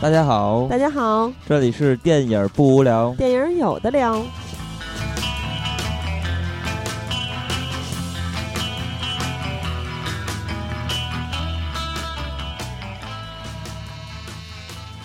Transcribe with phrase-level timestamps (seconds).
[0.00, 4.24] 大家好，大家好，这里是电影不无聊，电影有的聊。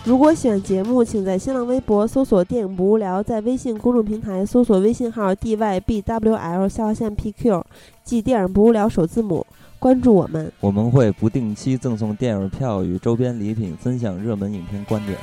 [0.03, 7.63] 如果喜欢节目，请在新浪微博搜索“电影不无聊”，在微信公众平台搜索微信号 “dybwl” 下划线 “pq”，
[8.03, 9.43] 即“电影不无聊”首字母，
[9.83, 10.49] 关注我们。
[10.61, 15.17] 我们会不定期赠送电影票与周边礼品，分享热门影片观点。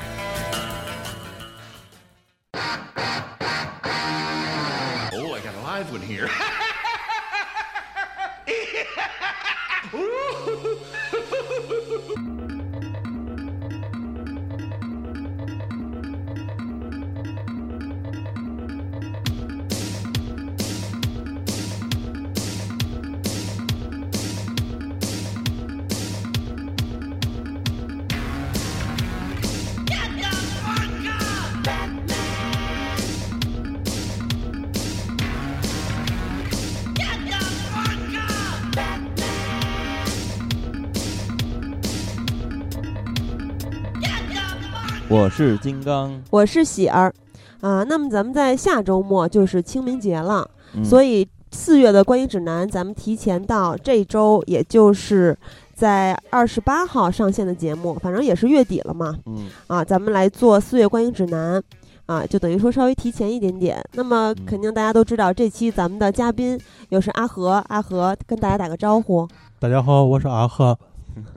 [45.11, 47.13] 我是金刚，我是喜儿，
[47.61, 55.37] 啊，那么咱们在下周末就是清明节了，嗯、所以四月的观影指南咱们提前到这周，也就是
[55.75, 61.61] 在二十八号上线的节目，反正也是月底了嘛，嗯，啊，咱们来做四月观影指南，
[62.07, 63.85] 啊，就等于说稍微提前一点点。
[63.95, 66.57] 那么嗯肯定大家都知道，这期咱们的嘉宾
[66.91, 69.27] 又是阿和，阿和跟大家打个招呼。
[69.59, 70.79] 大家好，我是阿和。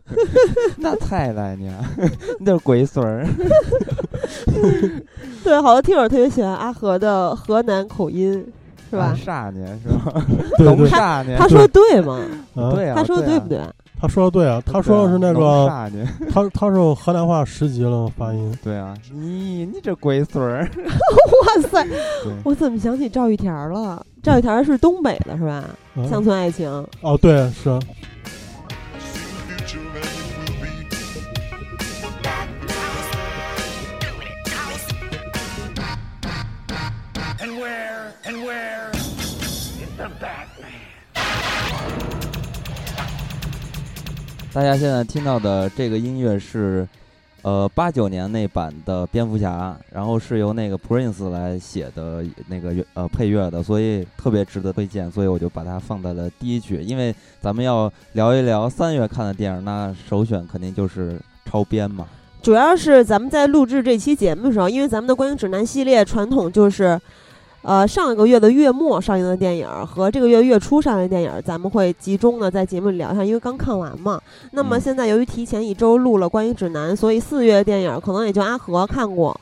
[0.78, 1.84] 那太来你啊，
[2.40, 3.26] 你这鬼孙儿。
[5.44, 8.46] 对，好多听友特别喜欢阿和的河南口音，
[8.90, 9.16] 是吧？
[9.18, 10.26] 煞你是吧？
[10.58, 11.36] 对对，煞你。
[11.36, 12.20] 他说的对吗？
[12.56, 13.60] 啊、对啊，他说的对不对？
[14.00, 15.68] 他说的对啊，他说的是那个。
[16.30, 18.58] 他他是河南话十级了发音。
[18.64, 20.70] 对啊，你你这鬼孙儿。
[20.78, 21.86] 哇塞，
[22.44, 24.06] 我怎么想起赵玉田了？
[24.22, 25.64] 赵玉田是东北的，是吧？
[25.96, 26.70] 嗯、乡村爱情。
[27.02, 27.80] 哦，对，是。
[37.64, 40.72] Where, and where is the Batman?
[44.54, 46.88] 大家现在听到的这个音乐是，
[47.42, 56.82] 呃，八九年那版的蝙蝠侠，然后是由那个 Prince 来写的那个乐呃配乐的，所以特别值得推荐，所以我就把它放在了第一曲。
[56.82, 62.06] 因为咱们要聊一聊三月看的电影，那首选肯定就是超编嘛。
[62.44, 67.00] 主要是咱们在录制这期节目的时候，因为咱们的观影指南系列传统就是，
[67.64, 74.22] 呃，上一个月的月末上映的电影和这个月月初上映的电影，咱们会集中的在节目里聊一下，因为刚看完嘛。
[74.52, 79.40] 那么嗯现在由于提前一周录了关于指南，所以四月的电影可能也就阿和看过，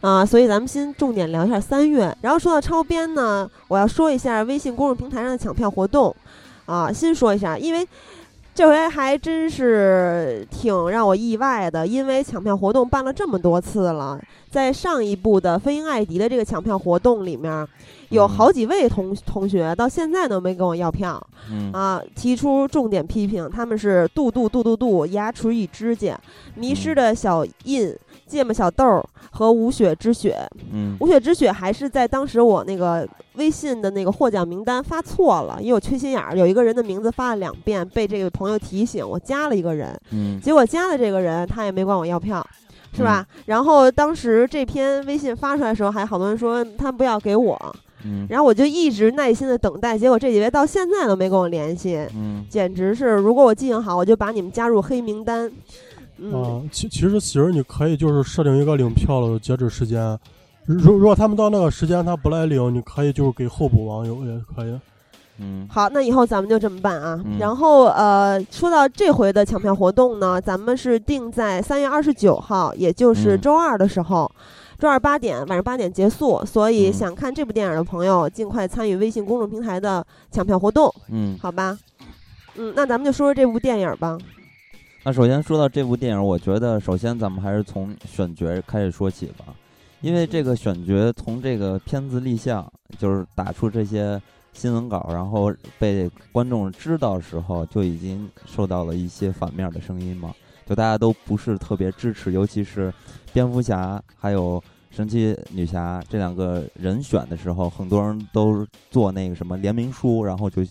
[0.00, 2.14] 啊、所以咱们先重点聊一下三月。
[2.20, 6.14] 然后说到超编呢，我要说一下微信公众平台上的抢票活动，
[6.66, 7.86] 啊，先说一下，因为。
[8.54, 17.66] 这回还真是挺让我意外的，因为抢票活动办了这么多次了，在上一部的《飞鹰艾迪》的这个抢票活动里面，
[18.10, 21.72] 有好几位同同学到现在都没跟我要票，嗯。
[21.72, 26.20] 啊，提出重点批评，他们是杜杜杜杜杜、牙齿与指甲、
[26.56, 27.96] 迷失的小印、
[28.30, 30.38] 芥末小豆儿和无雪之雪。
[30.72, 42.46] 嗯无雪之雪还是在当时我那个微信的那个获奖名单发错了，因为我缺心眼儿，有一个人的名字发了两遍，被这个朋友提醒，我加了一个人，嗯结果加了这个人，他也没管我要票。
[42.92, 43.24] 是吧？
[43.46, 47.56] 然后当时这篇微信发出来的时候，还好多人说他不要给我，
[48.04, 53.10] 嗯然后我就一直耐心的等待，结果这几位到现在都没跟我联系，嗯简直是！
[53.10, 55.48] 如果我记性好，我就把你们加入黑名单。
[56.20, 60.18] 嗯，啊，其其实其实你可以就是设定一个领票的截止时间，
[60.66, 64.78] 如如果他们到那个时间他不来领，你可以就是给候补网友也可以。
[65.42, 67.18] 嗯好，那以后咱们就这么办啊。
[67.24, 74.30] 嗯然后呃，说到这回的抢票活动呢，咱们是定在三月二十九号，也就是嗯周二的时候。
[74.78, 81.38] 周二八点，晚上八点结束，所以嗯想看这部电影的朋友，尽快参与微信公众平台的抢票活动，嗯。
[81.40, 81.78] 好吧？
[82.56, 84.18] 嗯，那咱们就说说这部电影吧。
[85.02, 89.46] 那首先说到这部电影，我觉得首先咱们还是从选角开始说起吧，
[90.02, 94.20] 因为这个选角从这个片子立项，就是打出这些
[94.52, 100.34] 新闻稿，然后被观众知道的时候，就已经受到了一些反面的声音嘛，
[100.66, 102.92] 就大家都不是特别支持，尤其是
[103.32, 110.62] 蝙蝠侠还有神奇女侠这两个人选的时候，很多人都做那个什么联名书，然后就。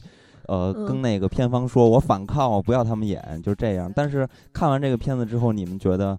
[0.50, 3.92] 呃，嗯跟那个片方说，我反抗，我不要他们演，就这样。
[3.96, 6.18] 但是看完这个片子之后，你们觉得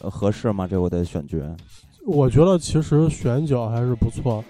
[0.00, 0.66] 呃合适吗？
[0.66, 1.36] 这我的选角？
[2.06, 4.42] 我觉得其实选角还是不错，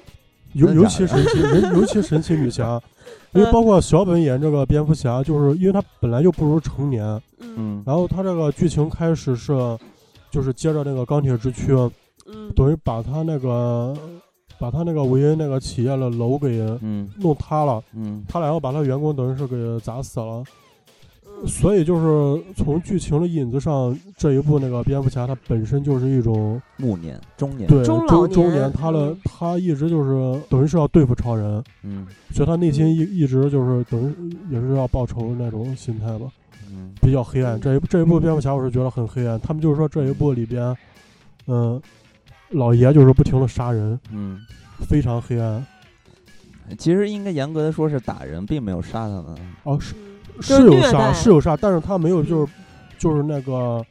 [0.52, 1.40] 尤尤其神奇，
[1.74, 2.80] 尤其神奇女侠，
[3.34, 7.04] 因为包括小本演这个蝙蝠侠，就是因为他本来就不如成年，
[7.40, 9.52] 嗯嗯然后他这个剧情开始是，
[10.30, 11.72] 就是接着那个钢铁之躯，
[12.26, 13.92] 嗯等于把他那个
[14.58, 17.08] 把他那个维恩那个企业的楼给嗯。
[17.16, 18.24] 弄塌了，嗯。
[18.28, 20.42] 他俩要把他员工等于是给砸死了，
[21.24, 29.18] 嗯所以就是从剧情的引子上，这一部那个蝙蝠侠他本身就是一种暮年中年，对中老中中年年，他的嗯。
[29.24, 32.06] 他一直就是等于是要对付超人，嗯。
[32.32, 36.26] 所以他内心一一直就是等于也是要报仇那种心态吧，
[36.68, 36.92] 嗯。
[37.00, 37.60] 比较黑暗。
[37.60, 40.76] 这一这一部蝙蝠侠我是觉得很黑暗，他们就是说这一部里边，
[41.46, 41.80] 嗯、
[42.50, 44.40] 老爷就是不停的杀人，嗯，
[44.88, 45.64] 非常黑暗。
[46.76, 49.36] 其实应该严格的说是打人，并没有杀他们。
[49.62, 49.94] 哦，是
[50.40, 52.52] 是有杀是有杀，但是他没有就是
[52.98, 53.82] 就是那个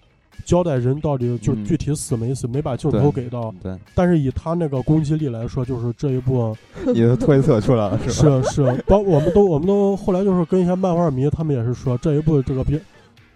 [0.46, 3.54] 交代人到底就嗯具体死没死，没把镜头给到。
[3.62, 6.56] 对，但是以他那个攻击力来说，就是这一部
[6.94, 8.00] 也就 推测出来了， 吧？
[8.08, 12.80] 是是，包我们都我们都后来就是跟一些漫画迷，他们也是说这一部这个片，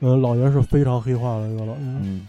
[0.02, 1.80] 嗯、老爷是非常黑化的一个老爷。
[1.82, 2.28] 嗯，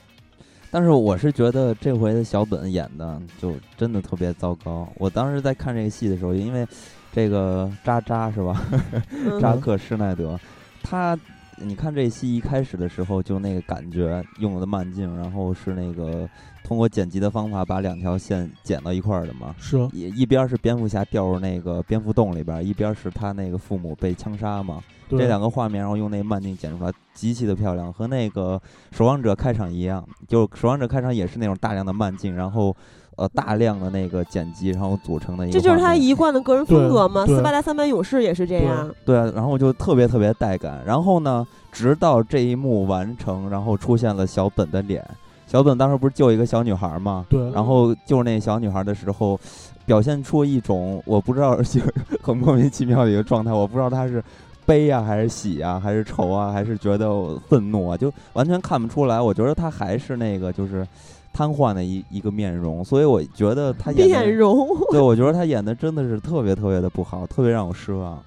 [0.73, 4.89] 但是我是觉得这回的小本演的就真的特别糟糕。
[4.97, 6.67] 我当时在看这个戏的时候，因为
[7.13, 8.65] 这个渣渣是吧？
[9.11, 10.41] 嗯扎克施耐德，
[10.83, 11.15] 他
[11.59, 16.27] 你看这戏一开始的时候就那个感觉用的慢镜，然后是那个
[16.65, 19.55] 通过剪辑的方法把两条线剪到一块儿的嘛。
[19.59, 24.83] 是一一边是蝙蝠侠掉入那个蝙蝠洞里边，一边是他那个父母被枪杀嘛。
[25.13, 28.61] 对这两个画面，然后用那个慢镜剪出来，极其的漂亮，和那个
[28.97, 30.05] 《守望者》开场一样。
[30.27, 32.75] 就《守望者》开场也是那种大量的慢镜，然后
[33.17, 37.25] 呃大量的那个剪辑，然后组成的一个这就是他一贯的个人风格嘛。
[37.27, 38.93] 斯巴达三百勇士也是这样。
[39.05, 40.83] 对啊，然后就特别特别带感。
[40.87, 45.05] 然后呢，直到这一幕完成，然后出现了小本的脸。
[45.47, 47.27] 小本当时不是救一个小女孩嘛？
[47.29, 49.39] 对，然后救那小女孩的时候，
[49.85, 51.79] 表现出一种我不知道就
[52.23, 54.25] 很莫名其妙的一个状态，我不知道他是
[54.65, 57.11] 悲啊，还是喜啊，还是愁啊，还是觉得
[57.49, 59.21] 愤怒啊，就完全看不出来。
[59.21, 60.87] 我觉得他还是那个就是
[61.33, 68.23] 瘫痪的一一个面容，所以我觉得他演的，面容，对我觉得他演的真的是特别特别的不好，特别让我失望。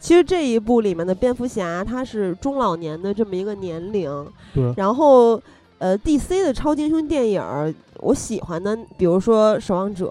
[0.00, 5.40] 其实这一部里面的蝙蝠侠他是中老年的这么一个年龄，对然后
[5.78, 10.06] 呃，DC 的超级英雄电影儿，我喜欢的，比如说《守望者》，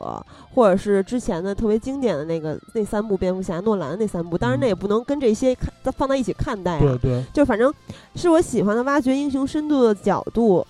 [0.56, 7.74] 或者是之前的特别经典的那个那三部蝙蝠侠，诺兰的那三部，当然嗯那也不能跟这些看放在一起看待啊，对对就反正
[8.16, 10.66] 是我喜欢的挖掘英雄深度的角度。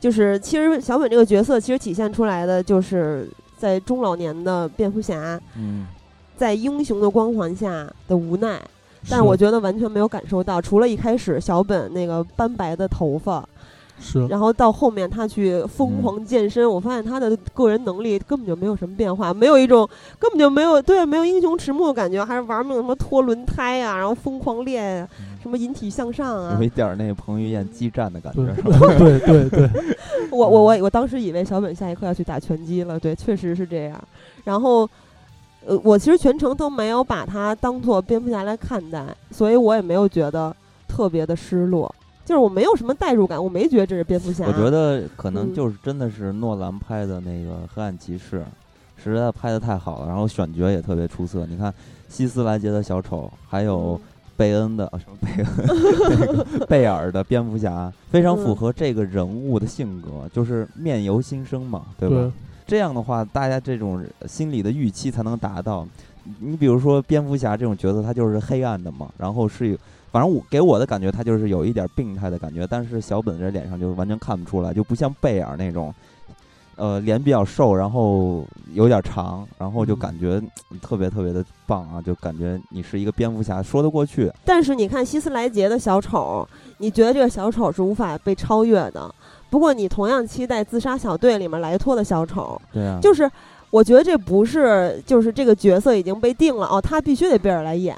[0.00, 5.86] 就是其实小本这个角色，其实体现出来的就是在中老年的蝙蝠侠，嗯，
[6.36, 8.60] 在英雄的光环下的无奈。
[9.10, 13.48] 但是我觉得完全没有感受到，除了一开始小本那个斑白的头发，
[14.00, 25.06] 是然后到后面他去疯狂健身，我发现他的个人能力根本就没有什么变化，没有一种根本就没有对没有英雄迟暮的感觉，还是玩那种什么拖轮胎啊，然后疯狂练
[25.42, 26.62] 什么引体向上啊有。
[26.62, 28.94] 一点儿那彭于晏激战的感觉，是 吧？
[28.98, 29.70] 对对对，
[30.30, 34.00] 我我我我当时以为小本下一刻要去打拳击了，对，确实是这样。
[34.44, 34.88] 然后。
[35.66, 40.54] 呃，我其实全程都没有把他当做蝙蝠侠来看待，所以我也没有觉得
[40.86, 41.92] 特别的失落，
[42.28, 44.44] 就是我没有什么代入感，我没觉得这是蝙蝠侠。
[44.44, 48.40] 我觉得可能嗯就是真的是诺兰拍的那个《黑暗骑士》，
[49.02, 51.46] 实在拍的太好了，然后选角也特别出色。
[51.46, 51.72] 你看
[52.06, 53.98] 希斯莱杰的小丑，还有
[54.36, 62.14] 贝恩的、啊、什么贝恩 贝尔的蝙蝠侠，非常符嗯合这个人物的性格，就是面由心生嘛，对吧？
[62.14, 62.30] 对
[62.66, 65.88] 这样的话，大家这种心理的预期才能达到。
[66.40, 69.78] 你比如说蝙蝠侠这种角色，他就是黑暗的嘛，然后是有，
[70.10, 72.66] 反正我给我的感觉，他就是有一点病态的感觉。
[72.66, 75.94] 但是小本这脸上就完全看不出来，就不像贝尔那种，
[76.76, 84.30] 呃，脸比较瘦，然后有点长，然后就嗯感觉、嗯特别特别的棒啊，就感觉你是一个蝙蝠侠，说得过去。
[84.44, 86.46] 但是你看希斯莱杰的小丑，
[86.78, 89.12] 你觉得这个小丑是无法被超越的。
[89.50, 93.28] 不过你同样期待《自杀小队》里面莱托的小丑，对啊，就是
[93.70, 97.96] 我觉得这不是就是这个角色已经被定了哦，他必须得贝尔来演。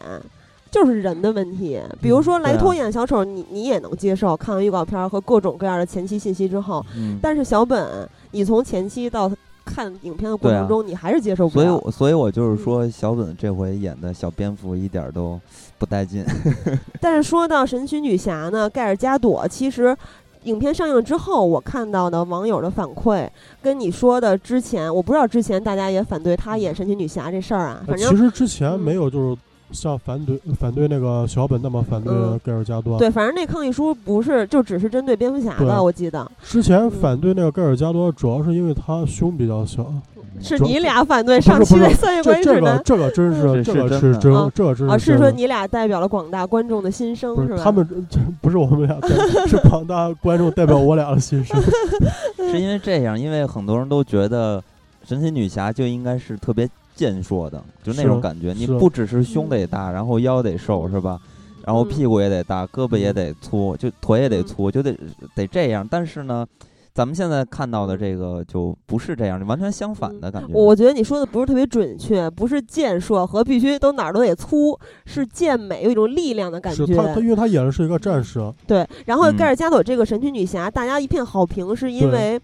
[0.70, 4.36] 就是人的问题，比如说莱托演小丑，你你也能接受。
[4.36, 9.30] 看完预告片儿和各种各样的前期信息之后，嗯，但是小本，你从前期到
[9.64, 15.40] 看影片的过程中，你还是接受不了所以所以我就是说，小本这回演的小蝙蝠一点儿都
[15.78, 16.24] 不带劲。
[17.00, 19.96] 但是说到神奇女侠呢，盖尔加朵，其实
[20.44, 23.28] 影片上映之后，我看到的网友的反馈
[23.60, 29.36] 跟你说的之前，我不知道之前大家也反对她演神奇女侠这事儿啊，呃反正其实之前没有就是
[29.72, 32.98] 像反对反对那个小本那么反对嗯盖尔加多。
[32.98, 39.84] 对，反正那抗议书不是就只是针对蝙蝠侠的，我记得之前反对那个盖尔加多，主要是因为他胸比较小。
[39.84, 47.60] 主是你俩反对上期的三月这这个关于指南这个真是是这个是真这个真啊，是真的是说你俩代表了广大观众的心声不是吧？
[47.62, 49.08] 他们这不是我们俩代，
[49.46, 51.60] 是广大观众代表我俩的心声。
[52.50, 54.62] 是因为这样，因为很多人都觉得
[55.04, 56.66] 神奇女侠就应该是特别
[57.00, 58.52] 健硕的，就那种感觉。
[58.52, 61.18] 你不只是胸得大，然后腰得瘦，是吧？
[61.64, 64.94] 然后嗯屁股也得大，胳膊也得粗，就腿也得嗯粗，就得
[65.34, 65.86] 得这样。
[65.90, 66.46] 但是呢，
[66.92, 70.50] 咱们现在看到的这个就不是这样，完全相反的感觉。
[70.52, 76.84] 我我觉得你说的不是特别准确，不是健硕和必须都哪儿都得粗，是健美，有一种力量的感觉。
[76.84, 82.38] 是他他，因为他演的是一个战士，对，然后嗯盖尔加朵这个神奇女侠，大家一片好评，是因为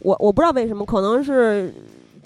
[0.00, 1.72] 我我不知道为什么，可能是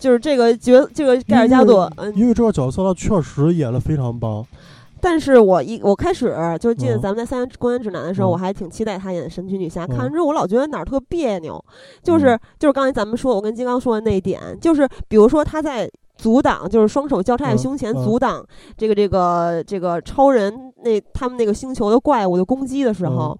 [0.00, 4.44] 就是这个角这个盖尔加朵，嗯，因为这个角色他确实演的非常棒。
[5.00, 9.84] 但是我一我开始就是记得嗯咱们在三元公园指南的时候，嗯我还挺期待她演神奇女侠。
[9.84, 11.64] 嗯看完之后，我老觉得哪儿特别扭，
[12.02, 15.88] 就是、嗯就是刚才咱们说，我跟金刚说的那一点，就是比如说她在。
[16.20, 18.44] 阻挡就是双手交叉在嗯胸前，嗯阻挡
[18.76, 23.34] 这个这个这个超人那他们那个星球的怪物的攻击的时候，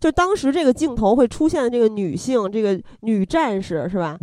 [0.00, 4.18] 就当时这个镜头会出现的这个女性，这个女战士是吧？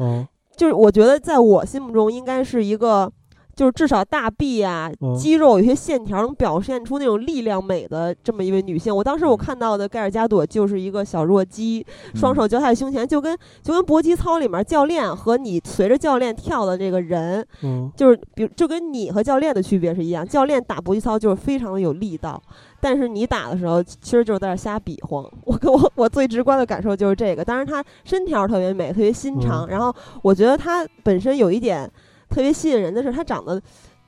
[0.61, 3.11] 嗯，就是我觉得在我心目中应该是一个，
[3.55, 8.95] 就是至少大臂啊、嗯肌肉有些线条能表现出那种力量美的这么一位女性。
[8.95, 22.41] 我当时我看到的盖尔加朵就是一个小弱鸡，双手交叉在胸前，就跟就跟搏击操里面教练和你随着教练跳的这个人，嗯，就是比如就跟你和教练的区别是一样，教练打搏击操就是非常的有力道。
[22.81, 25.23] 但是你打的时候，其实就是在那瞎比划。
[25.45, 27.45] 我跟我我最直观的感受就是这个。
[27.45, 29.65] 当然，她身条特别美，特别心长。
[29.65, 31.89] 嗯然后我觉得她本身有一点
[32.29, 33.61] 特别吸引人的是，她长得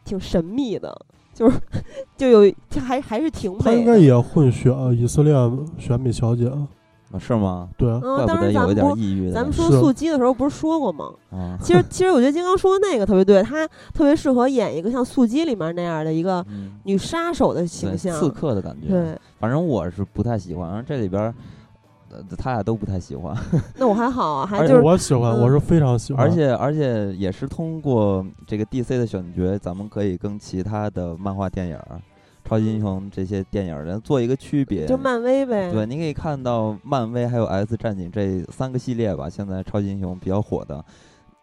[0.04, 0.94] 挺神秘的，
[1.34, 1.58] 就是
[2.18, 3.92] 就有就还还是挺他应美的。
[3.94, 5.34] 该也混血啊，以色列
[5.78, 6.52] 选美小姐。
[7.14, 7.70] 啊是吗？
[7.78, 9.40] 对，嗯，怪不当得有一点抑郁的感觉。
[9.40, 11.12] 咱们说是素鸡的时候不是说过吗？
[11.32, 18.20] 啊，其实其实我觉得金刚说的那个特别对，他特别适合演一个像素鸡里面那样的一个嗯，女杀手的对形象。
[18.20, 18.88] 刺客的感觉。
[18.90, 21.34] 对，反正我是不太喜欢，然后这里边儿，
[22.12, 23.36] 呃，他俩都不太喜欢，
[23.78, 26.24] 那我还好啊，还而且就是我喜欢，嗯我是非常喜欢。
[26.26, 32.02] 而且而且也是通过这个 DC 的选角，咱们可以跟其他的漫画电影儿、
[32.44, 34.86] 超级英雄这些电影儿人做一个区别。
[34.86, 35.72] 就漫威呗。
[35.72, 40.84] 对，你可以看到漫威还有 X 战警这三个系列吧，现在超级英雄比较火的。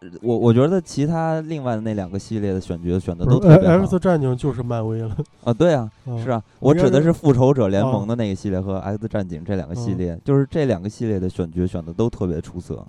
[0.01, 5.15] 呃我我觉得其他另外的那两个系列的选角选的都特别好 X 战警就是漫威了。
[5.43, 12.83] 啊，对啊，嗯是啊，我指的是复仇者联哦盟的那个系列和 X 战警这两个系嗯列，就是这两个系列的选角选的都特别出色。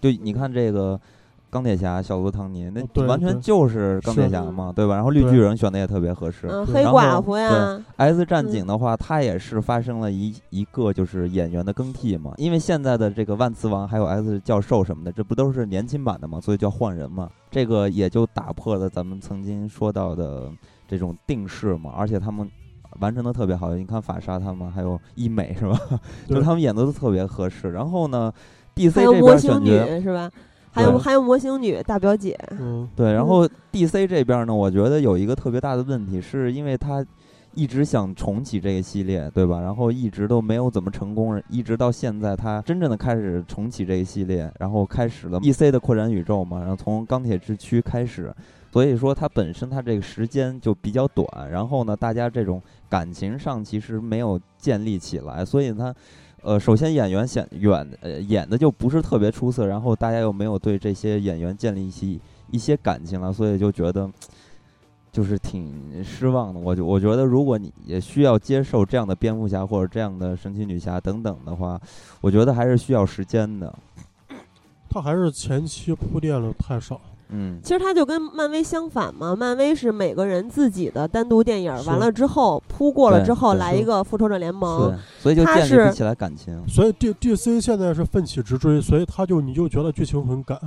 [0.00, 1.00] 就你看这个
[1.52, 4.94] 钢铁侠小罗唐尼，那完全就是钢铁侠嘛，对吧？
[4.94, 6.46] 然后绿巨人选的也特别合适。
[6.48, 17.28] 嗯，黑然后寡妇呀，S 战嗯警的话，它也是发生了一一个就是演员的更替嘛，因为现在的这个万磁王还有 S 教授什么的，这不都是年轻版的嘛，所以叫换人嘛。
[17.50, 20.50] 这个也就打破了咱们曾经说到的
[20.88, 22.50] 这种定式嘛，而且他们
[23.00, 23.74] 完成的特别好。
[23.74, 25.78] 你看法沙他们还有医美是吧？
[26.26, 27.72] 就对他们演的都特别合适。
[27.72, 28.32] 然后呢
[28.74, 30.30] ，DC 这边选角是吧？
[30.72, 37.04] 还有还有模型女大表姐，嗯，对，然嗯后 DC 这边呢，我觉得有一个特别大的问题，是因为他
[37.54, 39.60] 一直想重启这个系列，对吧？
[39.60, 48.34] 然后一直都没有怎么成功，一直到现在，他真正的开始重启这个系列，然后开始了 DC 的扩展宇宙嘛，然后从钢铁之躯开始，
[48.72, 55.94] 所以说它本身它这个时间就比较短，然后呢，大家这种感情上其实没有建立起来，所以它。
[56.42, 62.20] 呃，首先演员显远呃演的就不是特别出色，然后大家又没有对这些演员建立起
[62.50, 64.10] 一些感情了，所以就觉得
[65.12, 66.58] 就是挺失望的。
[66.58, 71.80] 我就我觉得，如果你也需要接受这样的蝙蝠侠或者这样的神奇女侠等等的话，
[72.20, 73.72] 我觉得还是需要时间的。
[74.90, 77.00] 他还是前期铺垫的太少。
[77.32, 86.62] 嗯，其实它就跟漫威相反嘛，漫威是每个人自己的单独电影，是完了之后铺过了之后来一个复仇者联盟对，，所以就建立不起来感情。
[86.68, 90.58] 所以 D D C 现在是奋起直追，所以他就你就觉得剧情很赶。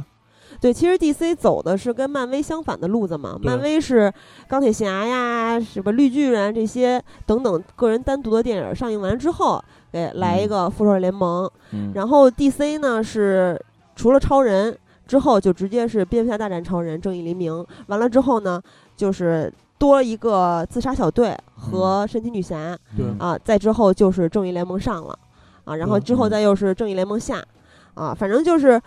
[0.62, 3.38] 对，其实 DC 走的是跟漫威相反的路子嘛。
[3.44, 4.12] 漫威是
[4.48, 11.50] 钢铁侠呀，什么绿巨人这些等等个人单独的电影上映完之后，给来一嗯个复仇者联盟。
[11.72, 13.62] 嗯，然后 DC 呢是
[13.98, 14.76] 除了超人
[15.08, 17.66] 之后，就直接是蝙蝠侠大战超人、正义黎明。
[17.88, 18.62] 完了之后呢，
[18.96, 22.78] 就是多一个自杀小队和神奇女侠、
[23.20, 25.18] 啊，再之后就是正义联盟上了
[25.66, 27.44] 啊，然后之后再又是正义联盟下
[27.94, 28.82] 啊，反正就是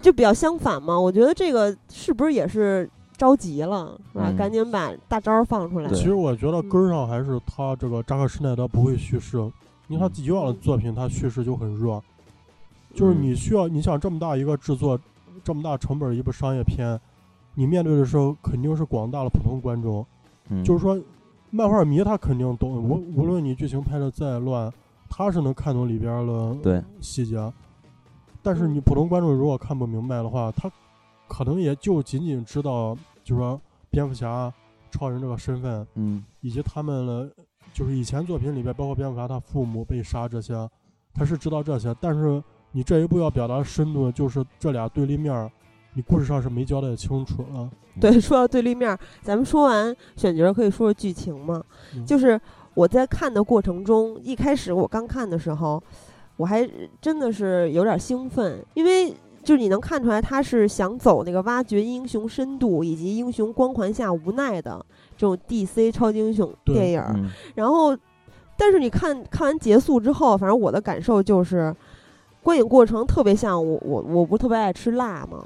[0.00, 0.98] 就比较相反嘛。
[0.98, 4.26] 我觉得这个是不是也是着急了，是吧？
[4.28, 5.88] 嗯赶紧把大招儿放出来。
[5.90, 9.36] 其实我觉得根儿上还是他这个扎克施耐德不会叙事，
[9.88, 12.02] 因为他嗯以往的作品他叙事就很弱，
[12.94, 14.98] 就是嗯你需要你想这么大一个制作，
[15.44, 16.98] 这么大成本的一部商业片，
[17.54, 20.04] 你面对的时候肯定是广大的普通观众，
[20.48, 20.64] 嗯。
[20.64, 21.00] 就是说
[21.50, 24.72] 漫画迷他肯定懂，无无论你剧情拍的再乱，
[25.08, 26.82] 他是能看懂里边的对。
[27.00, 27.52] 细节，
[28.42, 30.68] 但是你普通观众如果看不明白的话，他
[31.28, 33.60] 可能也就仅仅知道，就是说
[33.90, 34.52] 蝙蝠侠、
[34.90, 35.86] 超人这个身份。
[35.94, 36.24] 嗯。
[36.40, 37.30] 以及他们的
[37.72, 40.68] 就是以前作品里边，包括蝙蝠侠他父母被杀这些，
[41.14, 42.42] 他是知道这些，但是
[42.74, 45.48] 你这一步要表达的深度，就是这俩对立面儿，
[45.94, 47.70] 你故事上是没交代清楚了。
[48.00, 51.62] 对，说到对立面儿，咱们说完选角，可以说说剧情嘛。
[51.94, 52.38] 嗯就是
[52.74, 55.80] 我在看的过程中，一开始我刚看的时候，
[56.36, 56.68] 我还
[57.00, 59.14] 真的是有点兴奋，因为
[59.44, 64.84] 就是你能看出来他是想走那个挖掘英雄深度以及英雄光环下无奈的
[65.16, 67.96] 这种 DC 超级英雄电影然后，
[68.58, 71.72] 但是你看看完结束之后，反正我的感受就是，
[72.44, 75.44] 观影过程特别像我我我不是特别爱吃辣嘛，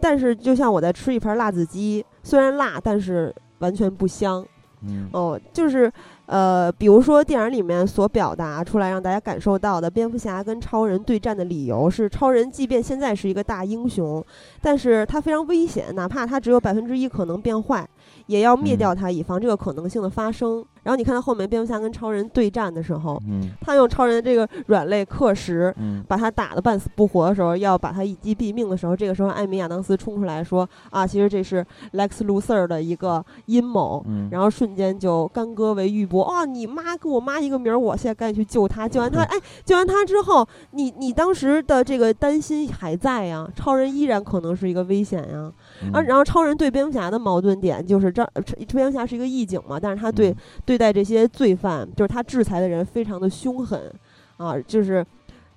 [0.00, 4.44] 但是就像我在吃一盘辣子鸡，虽然辣，但是完全不香。
[4.86, 5.90] 嗯哦，就是
[6.26, 14.22] 呃，比如说电影里面所表达出来让大家感受到的，蝙蝠侠跟超人对战的理由是，超人即便现在是一个大英雄，
[14.60, 17.88] 但是他非常危险，哪怕他只有百分之一可能变坏，
[18.26, 20.62] 也要灭嗯掉他，以防这个可能性的发生。
[20.84, 25.74] 然后你看到后面蝙蝠侠跟超人对战的时候，嗯他用超人的这个软肋克石。
[25.76, 31.64] 嗯把他打得半死不活的时候，要把他一击毙命的时候，这个时候艾米亚当斯冲出来说：“啊，其实这是
[31.94, 38.86] Lex Luthor 的一个阴谋。”嗯，然后瞬间就干戈为玉帛哦，你妈跟我妈一个名儿，我现在赶紧去救她。
[38.86, 45.38] 救完她，哎，救完她之后，你你当时的这个担心还在呀，超人依然可能是一个危险呀。
[45.38, 53.92] 啊，嗯然后超人对蝙蝠侠的矛盾点就是这，呃蝙蝠侠是一个义警嘛，但是他对、嗯对待这些罪犯，就是他制裁的人非常的凶狠，
[54.36, 55.04] 啊，就是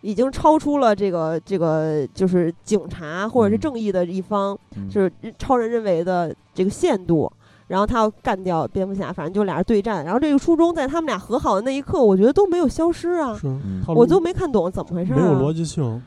[0.01, 7.32] 已经超出了这个这个就是警察或者是嗯正义的一方，嗯是超人认为的这个限度。
[7.67, 10.06] 然后他要干掉蝙蝠侠，反正就俩人对战。
[10.06, 15.17] 然后这个初衷在他们俩和好的那一刻，我觉得都没有消失啊，是嗯，我都没看懂怎么回事、啊。
[15.17, 16.01] 没有逻辑性。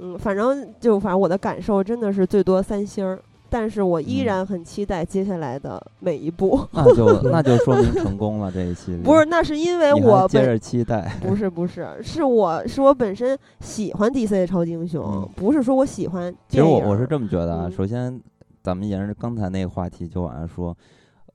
[0.00, 6.60] 嗯，反正就反正我的感受真的是最多三星儿，但是我依嗯然很期待接下来的每一部。
[6.72, 8.96] 那就那就说明成功了这一期。
[9.04, 11.16] 不是，那是因为我接着期待。
[11.22, 16.62] 不是不是，是我是我本身喜欢 DC 的超级英雄，嗯不是说我喜欢其实。
[16.64, 18.20] 我我是这么觉得啊，嗯首先
[18.62, 20.76] 咱们沿着刚才那个话题就往下说，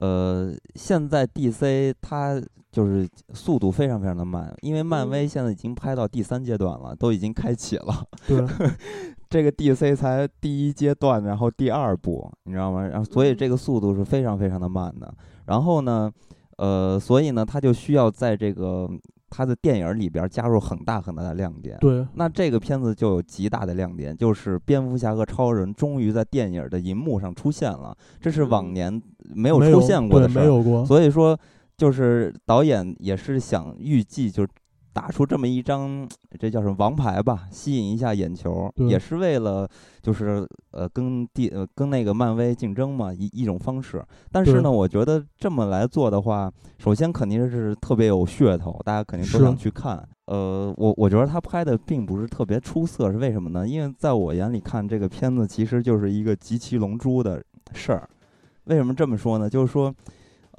[0.00, 8.04] 呃，现在 DC 它就是速度非常非常的慢，因为漫威嗯现在已经拍到第三阶段了，都已经开启了。
[8.28, 8.44] 对，
[9.28, 12.86] 这个 DC 才第一阶段，然后第二部，你知道吗？
[12.86, 15.12] 然后所以嗯这个速度是非常非常的慢的。
[15.46, 16.10] 然后呢，
[16.58, 18.88] 呃，所以呢，他就需要在这个
[19.28, 21.76] 他的电影里边加入很大很大的亮点。
[21.80, 29.02] 对，那这个片子就有极大的亮点，就是蝙蝠侠和超人终于在电影的银幕上出现了，这是往嗯年
[29.34, 30.42] 没有出现过的，事儿。
[30.42, 30.84] 没有过。
[30.84, 31.36] 所以说，
[31.80, 34.48] 就是导演也是想预计，就是
[34.92, 36.06] 打出这么一张，
[36.38, 39.66] 这叫什么王牌吧，吸引一下眼球，对也是为了
[40.02, 44.04] 就是呃跟地呃跟那个漫威竞争嘛，一一种方式。
[44.30, 50.06] 但是呢，我觉得这么来做的话，首先肯定是特别有噱头，大家肯定都想去看。
[50.26, 53.66] 呃，我我觉得他拍的并不是特别出色，是为什么呢？
[53.66, 58.06] 因为在我眼里看这个片子其实就是一个集齐龙珠的事儿。
[58.64, 59.48] 为什么这么说呢？
[59.48, 59.92] 就是说，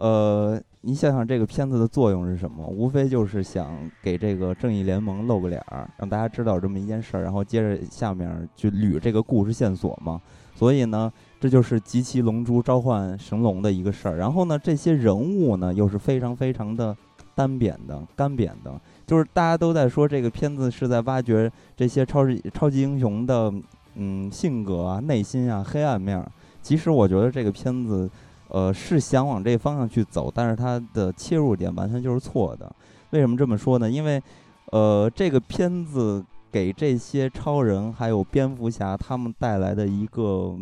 [0.02, 2.66] 呃，你想想这个片子的作用是什么？
[2.66, 10.20] 无非就是想给这个正义联盟露个脸儿，让大家知道这么一件事儿，然后接着下面去捋这个故事线索嘛。
[10.56, 14.18] 所以呢，这就是集齐龙珠召唤神龙的一个事儿。
[14.18, 16.98] 然后呢，这些人物呢又是非常非常的
[17.36, 23.54] 单扁的、干扁的，就是大家都在说这个片子是在挖掘这些超级超级英雄的
[23.94, 26.28] 嗯性格啊、内心啊、黑暗面儿。
[26.64, 28.10] 其实我觉得这个片子，
[28.52, 32.70] 呃，是想往这个方向去走，但是它的切入点完全就是错的。
[33.12, 33.90] 为什么这么说呢？
[33.90, 34.22] 因为，
[34.72, 40.58] 呃，这个片子给这些超人还有蝙蝠侠他们带来的一个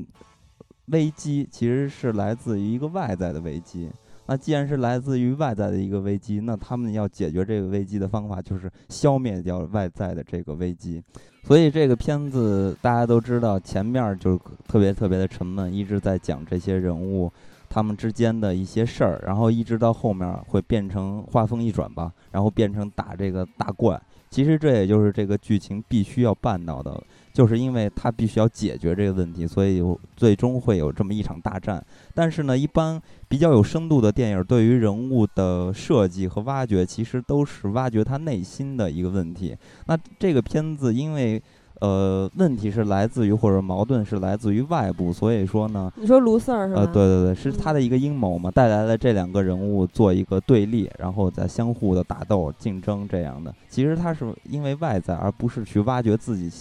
[0.87, 3.89] 危机，其实是来自于一个外在的危机。
[4.27, 11.03] 那既然是来自于外在的一个危机，那他们要解决这个危机的方法就是消灭掉外在的这个危机。
[11.43, 17.31] 所以这个片子大家都知道，前面就特别特别的沉闷，一直在讲这些人物
[17.69, 27.01] 他们之间的一些事儿，然后一直到后面会变成画风一转吧，然后变成打这个大怪，其实这也就是这个剧情必须要办到的，
[27.31, 29.81] 就是因为他必须要解决这个问题，所以
[30.15, 31.83] 最终会有这么一场大战。
[32.13, 39.55] 但是呢，一般比较有深度的电影，对于人物的设计和挖掘，其实都是挖掘他内心的一个问题。
[39.85, 41.41] 那这个片子因为。
[41.79, 46.81] 呃，问题是来自于或者矛盾是来自于外部，所以说呢，你说卢 Sir 是吧？
[46.81, 53.53] 呃，对对对，是他的一个阴谋嘛，带来了这两个人物做一个对立，然后再相互的打斗、竞争这样的。
[53.69, 56.51] 其实他是因为外在，而不是去挖掘自己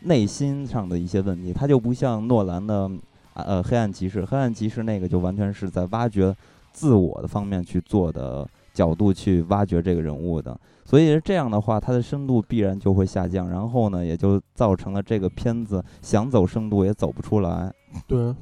[0.00, 1.52] 内心上的一些问题。
[1.52, 2.90] 他就不像诺兰的
[3.34, 6.34] 呃《黑暗骑士》，《黑暗骑士》那个就完全是在挖掘
[6.72, 10.58] 自我的方面去做的角度去挖掘这个人物的。
[10.88, 17.72] 所以这样的话，它的深度必然就会下降，然后呢，也就造成了这个片子想走深度也走不出来。
[18.06, 18.32] 对，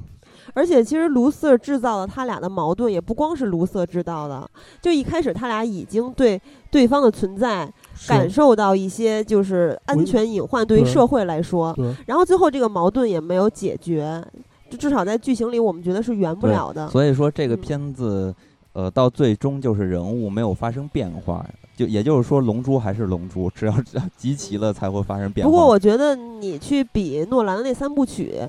[0.53, 4.47] 而且其实卢瑟制造了他俩的矛盾，也不光是卢瑟制造的。
[4.79, 7.67] 就一开始他俩已经对对方的存在
[8.07, 11.75] 感受到一些就是安全隐患，对于社会来说。
[12.05, 14.23] 然后最后这个矛盾也没有解决，
[14.69, 16.87] 就至少在剧情里我们觉得是圆不了的。
[16.89, 18.31] 所以说这个片子，
[18.73, 21.43] 呃，到最终就是人物没有发生变化。
[21.75, 23.73] 就也就是说，龙珠还是龙珠，只要
[24.15, 25.51] 集齐了才会发生变化。
[25.51, 28.41] 不过我觉得你去比诺兰的那三部曲，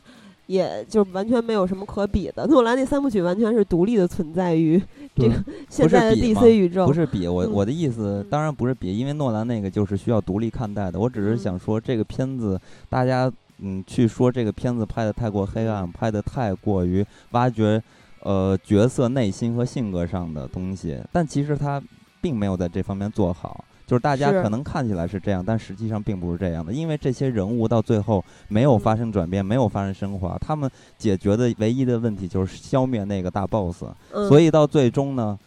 [0.46, 2.46] 也就完全没有什么可比的。
[2.46, 4.80] 诺兰那三部曲完全是独立的存在于
[5.16, 5.34] 这个
[5.68, 6.86] 现在的 DC 宇宙。
[6.86, 11.00] 不是比我我的意思，当然不是比，因为诺兰那个就是需要独立看待的。
[11.00, 17.82] 我只是想说，这个片子大家嗯去说这个片子拍的太过黑暗，拍的太过于挖掘
[18.22, 21.82] 呃角色内心和性格上的东西，但其实他。
[22.20, 26.72] 并没有在这方面做好，就是大家可能看起来是这样，但实际上并不是这样的。
[26.72, 33.84] 因为这些人物到最后没有发生转变，没有发生升华，他们解决的唯一的问题就是消灭那个大 boss。
[34.28, 35.38] 所以到最终呢，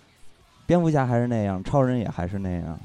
[0.66, 2.80] 蝙蝠侠还是那样，超人也还是那样。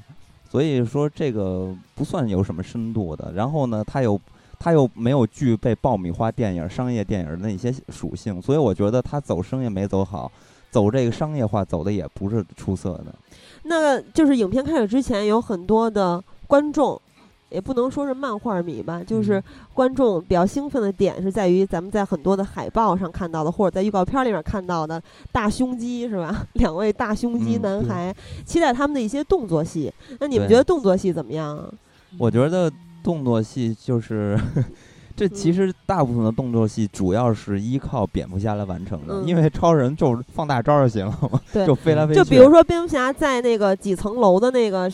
[0.50, 3.32] 所以说这个不算有什么深度的。
[3.34, 4.20] 然后呢，他又
[4.58, 10.30] 他又没有具备爆米花电影、商业电影的那些属性，所以我觉得他走生也没走好，
[10.74, 13.14] 走这个商业化走的也不是出色的。
[13.62, 17.00] 那就是影片开始之前，有很多的观众，
[17.48, 19.40] 也不能说是漫画迷吧，就是
[19.72, 26.44] 观众比较兴奋的点是在于咱们在很多的海报上看到的，或者在预告片里面看到的大胸肌是吧？
[26.54, 28.12] 两位大胸肌男孩，
[28.44, 29.92] 期待他们的一些动作戏。
[30.18, 31.72] 那你们觉得动作戏怎么样啊？
[32.18, 32.68] 我觉得
[33.00, 34.36] 动作戏就是。
[35.16, 42.20] 这其实大部分的动作戏主要是依靠蝙蝠侠来完成的，因为超人就是放大招就行了嘛，就飞来飞去。
[42.20, 44.90] 就比如说蝙蝠侠在那个几层楼的那个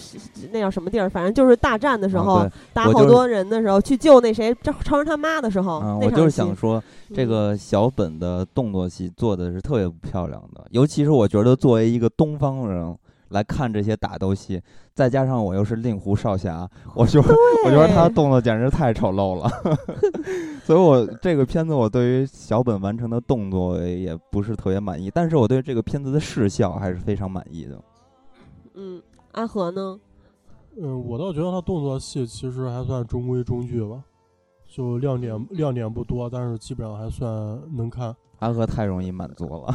[0.52, 4.54] 那叫什么地儿，反正就是大战的时候打好多人的时候，去救那谁
[4.84, 6.82] 超人他妈的时候，我就是想说，
[7.14, 12.94] 这个小本的动作戏做的是特别不漂亮的，尤其是我觉得作为一个东方人。
[13.30, 14.60] 来看这些打斗戏，
[14.94, 17.20] 再加上我又是令狐少侠， 我就
[17.64, 19.50] 我觉得他动作简直太丑陋了，
[20.64, 27.80] 所以我这个片子我对于小本完成的动作也不是特别满意，但是我对这个片子的视效还是非常满意的。
[28.74, 29.98] 嗯，阿和呢？
[30.80, 34.02] 嗯，我倒觉得他动作戏其实还算中规中矩吧，
[34.72, 37.28] 就亮点亮点不多，但是基本上还算
[37.76, 38.14] 能看。
[38.38, 39.66] 安哥太容易满足了，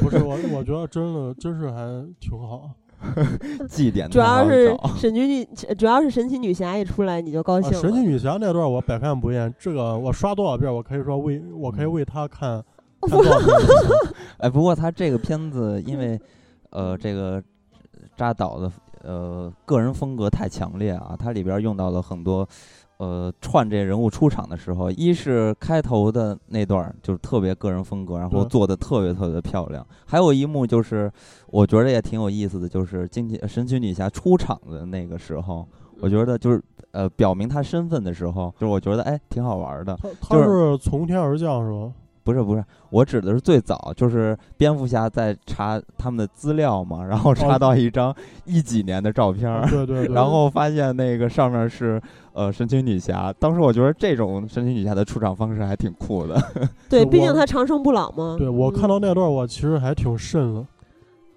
[0.00, 2.70] 不是我，我觉得真的真是还挺好。
[3.68, 7.72] 祭奠 主要是神奇女，主要是神奇女侠一出来你就高兴。
[7.72, 12.62] 神奇女侠那段我百看不厌，这个我刷多少遍，我可以说为我可以为他看
[13.00, 13.56] 看多少遍。
[14.38, 16.20] 哎，不过他这个片子因为
[16.70, 17.42] 呃这个
[18.16, 22.48] 扎导的呃个人风格太强烈啊，它里边用到了很多。
[22.98, 29.86] 呃，串这人物出场的时候，一是开头的那段就是特别个人风格，然后做的特别特别漂亮。
[30.04, 31.10] 还有一幕就是，
[31.46, 35.66] 我觉得也挺有意思的，就是惊奇神奇女侠出场的那个时候，
[36.00, 39.96] 我觉得就是呃表明她身份的时候，就是我觉得哎挺好玩的。
[40.20, 41.94] 她是从天而降是吗？
[42.24, 51.98] 不是不是，我指的是最早，就是蝙蝠侠在查他们的资料嘛，然后查到一张一几年的照片，对对， 然后发现那个上面是
[52.38, 53.34] 呃神奇女侠。
[53.38, 56.40] 当时我觉得这种神奇女侠的出场方式还挺酷的。
[56.88, 58.36] 对，毕竟她长生不老嘛。
[58.38, 60.64] 对我看到那段，我其实还挺瘆的。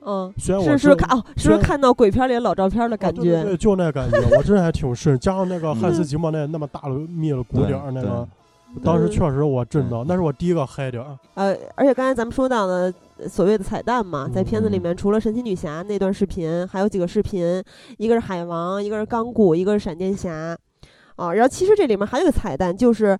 [0.05, 3.43] 嗯，虽然我是是看哦，是不是看到鬼片里老照片的感觉？
[3.43, 5.17] 对，就那感觉，我真还挺瘆。
[5.19, 8.27] 加上那个汉斯季默那那么大的密了鼓点那个。
[8.81, 11.17] 当时确实我震到，那是我第一个嗨点儿。
[11.33, 12.91] 呃，而且刚才咱们说到的
[13.27, 17.61] 所谓的彩蛋嘛，在片子里面，除了神奇女侠那段视频，还有几个视频，
[17.97, 20.57] 一个是海王，一个是钢骨，一个是闪电侠。
[21.15, 23.17] 啊，然后其实这里面还有个彩蛋，就是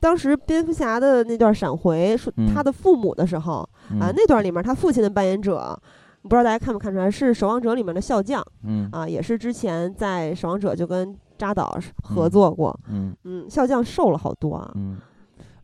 [0.00, 3.68] 当时蝙蝠侠的那段闪回，说他的父母的时候
[4.00, 5.78] 啊，那段里面他父亲的扮演者。
[6.22, 12.74] 不知道大家看没看出来，是《守望者》里面的笑匠，嗯啊，也是之前在《守望者》就跟扎导合作过。
[12.88, 14.72] 嗯嗯，笑匠瘦了好多啊。
[14.74, 14.96] 嗯，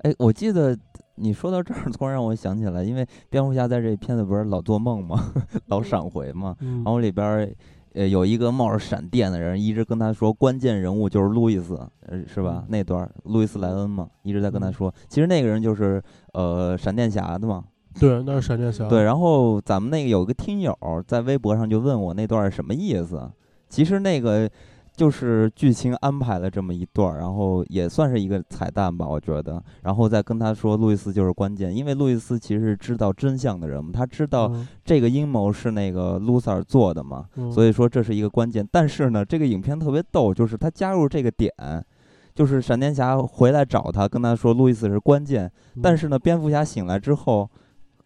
[0.02, 0.76] 哎，我记得
[1.14, 5.32] 你说到这儿，突然让我想起来，因为蝙蝠侠在这片子不是老做梦吗？
[5.68, 7.50] 老闪回嘛，嗯然后里边儿
[7.94, 11.74] 呃有一个冒着闪电的人，一直跟他说关键人物就是路易斯，
[12.06, 12.66] 呃是吧嗯？
[12.68, 17.64] 那段儿路易斯莱恩嘛，一直在跟他嗯说，其实那个人就是呃闪电侠的嘛。
[17.98, 18.88] 对，那是闪电侠。
[18.88, 20.76] 对，然后咱们那个有个听友
[21.06, 23.30] 在微博上就问我那段儿什么意思，
[23.68, 24.50] 其实那个。
[24.96, 29.62] 就是剧情安排了这么一段儿，然后也算是一个彩蛋吧，我觉得。
[29.82, 38.66] 然后再跟他说，路易斯就是关键，因为路易斯其实是知道真相的人嘛，他知道嗯，这个阴谋是那个卢塞尔做的嘛，嗯所以说这是一个关键。
[38.70, 41.50] 但是呢，这个影片特别逗，就是他加入这个点，
[42.34, 47.48] 就是闪电侠回来找他，跟他说路易斯是关键，嗯但是呢，蝙蝠侠醒来之后，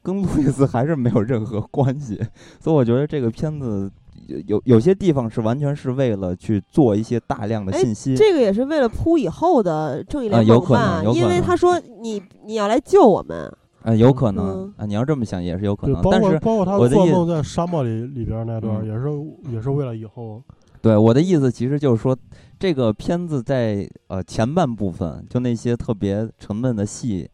[0.00, 2.20] 跟路易斯还是没有任何关系，
[2.60, 3.90] 所以我觉得这个片子。
[4.26, 19.04] 有有有些地方是完全是为了去做一些大量的哎信息，这个也是为了铺以后的正义啊联盟有可能吧，因为有可能他说你你要来救我们，啊，有可能嗯啊，你要这么想也是有可对，能，包但是括包括他做我的意梦在沙漠里里边那段也是
[19.52, 20.42] 也是为了以后。
[20.80, 22.14] 对我的意思，其实就是说，
[22.58, 27.26] 这个片子在呃前半部分，就那些特别沉闷的戏，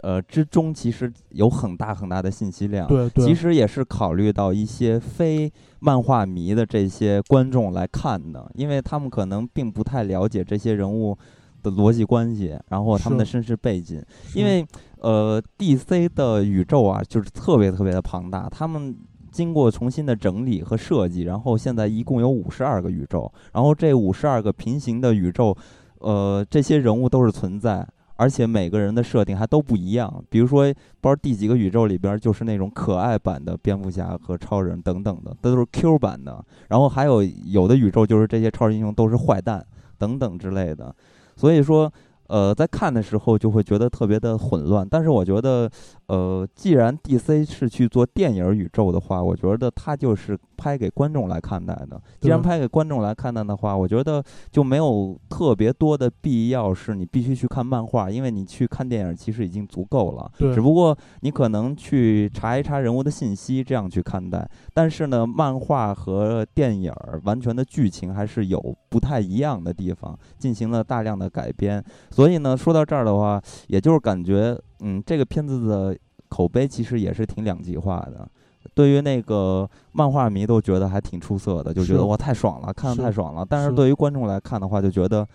[0.00, 2.86] 呃之中，其实有很大很大的信息量。
[2.86, 11.16] 对对，其实也是考虑到一些非漫画迷的这些观众来看的，因为他们可能并不太了解这些人物
[11.62, 14.02] 的逻辑关系，然后他们的身世背景。
[14.34, 14.66] 因为
[14.98, 18.96] 呃，DC 的宇宙啊，就是特别特别的庞大，他们
[19.30, 25.56] 经过重新的整理和设计，然后现在一共有五十二个宇宙，然后这五十二个平行的宇宙，
[25.98, 27.86] 呃，这些人物都是存在。
[28.16, 30.64] 而且每个人的设定还都不一样，比如说，
[31.00, 36.44] 不知道第几个宇宙里边就是那种可爱版的蝙蝠侠和超人等等的，这都是 Q 版的。
[36.68, 39.64] 然后还有有的宇宙就是这些超级英雄都是坏蛋
[39.98, 40.94] 等等之类的。
[41.36, 41.92] 所以说，
[42.28, 44.86] 呃，在看的时候就会觉得特别的混乱。
[44.88, 45.70] 但是我觉得，
[46.06, 52.00] 呃，既然 DC 是去做电影宇宙的话，我觉得它就是拍给观众来看待的。
[52.20, 60.30] 既然拍给观众来看待的话，我觉得就没有特别多的必要是你必须去看漫画，因为你去看电影其实已经足够了。
[60.38, 64.48] 对只不过你可能去查一查人物的信息，这样去看待。
[64.72, 66.92] 但是呢，漫画和电影
[67.24, 71.84] 完全的剧情还是有不太一样的地方，进行了大量的改编。
[72.10, 75.96] 所以呢，说到这儿的话，也就是感觉，嗯，这个片子的
[76.28, 78.28] 口碑其实也是挺两极化的。
[78.76, 83.44] 对于那个漫画迷都觉得还挺出色的，就觉得哇太爽了，看是的太爽了。
[83.48, 85.26] 但是是对于观众来看的话，就觉得，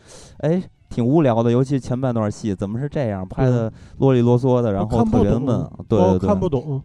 [0.41, 5.67] 哎，挺无聊的，尤其前半段戏怎么是这样拍的啰里啰嗦的，然后特别闷。
[5.87, 6.79] 对对对，看不懂。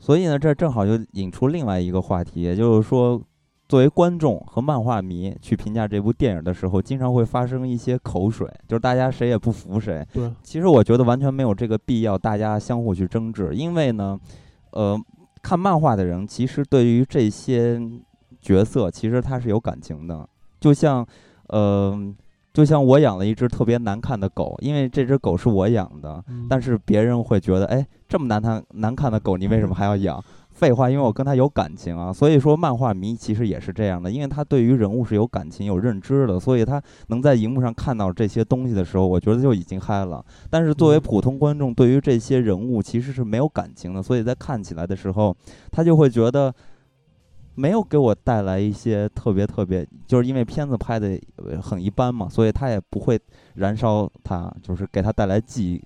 [0.00, 3.22] 所以呢，这正好就引出另外一个话题，也就是说，
[3.68, 10.04] 作为观众和漫画迷去评价这部电影的时候，经常会发生一些口水，就是大家谁也不服谁。
[10.12, 14.18] 对，其实我觉得完全没有这个必要，大家相互去争执，因为呢，
[14.72, 15.00] 呃，
[15.42, 17.80] 看漫画的人其实对于这些
[18.40, 20.28] 角色，其实他是有感情的，
[20.60, 21.06] 就像，
[21.48, 21.98] 呃，
[22.52, 30.22] 就像我养了一只特别难看的狗，因为这只狗是我养的，嗯但是别人会觉得，哎，这么难看难看的狗，你为什么还要养？
[30.60, 40.22] 废话，因为我跟他有感情啊，所以说漫画迷其实也是这样的，因为他对于人物是有感情、有认知的，所以他能在荧幕上看到这些东西的时候，我觉得就已经嗨了。
[40.50, 45.34] 但是作为嗯普通观众，对于这些人物其实是没有感情的，所以在看起来的时候，
[45.72, 46.54] 他就会觉得
[47.54, 51.18] 没有给我带来一些特别特别，就是因为片子拍的
[51.62, 53.18] 很一般嘛，所以他也不会
[53.54, 55.82] 燃烧他，就是给他带来记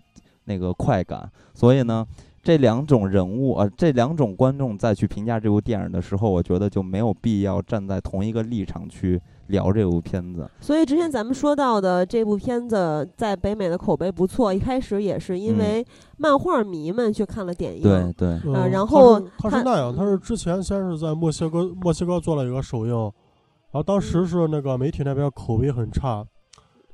[0.46, 1.30] 那个快感。
[1.54, 2.04] 所以呢，
[2.44, 10.46] 这两种人物呃，这两种观众再去评价这部电影的时候，我觉得就没有必要站在同一个立场去聊这部片子。
[10.60, 15.86] 所以之前咱们说到的这部片子在北美的口碑不错，一开始也是因嗯为
[16.18, 17.82] 漫画迷们去看了点映。
[17.82, 26.22] 对对，呃嗯他然后是他他是那样，他是之前先是在墨西哥墨西哥做了一个首映，然后当时是那个媒体那边口碑很差，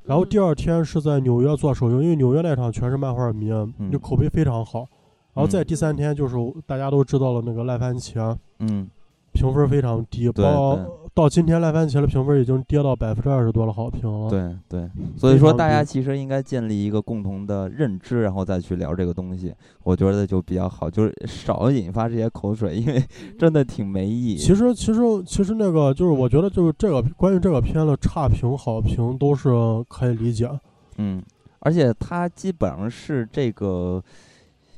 [0.04, 3.50] 然后第嗯二天是在纽约做首映，因为纽约那场全是漫画迷，
[3.90, 4.86] 就口碑非常好。
[5.34, 8.88] 然后在嗯第三天就是大家都知道了那个赖番茄嗯，
[9.32, 10.78] 评分非常低，对到
[11.12, 14.30] 到今天赖番茄的评分已经跌到百分之二十多的好评了。
[14.30, 23.02] 对对，所以说大家其实应该建立一个共同的认知，然后再去聊这个东西，我觉得就比较好，就是少引发这些口水，因为
[23.38, 24.36] 真的挺没意义。
[24.36, 29.50] 其实其实其实那个就是我觉得就是这个关于这个片的差评好评都是
[29.88, 30.48] 可以理解。
[30.96, 31.22] 嗯，
[31.60, 34.02] 而且它基本上是这个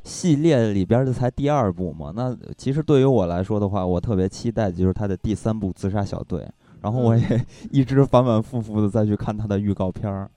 [0.05, 2.13] 系列里边的才第二部嘛。
[2.15, 6.41] 那其实对于我来说的话，我特别期待的就是他的第三部《自杀小队》。
[6.81, 10.29] 然后我也一直反反复复的再去看他的预告片儿，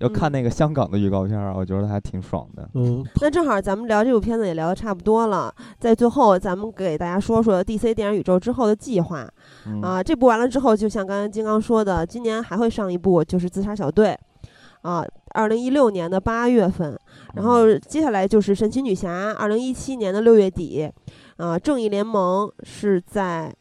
[0.00, 2.68] 要看嗯那个香港的预告片儿啊，我觉得还挺爽的。
[2.74, 9.26] 嗯，那正好咱们聊这部片子也聊得差不多了，在最后咱们给大家说说 DC 电影宇宙之后的计划
[9.66, 10.02] 嗯啊。
[10.02, 14.08] 这部完了之后，就像刚才金刚说的，今年还会上一部，就是《自杀小队》
[14.86, 15.02] 啊，
[15.34, 16.96] 二零一六年的八月份，
[17.34, 20.88] 然后接下来就是《神奇女侠》，二零一七年的六月底，
[21.38, 23.52] 啊，《正义联盟》是在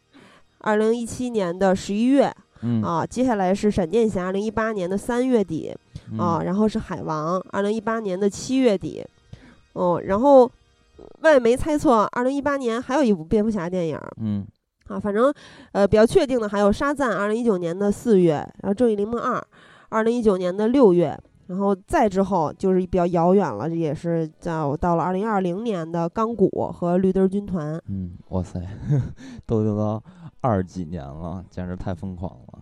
[0.59, 2.31] 二零一七年的十一月
[2.61, 2.83] 嗯。
[2.83, 5.75] 啊，接下来是闪电侠，二零一八年的三月底
[6.11, 6.19] 嗯。
[6.19, 9.03] 啊，然后是海王，二零一八年的七月底，
[9.73, 10.49] 哦，然后
[11.21, 14.45] 外媒猜测二零一八年还有一部蝙蝠侠电影嗯。
[14.89, 15.33] 啊，反正
[15.71, 19.43] 呃比较确定的还有沙赞，二零一九年的四月，然后正义联盟二，
[19.89, 21.19] 二零一九年的六月。
[21.47, 27.79] 然后再之后就是比较遥远了，也是到到了二零二零年的钢骨和绿灯军团。
[27.87, 28.61] 嗯，哇塞，
[29.45, 30.01] 都都到
[30.41, 32.59] 二几年了，简直太疯狂了。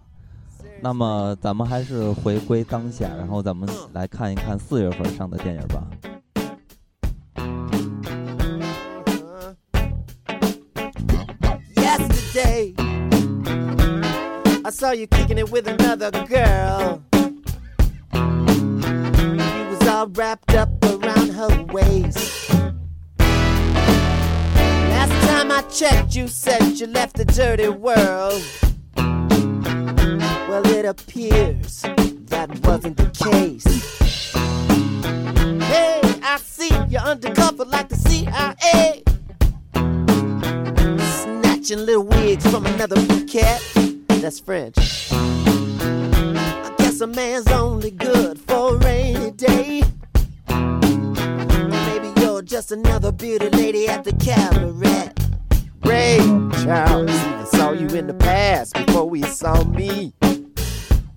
[0.82, 5.88] 那么咱们还是回归当下，然后咱们来看一看四月份上的电影吧。
[11.76, 12.74] Yesterday,
[14.64, 17.02] I saw you kicking it with another girl.
[19.92, 22.50] All wrapped up around her waist.
[24.90, 28.42] Last time I checked, you said you left the dirty world.
[30.48, 31.82] Well, it appears
[32.32, 33.66] that wasn't the case.
[35.68, 39.04] Hey, I see you're undercover like the CIA
[41.12, 42.96] snatching little wigs from another
[43.28, 43.62] cat.
[44.08, 44.78] That's French.
[45.12, 49.81] I guess a man's only good for a rainy day.
[52.52, 55.14] Just another beauty lady at the cabaret.
[55.86, 56.18] Ray
[56.62, 60.12] Charles even saw you in the past before we saw me.
[60.22, 60.28] Uh,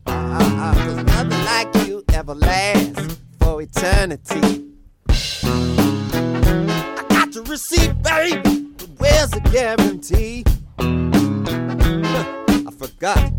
[0.07, 4.65] uh, uh, cause nothing like you ever lasts for eternity.
[5.09, 8.69] I got the receipt, baby.
[8.77, 10.45] But where's the guarantee?
[10.79, 13.33] I forgot.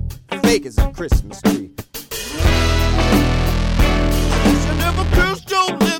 [0.44, 1.72] Fake as a Christmas tree.
[4.66, 5.95] You never kissed your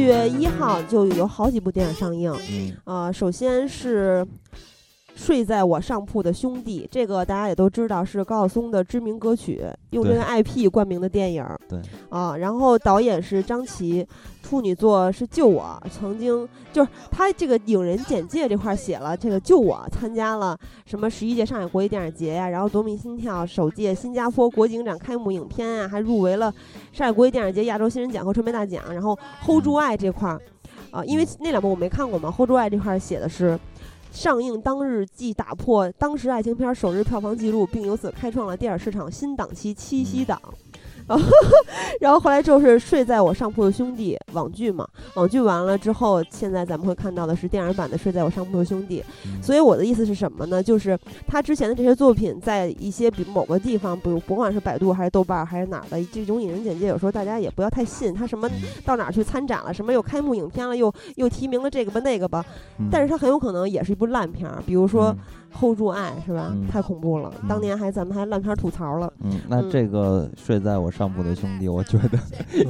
[0.00, 2.76] 月一号就有好几部电影上映，嗯。
[2.84, 4.24] 呃，首先是
[5.20, 11.44] 《睡在我上铺的兄弟》，这个大家也都知道是高晓松的知名歌曲，用这个 IP 冠名的电影。
[11.68, 11.78] 对
[12.08, 14.06] 啊，然后导演是张琪，
[14.42, 26.50] 处女作是《救我》，曾经就是他这个影人简介这块儿写了，这个《救我》参加了什么十一届上海国际电影节呀、然后《夺命心跳》首届新加坡国际影展开幕影片啊，还入围了
[26.92, 28.82] 上海国际电影节亚洲新人奖和传媒大奖。
[28.90, 30.40] 然后《Hold 住爱》这块儿，
[30.90, 33.60] 啊，因为那两部我没看过嘛，《Hold 住爱》这块儿写的是。
[34.12, 40.40] 上映当日即打破当时爱情片首日票房纪录，并由此开创了电影市场新档期七夕档。
[41.10, 41.26] 然后，
[42.00, 49.02] 然后后来就是睡在我上铺的兄弟网剧嘛，网剧完了之后，现在咱们会看到的是电影版的睡在我上铺的兄弟。
[49.26, 50.62] 嗯所以我的意思是什么呢？
[50.62, 50.96] 就是
[51.26, 58.52] 他之前的这些作品，在一些比某个地方，比如甭管是百度还是豆瓣儿还是哪儿的这种影人简介，有时候大家也不要太信他什么嗯
[58.84, 62.44] 到哪儿去参展了，什么又开幕影片了，又又提名了这个吧那个吧，
[62.78, 65.16] 嗯但是他很有可能也是一部烂片儿，比如说嗯
[65.52, 66.50] 《hold 住爱》是吧？
[66.52, 69.12] 嗯太恐怖了，嗯当年还咱们还烂片儿吐槽了。
[69.22, 72.18] 嗯，那嗯这个睡在我上铺的兄弟，我觉得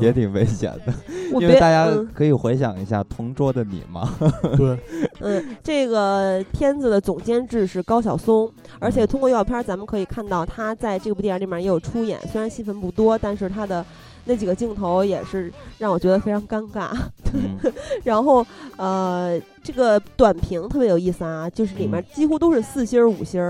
[0.01, 0.93] 也挺危险的，
[1.33, 4.09] 我别因为大家嗯可以回想一下《同桌的你》嘛。
[4.57, 4.79] 对，
[5.21, 13.85] 嗯，这个片子的总监制是高晓松，而且通过预告片儿咱们可以看到他在这部电影里面也有出演，虽然戏份不多，但是他的
[14.31, 16.91] 那几个镜头也是让我觉得非常尴尬。
[17.35, 17.59] 嗯
[18.05, 23.41] 然后呃，这个短评特别有意思啊，就是里面几乎都是四星儿、五星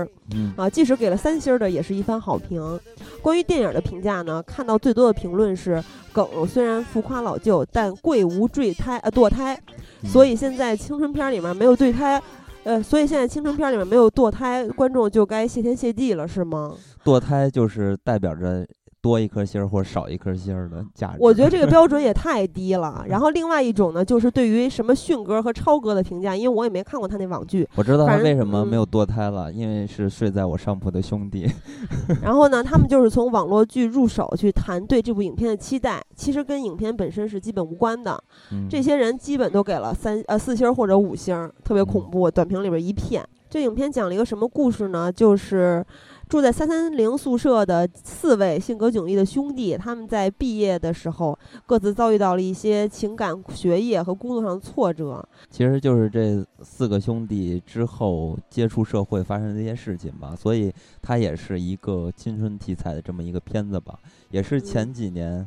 [0.55, 2.79] 啊，即使给了三星儿的也是一番好评。
[3.21, 9.55] 关于电影的评价呢，看到最多的评论是梗虽然浮夸老旧，但贵无坠胎呃堕胎。
[10.01, 12.19] 嗯所以现在青春片儿里面没有对胎，
[12.63, 16.73] 呃，所以现在青春片儿里面没有堕胎，观众就该谢天谢地了，是吗？
[17.05, 18.65] 堕胎就是代表着
[19.01, 21.17] 多一颗星儿或者少一颗星儿的价值。
[21.19, 23.03] 我觉得这个 标准也太低了。
[23.07, 27.67] 然后另外一种呢，就是对于什么迅哥和超哥的评价，因为我也没看过他那网剧。
[27.75, 31.49] 我知道他为什么没嗯有堕胎了，因为是睡在我上铺的兄弟。
[32.21, 38.23] 然后呢，他们就是从网络剧入手去谈对这部影片的期待，其实跟影片本身是基本无关的。
[38.51, 43.27] 嗯这些人基本都给了三呃四星儿或者五星儿，特别恐怖，短评里边一片。
[43.49, 45.11] 这影片讲了一个什么故事呢？
[45.11, 45.85] 就是
[46.31, 55.27] 住在三三零宿舍的四位性格迥异的兄弟，他们在毕业的时候各自遭遇到了一些情感、学业和工作上的挫折。
[55.49, 65.45] 其实就是这四个兄弟之后接触社会发生的一些事情吧，所以它也是一个青春题材的这么一个片子吧，也是前几年，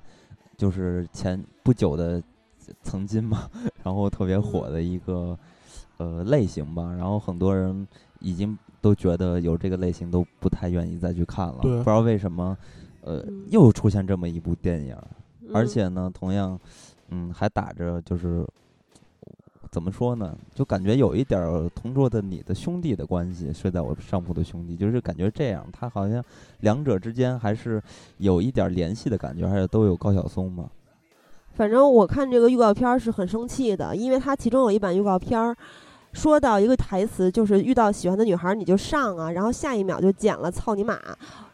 [0.54, 2.22] 就是前不久的
[2.82, 3.48] 曾经嘛，
[3.82, 5.34] 然后特别火的一个
[5.96, 7.88] 呃类型吧，然后很多人
[8.20, 12.54] 已经都觉得有这个类型都不太愿意再去看了，不知道为什么，
[13.00, 15.08] 呃嗯，又出现这么一部电影儿，
[15.54, 16.60] 而嗯且呢，同样，
[17.08, 18.44] 嗯，还打着就是
[19.70, 26.22] 怎么说呢，就感觉有一点儿同桌的你的兄弟的关系，睡在我上铺的兄弟，就是感觉这样，他好像
[26.60, 27.82] 两者之间还是
[28.18, 30.68] 有一点儿联系的感觉，而且都有高晓松嘛。
[31.54, 35.56] 反正我看这个预告片儿是很生气的，因为它其中有一版预告片儿
[36.14, 40.98] 说到一个台词，就是遇到喜欢的女孩儿你就上啊，然后下一秒就剪了“操你妈”，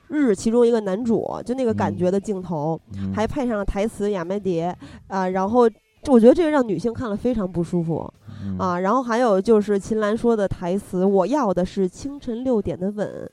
[0.08, 4.76] 日其中一个男主就那个感嗯觉的镜头，嗯、还配上了台词亚麻蝶
[5.08, 5.68] 啊、然后
[6.06, 8.12] 我觉得这个让女性看了非常不舒服
[8.44, 8.78] 嗯啊。
[8.80, 13.30] 然后还有就是秦岚说的台词：“我要的是清晨六点的吻。”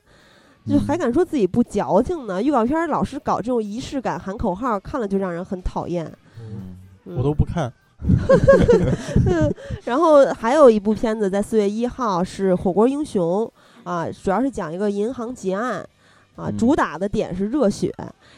[0.68, 2.44] 就还嗯敢说自己不矫情呢？
[2.44, 6.06] 预告片儿老是搞这种仪式感、喊口号，看了就让人很讨厌。
[6.42, 6.76] 嗯
[7.06, 7.72] 嗯我都不看。
[9.86, 13.52] 然后还有一部片子在四月一号是《火锅英雄》
[13.90, 15.80] 啊，主要是讲一个银行劫案
[16.36, 17.94] 啊，嗯主打的点是热血。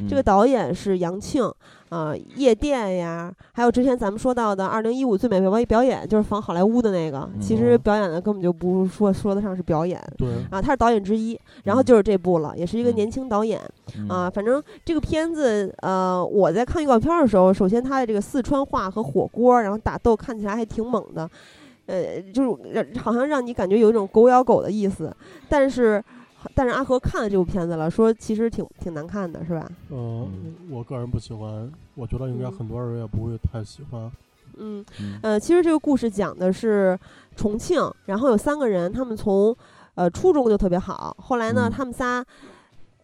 [0.08, 1.52] 这个嗯导演是杨庆
[1.90, 10.00] 啊，夜店呀，还有之前咱们说到的二零一五最美表表演，就是仿好莱坞的那个，其实嗯表演的根本就不说说得上是表演。
[10.18, 13.60] 对，啊，他是导演之一，然后嗯就是这部了，也是一个嗯年轻导演
[13.98, 14.30] 嗯啊。
[14.30, 21.28] 反正这个片子，呃，我在看预告片儿的时候，首先他的这个四川话和火锅，然后打斗看起来还挺猛的，
[21.88, 25.12] 呃，就是让好像让你感觉有一种狗咬狗的意思。
[25.48, 26.04] 但是，
[26.56, 29.70] 但是阿和看了这部片子了，说其实挺挺难看的，是吧？
[29.90, 34.12] 呃，嗯我个人不喜欢，我觉得应该嗯很多人也不会太喜欢。
[34.58, 36.98] 嗯，嗯呃，其实这个故事讲的是
[37.36, 39.56] 重庆，然后有三个人，他们从
[39.96, 42.26] 呃初中就特别好，后来呢，嗯他们仨。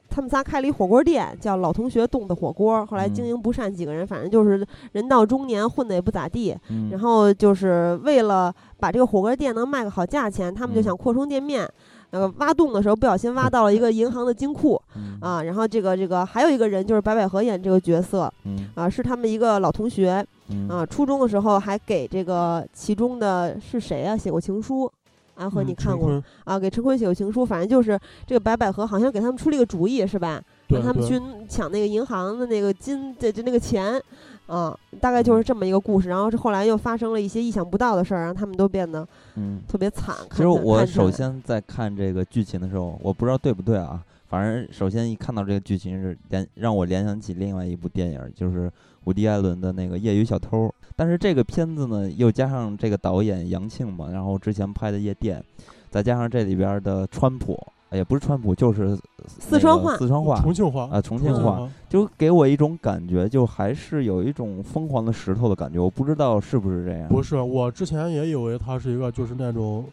[0.08, 2.86] 他们仨开了一火锅店，叫老同学冻的火锅。
[2.86, 6.56] 后来经嗯营不善，几个人反正就是人到中年，混的也不咋地。
[6.70, 11.70] 嗯然后就是为了把这个火锅店能卖个好价钱，他们就嗯想扩充店面。
[12.16, 15.44] 呃，挖洞的时候不小心挖到了一个银行的金库 嗯啊。
[15.44, 20.26] 然后这个这个还有一个人就是白百合演这个角色嗯啊，是他们一个老同学。
[20.48, 24.90] 嗯啊，初中的时候还给这个其中的是谁啊写过情书？
[25.36, 26.58] 安和嗯你看过、嗯啊？
[26.58, 30.42] 给陈坤写过情书，反正就是这个白百合好像给他们出了一个主意，是吧？
[30.68, 34.02] 对让他们去抢那个银行的那个金的就那个钱，
[34.48, 36.10] 啊，大概就是这么一个故事。
[36.10, 39.62] 然后是后来又发生了一些意想不到的事儿，让他们都变得嗯。
[39.68, 40.16] 特别惨。
[40.32, 48.72] 其实我首先在看这个剧情的时候，我不知道对不对啊，反正首先一看到这个剧情是联让我联想起另外一部电影，就是
[49.06, 50.68] 伍迪·艾伦的那个《业余小偷》。
[50.96, 55.44] 但是这个片子呢，又加上这个导演杨庆嘛，然后之前拍的《夜店》，
[55.90, 57.60] 再加上这里边的川普，
[57.92, 65.80] 也不是川普，就是四川话四川话重庆话啊，重庆庆话，就给我一种感觉，就还是有一种疯狂的石头的感觉。
[65.80, 67.08] 我不知道是不是这样。
[67.08, 69.86] 不是，我之前也以为它是一个就是那种，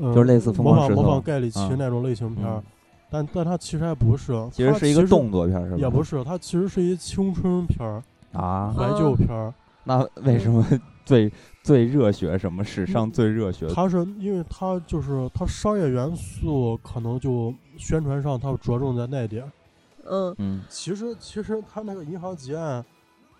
[0.00, 2.62] 呃、就是类似疯模仿模狂石头仿盖里奇啊那种类型片儿，嗯
[3.10, 5.76] 但但它其实还不是，其实是一个动作片儿，是吧？
[5.76, 8.02] 也不是，它其实是一青春片儿、
[8.32, 9.54] 啊，怀旧片儿。
[9.84, 10.66] 那为什么
[11.04, 11.30] 最
[11.64, 12.38] 最热血？
[12.38, 13.66] 什么史上最热血？
[13.74, 19.50] 它是因为它就是它商业元素可能就宣传上它着重在那点。
[20.06, 22.84] 嗯嗯其实其实它那个银行劫案，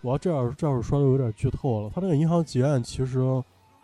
[0.00, 1.90] 我要这样这样说就有点剧透了。
[1.94, 3.20] 它那个银行劫案其实，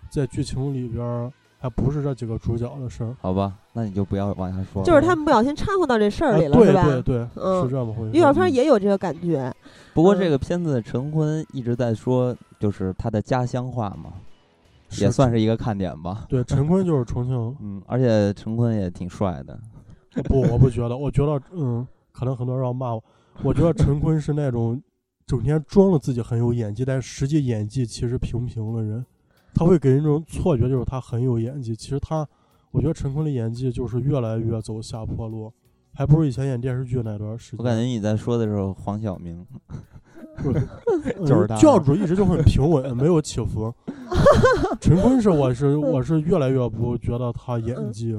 [0.08, 3.14] 在剧情里边儿还不是这几个主角的事儿。
[3.20, 4.86] 好吧，那你就不要往下说了。
[4.86, 6.84] 就是他们不小心掺和到这事儿里了，是吧？
[6.84, 8.10] 对对，嗯是这么回事。
[8.14, 9.54] 预告片嗯也有这个感觉。
[9.92, 14.29] 不过嗯这个片子陈坤一直在说，就是他的家乡话嘛，是
[14.98, 16.26] 也算是一个看点吧。
[16.28, 17.34] 对陈坤就是重庆。
[17.60, 19.58] 嗯，而且陈坤也挺帅的。
[20.24, 23.04] 不，我不觉得，我觉得嗯，可能很多人要骂我。
[23.42, 24.82] 我觉得陈坤是那种
[25.26, 29.04] 整天装了自己很有演技，但实际演技其实平平的人。
[29.54, 31.74] 他会给人一种错觉，就是他很有演技。
[31.74, 32.26] 其实他，
[32.70, 35.52] 我觉得陈坤的演技就是越来越走下坡路，
[35.92, 37.58] 还不如以前演电视剧那段时间。
[37.58, 39.44] 我感觉你在说的时候，黄晓明。
[40.44, 40.54] 嗯
[41.26, 43.72] 就是他教主一直就很平稳，没有起伏。
[44.80, 48.16] 陈坤是我是我是越来越不觉得他演技，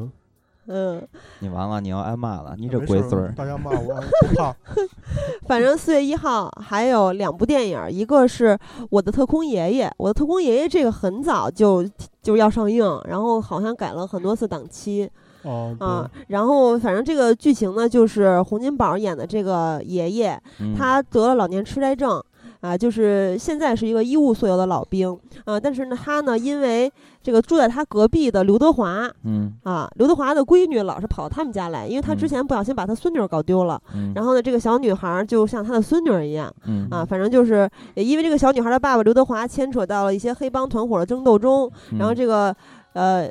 [0.67, 1.05] 嗯，
[1.39, 3.33] 你完了，你要挨骂了，你这龟孙儿。
[3.35, 4.55] 大家骂我不怕。
[5.47, 8.57] 反正四月一号还有两部电影，一个是
[8.89, 11.85] 我的特工爷爷，我的特工爷爷这个很早就
[12.21, 15.09] 就要上映，然后好像改了很多次档期
[15.43, 20.75] 哦，啊、然后反正这个剧情呢，就是洪金宝演的这个爷爷，嗯。
[20.77, 22.21] 他得了老年痴呆症。
[22.61, 26.91] 啊，就是现在是一个一无所有的老兵，啊，但是呢，他呢，因为
[27.23, 29.51] 这个住在他隔壁的刘德华，嗯。
[29.63, 32.29] 啊，刘德华的闺女老是跑到他们家来，因为他之嗯。
[32.29, 36.87] 前不小心把他孙女儿搞丢了，嗯，然后呢，这个小女孩儿就像他的孙女儿一样，嗯。
[36.91, 41.67] 啊，反正就是也因为这个小女孩的爸爸刘德华牵扯到了一些黑帮团伙的争斗中，
[41.97, 42.55] 然后嗯这个
[42.93, 43.27] 呃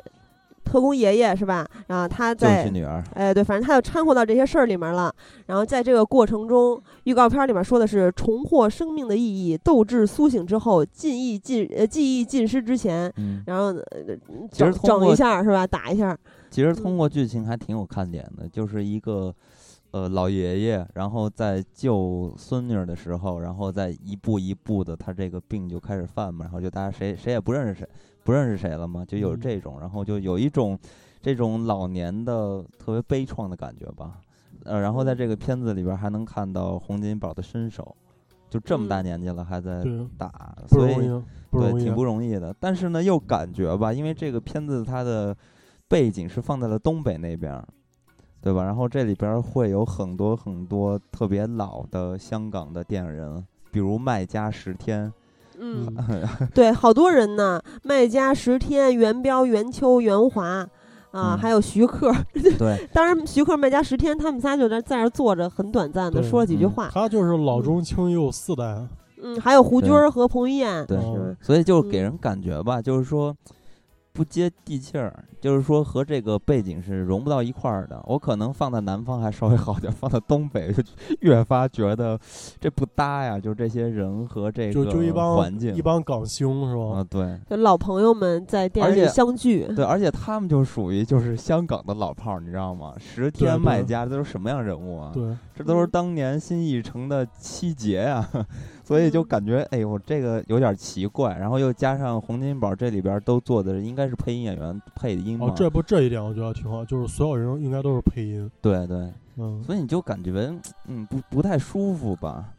[0.63, 1.67] 特工爷爷是吧？
[1.87, 5.13] 然后，他就是在女儿，哎对，反正他就掺和到这些事儿里面了。
[5.47, 14.17] 然后在这个过程中，预告片里面说的是重获生命的意义，斗志苏醒之后，记忆尽呃记忆尽失之前，嗯，然后呃
[14.51, 15.65] 整整一下是吧？
[15.67, 16.17] 打一下，
[16.49, 19.33] 其实通过剧情还挺有看点的，就是一个
[19.91, 27.87] 呃老爷爷，然后在救孙女儿的时候，然后再一步一步的，他这个病就开始犯嘛，然后就大家谁谁也不认识谁，
[28.23, 30.77] 不认识谁了嘛，就有嗯这种，然后就有一种
[31.21, 34.19] 这种老年的特别悲怆的感觉吧。
[34.63, 37.95] 呃，然后在这个片子里边还能看到洪金宝的身手，
[38.49, 40.95] 就这么大嗯年纪了还在对，打，所以
[41.51, 41.95] 对，挺。
[41.95, 42.55] 不容易的。
[42.59, 45.35] 但是呢，又感觉吧，因为这个片子它的
[45.87, 47.67] 背景是放在了东北那边儿，
[48.41, 48.63] 对吧？
[48.63, 55.11] 然后这里边会有很多很多特别老的香港的电影人，比如麦家十天，
[55.59, 60.67] 嗯，嗯 对，好多人呢，麦家、十天、元彪、袁秋、袁华。
[61.11, 62.09] 啊，嗯还有徐克，
[62.57, 66.89] 对，当然徐克、麦家、十天他们仨就在在那儿坐着，很短暂的说了几句嗯话。
[66.89, 68.87] 他就是老中青幼四代，
[69.21, 70.85] 嗯，还有胡军儿和彭于晏。
[70.85, 73.35] 对哦所以就给嗯人感觉吧，就是说
[74.13, 78.01] 不接地气儿，就是说和这个背景是融不到一块儿的。
[78.05, 80.83] 我可能放在南方还稍微好点儿，放在东北就
[81.21, 82.19] 越发觉得
[82.59, 86.97] 这不搭呀，就这些人和这就就一个帮环境一帮港星是吧？
[86.97, 87.39] 啊，对。
[87.49, 89.65] 就老朋友们在电影里而且相聚。
[89.75, 92.93] 对，而且他们就属于就是香港的老炮儿，你知道吗？
[92.99, 95.11] 十天、卖家，这都是什么样人物啊？
[95.13, 98.27] 对，这都是嗯当年新艺城的七杰呀、
[98.91, 99.27] 所以就嗯。
[99.27, 101.37] 感觉哎呦，这个有点奇怪。
[101.37, 110.53] 然后又加上洪金宝这里边都做的应该是配音演员配的音嘛，哦，这不这一点我觉得挺好，就是所有人应该都是配音，对对，嗯，所以你就感觉
[110.87, 112.53] 嗯不不太舒服吧？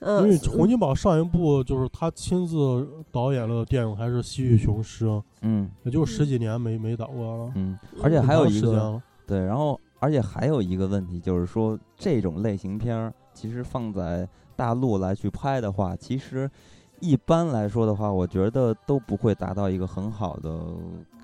[0.00, 5.06] 嗯，因为洪金宝上一部就是他亲自导演了的电影还是《西域雄狮》，
[5.42, 5.68] 嗯。
[5.82, 9.02] 也就十几年没没导过了，嗯，而且还有一个时间了。
[9.26, 16.50] 对，然后而且还有一个问题就是说，这种类型片儿其实放在大陆来去拍的话，其实
[16.98, 20.60] 一般来说的话，我觉得都不会达到一个很好的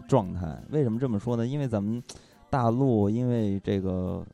[0.07, 0.57] 状态。
[0.70, 1.45] 为什么这么说呢？
[1.45, 2.01] 因为咱们
[2.49, 4.24] 大陆因为这个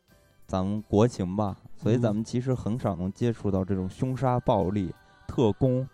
[0.46, 4.94] 咱们国情吧，所以咱嗯们其实很少能接触到这种凶杀、暴力、
[5.26, 5.88] 特工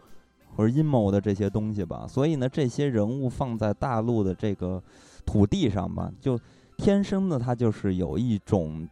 [0.56, 2.06] 或者阴谋的这些东西吧。
[2.08, 4.82] 所以呢，这些人物放在大陆的这个
[5.24, 6.36] 土地上吧，就
[6.76, 8.88] 天生的他就是有一种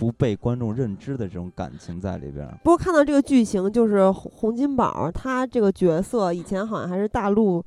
[0.00, 2.58] 不被观众认知的这种感情在里边儿。
[2.64, 7.62] 不过看到这个剧情，就是洪洪金宝他这个角色以前好像还是大陆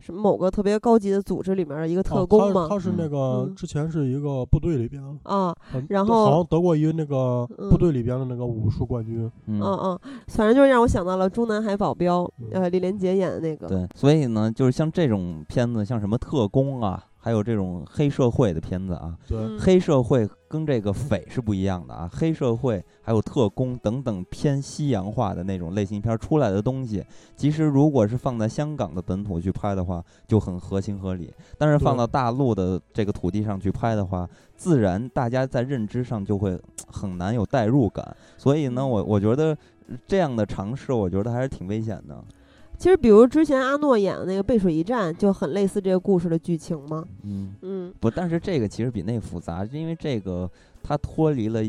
[0.00, 2.66] 什么某个特别高级的组织里面的一个特哦工嘛。
[2.68, 13.68] 他他是那个嗯之前是一个部队里边，啊，呃然后好像得过一个那个嗯部队里边的那个武术冠军，嗯，嗯嗯，反正就是让我想到了中南海保镖，呃，李连杰演的那个。
[13.68, 19.18] 对，所以呢，就是像这种片子，像什么特工啊，还有这种黑社会的片子啊，
[19.58, 22.08] 黑社会跟这个匪是不一样的啊。
[22.12, 27.04] 黑社会还有特工等等偏西洋化的那种类型片儿出来的东西，
[27.34, 31.34] 其实如果是放在香港的本土去拍的话，就很合情合理。
[31.58, 36.56] 但是放到大陆的这个土地上去拍的话，自然大家在认知上就会
[36.86, 38.16] 很难有代入感。
[38.38, 39.58] 所以呢，我我觉得
[40.06, 42.22] 这样的尝试，我觉得还是挺危险的。
[42.78, 47.04] 其实，比如之前阿诺演的那个《背水一战》，就很类似这个故事的剧情嘛。
[47.22, 47.54] 嗯。
[47.62, 50.50] 嗯不，但是这个其实比那个复杂，因为这个
[50.82, 51.60] 它脱离了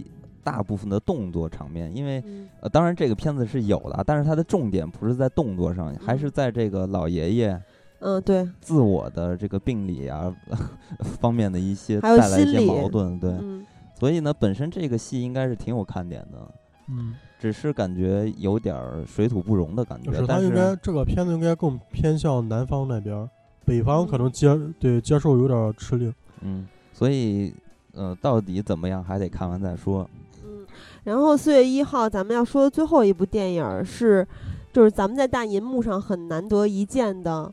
[0.43, 7.61] 大部分的动作场面，因为嗯呃，当然这个片子是有的啊，但是它的重点不是在动作上，还是嗯在这个老爷爷
[7.99, 10.33] 嗯，对，自我的这个病理啊
[11.19, 13.65] 方面的一些带来一些矛盾，对，嗯
[13.99, 16.53] 所以呢，本身这个戏应该是挺有看点的，
[16.89, 23.29] 嗯，只是感觉有点儿水土不容的感觉就，是应该是这个片子应该更偏向南方那边儿，
[23.65, 26.13] 北方可嗯能接对接受有点儿吃力。
[26.41, 27.53] 嗯，所以
[27.93, 30.09] 呃，到底怎么样还得看完再说，
[30.45, 30.65] 嗯。
[31.03, 34.27] 然后四月一号，咱们要说的最后一部电影儿是，
[34.71, 37.51] 就是咱们在大银幕上很难得一见的，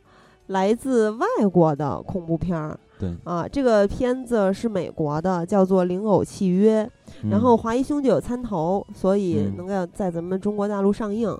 [0.48, 2.78] 来自外国的恐怖片儿。
[2.98, 6.88] 对，啊，这个片子是美国的，叫做《灵偶契约》，
[7.30, 11.36] 然后华谊兄弟有参投，所以嗯能够在咱们中国大陆上映。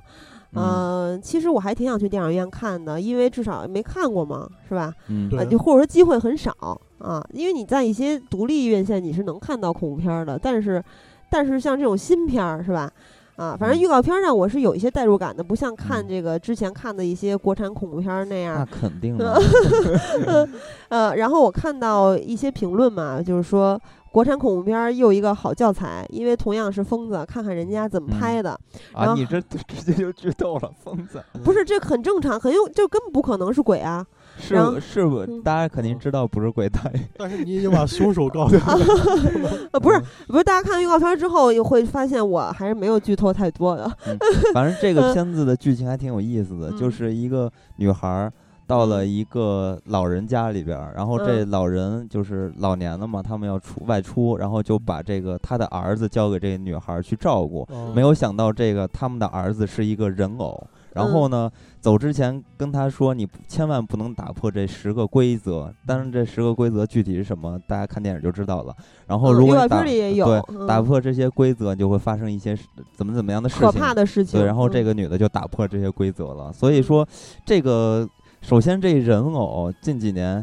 [0.54, 4.92] 呃，其实我还挺想去电影院看的，因为至少没看过嘛，是吧？
[5.08, 6.52] 嗯，就或者说机会很少
[6.98, 10.80] 啊，因为你在一些独立院线你是能看到恐怖片儿的，但是，
[11.28, 12.88] 但是像这种新片儿是吧？
[13.36, 13.80] 啊，反正嗯。
[13.80, 16.08] 预告片儿让我是有一些代入感的，不像看嗯。
[16.08, 19.40] 这个之前看的一些国产恐怖片儿那样那肯定的，
[20.88, 23.80] 呃，然后我看到一些评论嘛，就是说
[24.12, 28.58] 国产恐怖片儿又一个好教材，因为同样是疯子，看看人家怎么嗯拍的，
[28.94, 31.22] 然啊，后你这 直接就剧透了，疯子。
[31.42, 34.06] 不是这很正常，很有就根本不可能是鬼啊，
[34.36, 35.42] 是是不嗯？
[35.42, 38.72] 大家肯定知道不是鬼，胎 但是你已经把凶手告诉 我
[39.48, 43.90] 了， 呃，不是不是，大家看预告片儿之后又会发现我还是没有剧透太多的，
[44.52, 46.90] 反正这个片子的剧情还挺有意思的，就嗯。
[46.90, 48.32] 是一个女孩儿
[48.66, 51.50] 到了一个老人家里边儿，然后这嗯。
[51.50, 57.66] 老人就是老年了嘛，他们要出外出，然后就把这个他的儿子交给这个女孩儿去照顾。
[57.70, 57.92] 哦。
[57.94, 61.50] 没有想到这个他们的儿子是一个人偶，然嗯后呢，
[61.84, 68.74] 走之前跟他说你千万不能打破这十个规则，但是这十个规则具体是什么，大家看电影就知道了。
[69.06, 72.64] 然后如果你打、对嗯打破这些规则，就会发生一些事
[72.96, 74.40] 怎么怎么样的事情，可怕的事情。
[74.40, 76.50] 对，然后这嗯个女的就打破这些规则了。
[76.50, 77.06] 所以说，
[77.44, 78.08] 这个
[78.40, 80.42] 首先这人偶近几年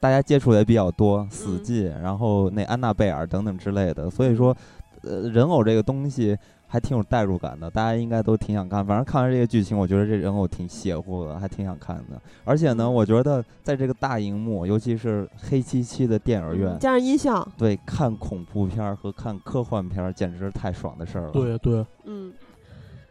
[0.00, 4.08] 大家接触也比较多，《死嗯寂》，然后那安娜贝尔等等之类的。
[4.08, 4.56] 所以说，
[5.02, 6.34] 呃，人偶这个东西
[6.72, 8.86] 还挺有代入感的，大家应该都挺想看。
[8.86, 12.22] 反正看完这个剧情，我觉得这人偶挺邪乎的，还挺想看的。
[12.44, 21.32] 而且呢，嗯我觉得在这个大荧幕，尤其是黑漆漆的电影院嗯，加上音效，对看恐怖片儿和看科幻片儿，简直是太爽的事儿了。
[21.32, 22.32] 对对，嗯，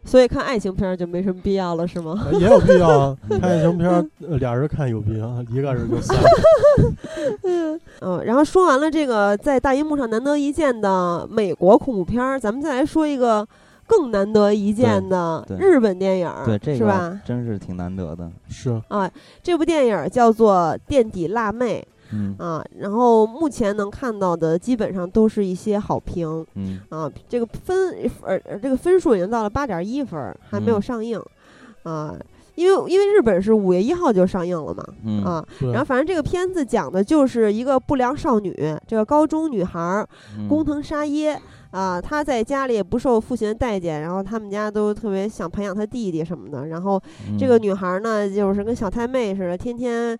[0.05, 2.25] 所以看爱情片儿就没什么必要了，是吗？
[2.25, 3.17] 呃也有必要啊。
[3.29, 6.29] 看爱情片俩人看有必要，一个人就散了。
[8.01, 13.45] 嗯，然后说完了这个在大荧幕上难得一见的美国恐怖片儿，咱们再来说一个
[13.85, 17.21] 更难得一见的日本电影儿，对，这个是吧？
[17.25, 18.31] 真是挺难得的。
[18.47, 19.09] 是，啊，
[19.43, 31.21] 这部电影儿叫做《垫底辣妹嗯》啊，然后目前能看到的基本上都是一些好评嗯啊，这个分呃呃这个分数已经到了八点一分儿，还没有嗯上映
[31.83, 32.15] 啊。
[32.55, 38.53] 因为因为日本是五月一号就上映了嘛，嗯啊，然后反正这个片子讲的就是一个不良少女，
[38.85, 40.05] 这个高中女孩
[40.49, 41.39] 工藤沙耶
[41.71, 47.01] 啊，她在家里也不受父亲的待见，然后他们家都特别想培养她弟弟什么的，然后
[47.37, 50.19] 这个嗯女孩儿呢，就是跟小太妹似的，天天。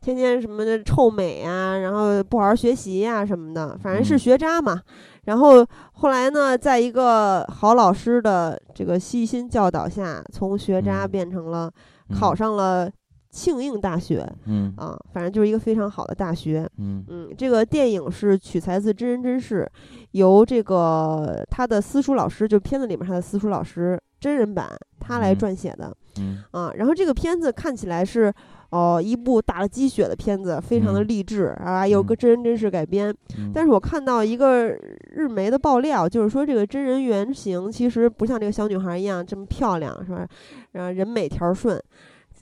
[0.00, 4.18] 天天什么的臭美啊，然后不好好学习呀、什么的，反正是嗯。
[4.18, 4.80] 学渣嘛。
[5.24, 11.10] 然后后来呢，在一个好老师的这个悉心教导下，从学渣嗯。
[11.10, 11.68] 变成了
[12.14, 12.88] 考上了
[13.30, 14.72] 庆应大学嗯。
[14.76, 16.68] 啊，反正就是一个非常好的大学。
[16.78, 17.04] 嗯。
[17.08, 19.68] 嗯，这个电影是取材自真人真事，
[20.12, 24.68] 由这个他的私塾老师，就片子里面他的私塾老师真人版
[25.00, 25.36] 他来嗯。
[25.36, 26.72] 撰写的嗯啊。
[26.76, 28.32] 然后这个片子看起来是
[28.70, 33.14] 哦、一部打了鸡血的片子，非常的嗯励志啊，有个嗯真人真事改编。
[33.38, 34.68] 嗯，但是我看到一个
[35.14, 40.26] 日媒的爆料，就是说这个真人原型其实不像这个小女孩一样这么漂亮，是吧？
[40.72, 41.80] 然后人美条顺。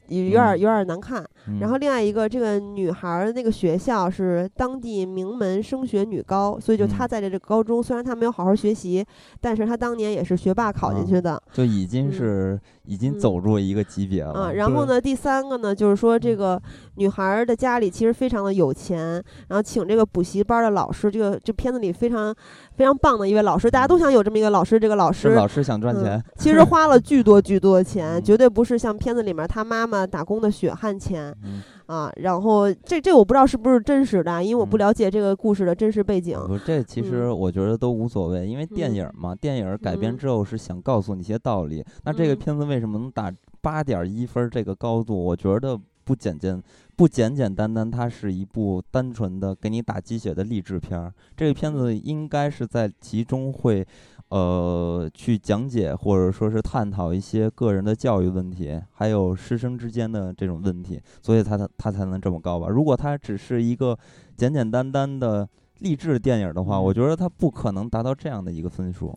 [0.08, 1.58] 有有点有点儿难看，嗯。
[1.60, 7.08] 然后另外一个，这个女孩那个学校是当地名门升学女高，所以就她嗯。
[7.08, 9.04] 在这个高中，虽然她没有好好学习，
[9.40, 12.12] 但是她当年也是学霸考进啊去的就已经嗯。
[12.12, 13.20] 是已经嗯。
[13.20, 14.32] 走入一个级别啊。
[14.32, 14.54] 了。
[14.54, 16.20] 然后呢，第三个呢，就是说嗯。
[16.20, 16.60] 这个
[16.96, 22.34] 女孩儿的家里其实非常的有钱，然后请这个补习班儿的老师，这个这片子里非常
[22.76, 28.22] 非常棒的一位老师，大家都想有这么一个老师，这个老师是老师想赚嗯钱，其实花了巨多巨多的钱， 嗯。
[28.22, 32.12] 绝对不是像片子里面他妈妈打工的血汗钱嗯，啊。
[32.16, 36.38] 然后这这我不知道是不是真实的啊，因为我不嗯了解这个故事的真实背景。
[36.46, 41.84] 不，这其实我觉得都无所谓，因为电影嗯嘛，电影改编嗯之后是想告诉你一些道理。
[42.04, 45.16] 那这个嗯片子为什么能打八点一分这个高度？
[45.24, 46.62] 我觉得不简简
[46.96, 51.12] 不简简单单，它是一部单纯的给你打鸡血的励志片儿。
[51.36, 53.86] 这个片子应该是在其中会。
[54.28, 62.66] 呃，去讲解或者说是探讨一些个人的教育问题，还有师生之间的这种问题，所以他他他才能这么高吧。
[62.68, 63.96] 如果他只是一个
[64.36, 65.48] 简简单单的
[65.80, 69.16] 励志电影的话，我嗯觉得他不可能达到这样的一个分数。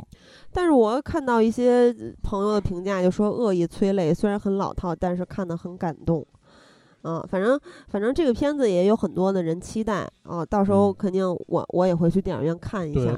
[0.51, 6.26] 但是我看到一些朋友的评价，就说恶意催泪，虽然很老套，但是看得很感动。
[7.03, 13.18] 啊，反正反正这个片子也有很多的人期待啊，到时候嗯肯定我我也会去电影院看一下。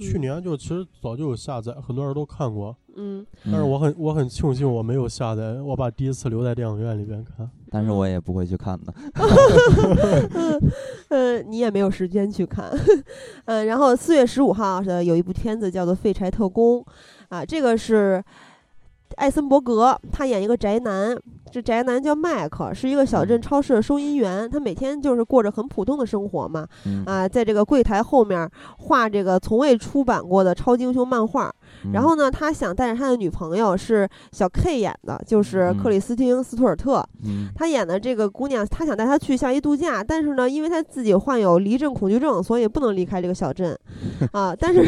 [0.00, 7.48] 去年就其实早就有下载，很多人都看过，嗯，但是嗯我很我很庆幸我没有下载，我把第一次留在电影院里边看。
[7.72, 8.92] 但是我也不会去看的。
[11.10, 12.68] 嗯， 你也没有时间去看，
[13.44, 16.80] 嗯， 然后四月十五号的有一部片子叫做《废柴特工》，
[17.28, 18.20] 啊，这个是
[19.16, 21.16] 艾森伯格，他演一个宅男，
[21.50, 28.48] 这宅男叫麦克，是一个小镇嗯超市的收银员，他每天就是过着很普通的生活嘛，嗯，啊，在这个柜台后面
[28.78, 31.52] 画这个从未出版过的超级英雄漫画，
[31.92, 37.04] 然嗯后呢，他想带着他的女朋友是小 K 演的，就是克嗯里斯汀·斯图尔特。
[37.24, 43.76] 嗯，他演的这个姑娘，他想带她去夏威夷度假，但是呢，因为他自己患有离镇恐惧症，所以不能离开这个小镇
[44.32, 44.54] 啊。
[44.58, 44.82] 但是，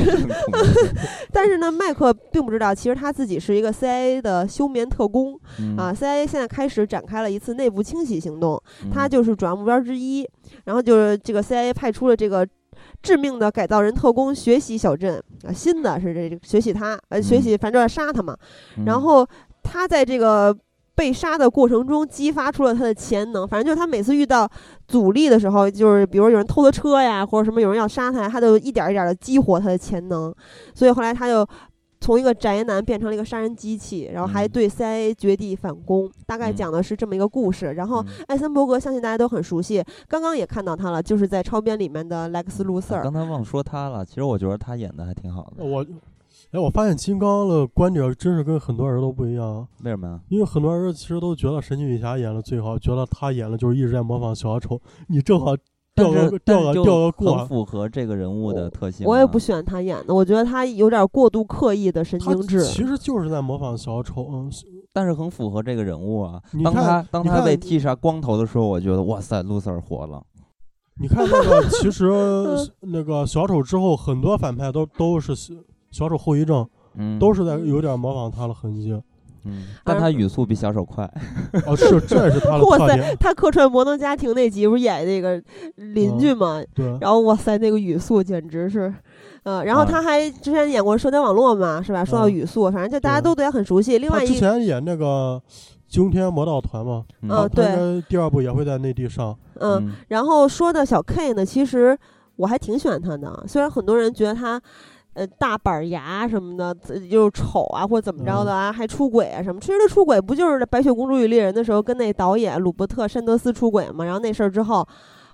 [1.32, 5.92] 但是呢，麦克并不知道，其实他自己是一个 CIA 的休眠特工嗯啊。
[5.92, 8.60] CIA 现在开始展开了一次内部清洗行动，
[8.92, 10.28] 他嗯就是主要目标之一。
[10.64, 12.46] 然后就是这个 CIA 派出了这个
[13.02, 18.36] 致命的改造人特工学习小镇啊，新的是这个学习他，呃，学嗯习反正要杀他嘛。
[18.86, 19.26] 然嗯后
[19.62, 20.56] 他在这个
[20.94, 24.48] 被杀的过程中激发出了他的潜能，反正就是他每次遇到
[24.86, 30.32] 阻力的时候，就是比如有人偷他车呀，或者什么有人要杀他，他就一点一点的激活他的潜能，
[30.74, 31.46] 所以后来他就。
[32.02, 37.72] 从一个宅男变成了一个杀人机器，然后还嗯对 CIA 绝地反攻，大概嗯讲的是这么一个故事。
[37.74, 43.02] 然后嗯艾森伯格相信大家都很熟悉，刚刚也看到他了，就是在超编里面的莱克斯·卢瑟尔。
[43.02, 45.64] 啊刚才忘说他了，其实我觉得他演的还挺好的。
[45.64, 45.86] 我，
[46.50, 50.20] 哎，我发现金刚的观点真是跟很多人都不一样，为什么呀？
[50.28, 55.56] 因为很多人其实都觉得神奇女侠演的最好，觉得他演的就是一直在模仿小丑，你正好
[55.94, 57.46] 掉个掉个但是就掉个过很。
[57.48, 59.08] 符合这个人物的特性啊。
[59.08, 62.64] 我也不喜欢他演的，我觉得他有点过度刻意的神经质。
[62.64, 64.50] 其实就是在模仿小丑，嗯，
[64.92, 66.40] 但是很符合这个人物啊。
[66.52, 70.22] 当你看他当他被剃杀光头的时候，我觉得哇塞，露丝尔活了。
[71.00, 72.10] 你看那个， 其实
[72.80, 75.54] 那个小丑之后，很多反派都都是小
[75.90, 78.94] 小丑后遗症，嗯，都是在有点模仿他的痕迹。
[79.44, 81.04] 嗯，但他语速比小丑快。
[81.66, 85.42] 哦，是，这也是他的 哇塞特点。，他客串《摩登家庭》那集不是演那个
[85.76, 86.62] 邻居吗？
[86.74, 88.92] 对，然后哇塞，那个语速简直是，
[89.42, 92.04] 呃，然后啊他还之前演过《社交网络》嘛，是吧？
[92.04, 93.98] 说到嗯语速，反正就大家都对他很熟悉。
[93.98, 95.40] 另他之外一前演那个
[95.88, 99.36] 《惊天魔盗团》嘛，嗯呃对第二部也会在内地上。
[99.54, 101.98] 嗯，嗯然后说到小 K 呢，其实
[102.36, 104.60] 我还挺喜欢他的，虽然很多人觉得他。
[105.14, 109.60] 呃，大板牙什么的，呃就是丑啊，或者怎么着的啊，还出轨啊什么。
[109.60, 114.04] 其实他出轨不就是《白雪公主与猎人》的时候跟那导演鲁伯特·山德斯出轨嘛？
[114.04, 114.86] 然后那事儿之后，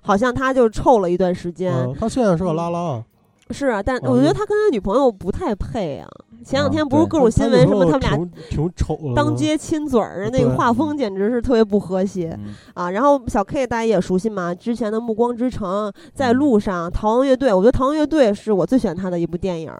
[0.02, 1.72] 好像他就臭了一段时间。
[1.72, 3.04] 嗯，他现在是个拉拉啊，
[3.50, 6.08] 是啊，但哦我觉得他跟他女朋友不太配啊。
[6.44, 12.90] 前两天不是各种新闻什么，他们俩挺挺丑，当街亲嘴儿，那个画风简直是特别不和谐嗯啊。
[12.90, 19.70] 然后小 K 大家也熟悉嘛，之前的《暮光之城》、在嗯路上、逃亡乐队，我觉得逃亡乐队是我最喜欢他的一部电影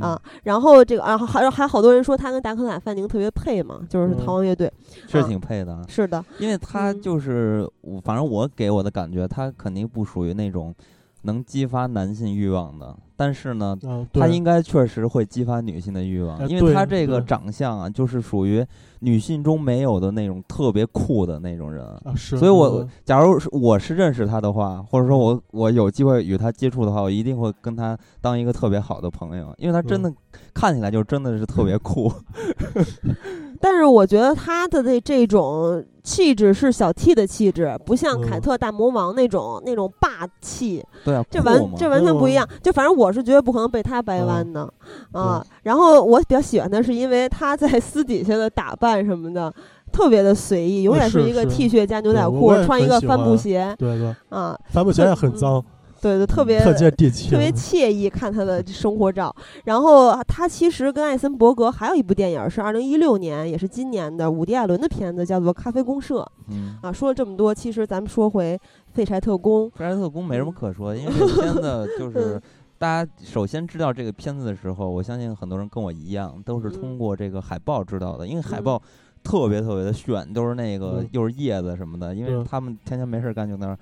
[0.00, 0.20] 啊。
[0.44, 4.72] 然后这个啊，还还好多人说他跟达科塔·范宁特别配嘛，就是嗯逃亡乐队。
[5.06, 10.74] 是啊挺配的啊，是的，因为他嗯就是，我反正我给我的感觉，他肯定不属于那种
[11.22, 13.76] 能激发男性欲望的，但是呢，
[14.12, 18.64] 他应该确实会激发女性的欲望，哎因为他这个长相啊，就是属于
[19.00, 21.84] 女性中没有的那种特别酷的那种人。
[21.84, 30.02] 啊是，所以我对假如是我是认识他的话，或者说我我有机会与他接触的话，我一定会跟他当一个特别好的朋友，因为他真嗯。
[30.04, 30.14] 的
[30.54, 32.10] 看起来就真的是特别酷。
[33.60, 40.84] 但是我觉得他的这这种气质是小 T 的气质，不像凯嗯特大魔王那种那种霸气。
[41.04, 42.48] 对啊，这完这完全不一嗯样。
[42.62, 44.72] 就反正我是绝对不可能被他掰嗯弯的
[45.12, 45.44] 啊。
[45.62, 49.52] 然后我比较喜欢的是，因为他在私底下的打扮什么的。
[49.90, 55.64] 特别的随意，永远是一个 T 恤加牛仔裤穿一个帆布鞋对对，啊，帆布鞋也很脏，
[56.00, 59.34] 对对，特别特接地气，特别惬意看他的生活照。
[59.64, 66.20] 然后他其实跟艾森伯格还有一部电影是二零一六年，也是今年的伍迪·艾伦的片子，叫做《咖啡公社》
[66.50, 66.92] 嗯，啊。
[66.92, 68.56] 说了这么多，其实咱们说回
[68.94, 72.42] 《废柴特工》，废柴特工没什么可说，因为 这个片子就 是嗯
[72.78, 78.82] 大家首先知道这个片子的时候，我相信很多人跟我一样，都是通嗯过这个海报知道的，因为海嗯报
[79.24, 83.76] 特别特别的炫，都是那个嗯又是叶子什么的，因为嗯他们天天没事干就那儿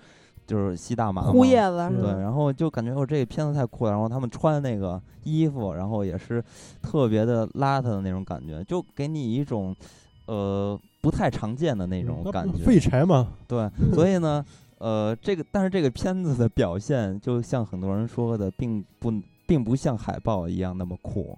[0.47, 6.43] 就是吸大麻嘛呼叶子是对，然后就感觉哦，这个片子太酷了，然后他们穿那个衣服，然后也是
[6.81, 9.75] 特别的邋遢的那种感觉，就给你一种
[10.27, 12.65] 呃不太常见的那种感觉。
[12.65, 14.45] 废柴嘛， 对， 所以呢，
[14.79, 19.13] 呃，这个但是这个片子的表现，就像很多人说的，并不
[19.47, 21.37] 并不像海报一样那么酷。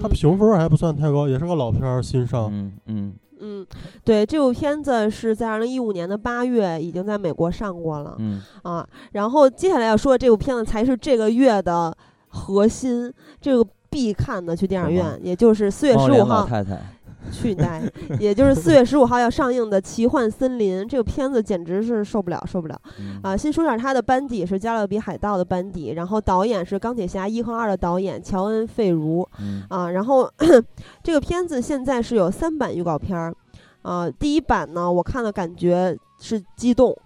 [0.00, 2.48] 他评分还不算太高，也是个老片儿，新上。
[2.52, 3.66] 嗯嗯嗯，
[4.04, 8.86] 对，这部片子是在二零一五年的八月已经在美国上过了、嗯啊。
[9.12, 11.96] 然后接下来要说的这部片子才是这个月的
[12.28, 16.82] 核心，这个必看的去电影院，也就是四月十五号，老太太，
[17.30, 17.92] 去你大爷！
[18.18, 23.36] 也就是四月十五号要上映的《奇幻森林》这个片子，简直是受不了，受不了嗯啊！
[23.36, 29.90] 先说点它的班底是《加勒比海盗》的班底，然后导演是《钢铁侠一》和二的导演乔恩·费如嗯啊。
[29.90, 30.30] 然后
[31.02, 33.34] 这个片子现在是有三版预告片儿
[33.82, 36.96] 啊，第一版呢，我看了感觉是激动。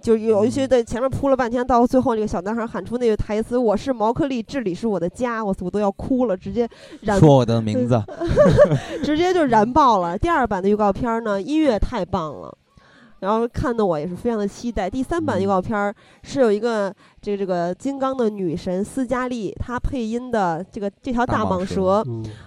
[0.00, 6.68] 就有一些嗯在前面铺了半天，到最后那个小男孩喊出那个台词：“我是毛克利，这里是我的家。”我我都要哭了，直接
[7.00, 8.00] 燃说我的名字，
[9.04, 10.16] 直接就燃爆了。
[10.16, 12.56] 第二版的预告片儿呢，音乐太棒了，
[13.20, 14.88] 然后看的我也是非常的期待。
[14.88, 22.04] 第三版预嗯告片儿是有一个这个这个金刚的女神斯嘉丽，她配音的这个这条大大蟒蛇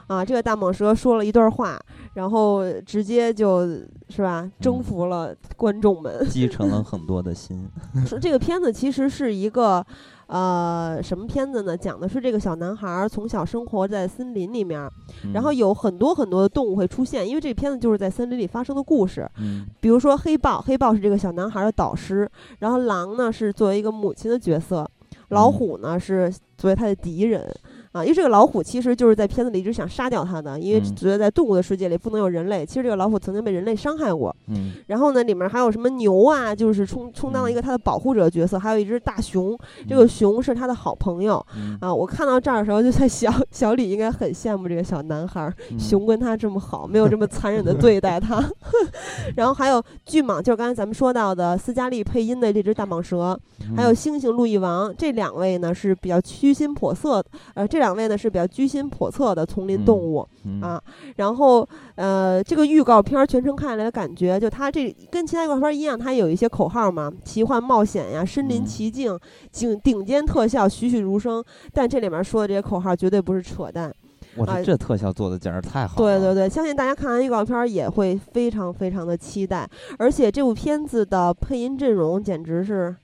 [0.07, 1.79] 啊，这个大蟒蛇说了一段话，
[2.13, 3.67] 然后直接就
[4.09, 6.23] 是吧征嗯服了观众们。
[6.29, 7.67] 继承了很多的心。
[8.05, 9.85] 说这个片子其实是一个，
[10.31, 11.75] 呃，什么片子呢？
[11.75, 14.89] 讲的是这个小男孩儿从小生活在森林里面儿，
[15.33, 19.29] 然后嗯有很多很多的动物会出现，因为这片子就是在森林里发生的故事。
[19.39, 22.29] 嗯比如说黑豹，黑豹是这个小男孩的导师，
[22.59, 24.89] 然后狼呢是作为一个母亲的角色，
[25.29, 27.53] 老嗯虎呢是作为他的敌人。
[27.91, 32.65] 啊，因为这个老虎其实就是在片子里一直想杀掉它的，因为嗯觉得在动物的世界里不能有人类。
[32.65, 41.93] 其实这个老虎曾经被人类伤害过，嗯然后呢，里面还有什么牛啊，就是充充当了一个它的保护者角色，还有一只大熊，这个熊是他的好朋友嗯啊。
[41.93, 48.41] 我看到这儿的时候就在想，小李应该很羡慕这个小男孩熊跟他这么好，没有这么残忍的对待他。
[49.35, 53.37] 然后还有巨蟒，就是刚才咱们说到的斯嘉丽配音的这只大蟒蛇，
[53.75, 57.23] 还有嗯猩猩路易王，这两位呢是比较居心叵测，
[57.53, 60.27] 呃，这两位呢是比较居心叵测的丛林动嗯物。
[60.45, 60.81] 嗯啊，
[61.17, 69.19] 然后呃，这个预告片儿全程看下来的感觉，就它这跟其他预告片儿一样，它有一些口号嘛，奇幻冒险呀，身临嗯其境，
[69.51, 71.43] 顶顶尖特效，栩栩如生。
[71.73, 73.89] 但这里面说的这些口号绝对不是扯淡。
[73.89, 73.93] 啊
[74.37, 75.97] 我这这特效做的简直太好了。
[75.97, 79.69] 对对对，相信大家看完预告片儿也会非常非常的期待，
[79.99, 82.95] 而且这部片子的配音阵容简直是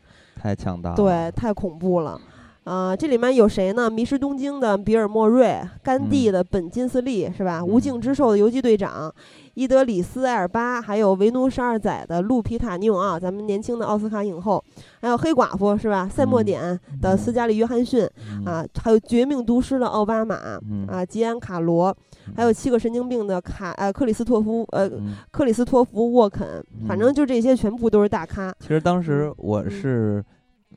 [0.41, 0.95] 太强大了。
[0.95, 2.17] 对，太恐怖了。
[2.67, 3.89] 啊、这里面有谁呢？
[3.89, 7.63] 迷失东京的比尔·莫瑞，甘地嗯的本·金斯利是吧？
[7.63, 9.09] 无嗯尽之兽的游击队长，
[9.53, 14.61] 伊德里斯·艾尔巴，还有维奴十二载的路皮塔·尼永奥，咱们年轻的奥斯卡影后，
[14.99, 16.09] 还有黑寡妇是吧？
[16.09, 21.95] 赛默嗯点的斯嘉丽·约翰逊、嗯啊，还有绝命毒师的奥巴马、嗯啊，吉安·卡罗，
[22.35, 28.53] 还有七个神经病的卡呃克里斯托夫呃嗯克里斯托弗沃肯，反正嗯就这些全部都是大咖。
[28.59, 30.25] 其实当时嗯我嗯是，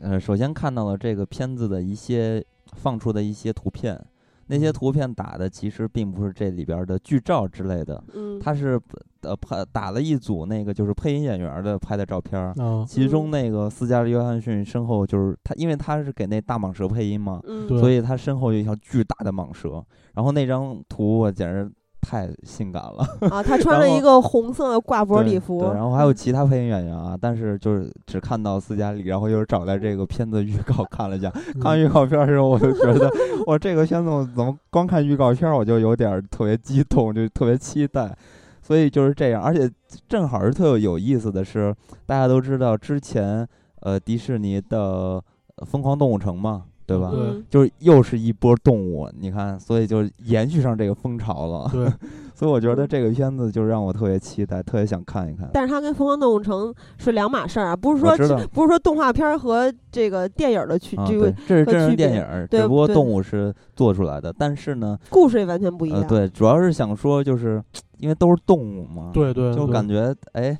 [0.03, 2.45] 呃，首先看到了这个片子的一些
[2.75, 4.01] 放出的一些图片，
[4.47, 4.73] 那些嗯。
[4.73, 8.81] 图片打的其实并不是这里边儿的剧照之类的，嗯，它是
[9.23, 12.55] 呃拍打了一组那个就是配音演员儿的拍的照片儿。
[12.63, 13.31] 啊，其中嗯。
[13.31, 17.69] 那个斯嘉丽·约翰逊身后就是他，因为他是给那大蟒蛇配音嘛，嗯。
[17.79, 19.85] 所以他身后有一条巨大的蟒蛇。
[20.15, 21.71] 然后那张图我简直
[22.01, 33.11] 太性感了，啊， 他穿了一个红色的挂脖对礼服，对，然后还有嗯其他配音演员啊，但是就是只看到斯嘉丽，然后又是找来这个片子预告看了一下，看完预告片儿的时候，我就觉得
[33.47, 38.17] 我这个片子我怎么光看预告片儿我就有点特别激动，就特别期待。
[38.63, 39.69] 所以就是这样，而且
[40.09, 41.75] 正好是特有意思的是，
[42.07, 43.45] 大家都知道之前
[43.81, 45.23] 呃迪士尼的呃
[45.65, 47.11] 《疯狂动物城》嘛，对吧？
[47.11, 51.69] 对嗯就是又是一波动物，你看，所以就延续上这个风潮了。
[51.73, 51.87] 对，
[52.35, 55.49] 所以我觉得这个片子就让我特别期待，特别想看一看。
[55.53, 56.69] 但是它跟《疯狂动物城》
[56.99, 58.17] 是两码事儿啊，不是说
[58.53, 64.33] 不是说动画片儿和这个电影儿的区、啊，这个对，这是和真人电影只不过动物是做出来的。
[64.37, 66.01] 但是呢，故事也完全不一样。
[66.01, 67.63] 呃，对，主要是想说，就是
[67.99, 70.59] 因为都是动物嘛，对对，对就感觉哎，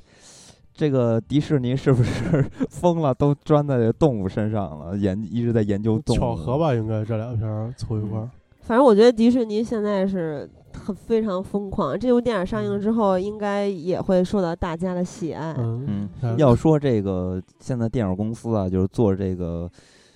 [0.81, 6.19] 这个迪士尼是不是 疯了，都钻在这动物身上了，研一直在研究动物。
[6.19, 6.57] 巧合？
[6.57, 8.27] 吧，应该这俩片凑一块儿。
[8.61, 15.53] 反正我觉得迪士尼现在是很非常疯狂，这部电影上映之后，应该也会受到大家的喜爱。
[15.59, 19.69] 嗯嗯，嗯，要说这个现在电影公司啊，就是做这个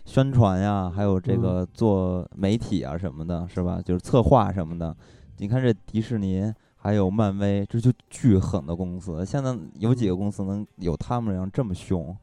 [0.04, 3.80] 宣传呀，还有这嗯个做媒体啊什么的，是吧？
[3.86, 4.96] 就是策划什么的。
[5.38, 6.52] 你看这迪士尼
[6.86, 9.26] 还有漫威，这就巨狠的公司。
[9.26, 12.16] 现在有几个公司能有他们这样这么凶？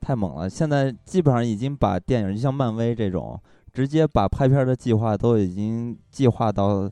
[0.00, 0.48] 太猛了！
[0.48, 3.38] 现在基本上已经把电影，就像漫威这种，
[3.74, 6.90] 直接把拍片的计划都已经计划到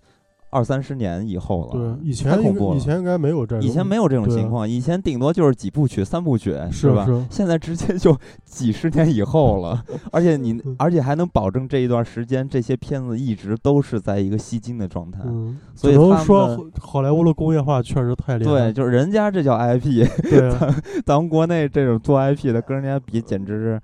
[0.52, 1.70] 二三十年以后了。
[1.72, 7.06] 对，以前应该恐怖了以前应该没有这种，以前没有这种情况，以前顶多就是几部曲、三部曲，是吧？
[7.06, 9.82] 是现在直接就几十年以后了，
[10.12, 15.20] 而且你嗯，而且还能保证这一段时间这些片子一直都是在一个吸睛的状态。
[15.24, 20.76] 嗯，所以只能他们说好好莱坞的工业化确实太厉害对，就是人家这叫 IP，对 啊，
[21.06, 23.80] 咱们国内这种做 IP 的跟人家比，简直是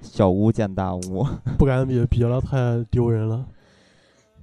[0.00, 1.26] 小巫见大巫。
[1.58, 3.44] 不敢比，比了太丢人了。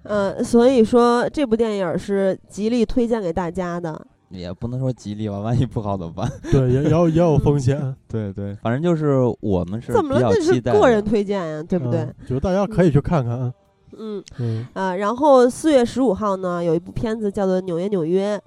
[0.03, 4.07] 呃，所以说这部电影是极力推荐给大家的。
[4.29, 6.31] 也不能说吉利吧，万一不好怎么办？
[6.51, 10.19] 对，也也有也有风险， 对对，反正就是我们是怎么了？
[10.19, 11.99] 比较这是期待个人推荐呀，对不对？
[11.99, 13.53] 嗯就大家可以去看看啊。
[13.97, 18.37] 嗯嗯啊，然后四月十五号呢，有一部片子叫做《纽约纽约》，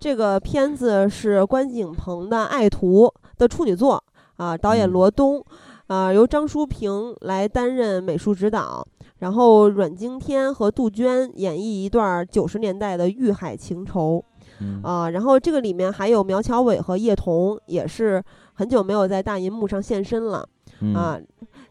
[0.00, 3.04] 这个片子是关锦鹏的《爱徒》
[3.36, 4.02] 的处女作
[4.36, 5.44] 啊，导演嗯罗东，
[5.88, 8.82] 啊，由张淑平来担任美术指导，
[9.18, 14.24] 然后阮经天和杜鹃演绎一段九十年代的遇海情仇
[14.60, 18.22] 嗯啊，然后这个里面还有苗侨伟和叶童，也是
[18.54, 20.48] 很久没有在大银幕上现身了。
[20.80, 21.18] 嗯啊。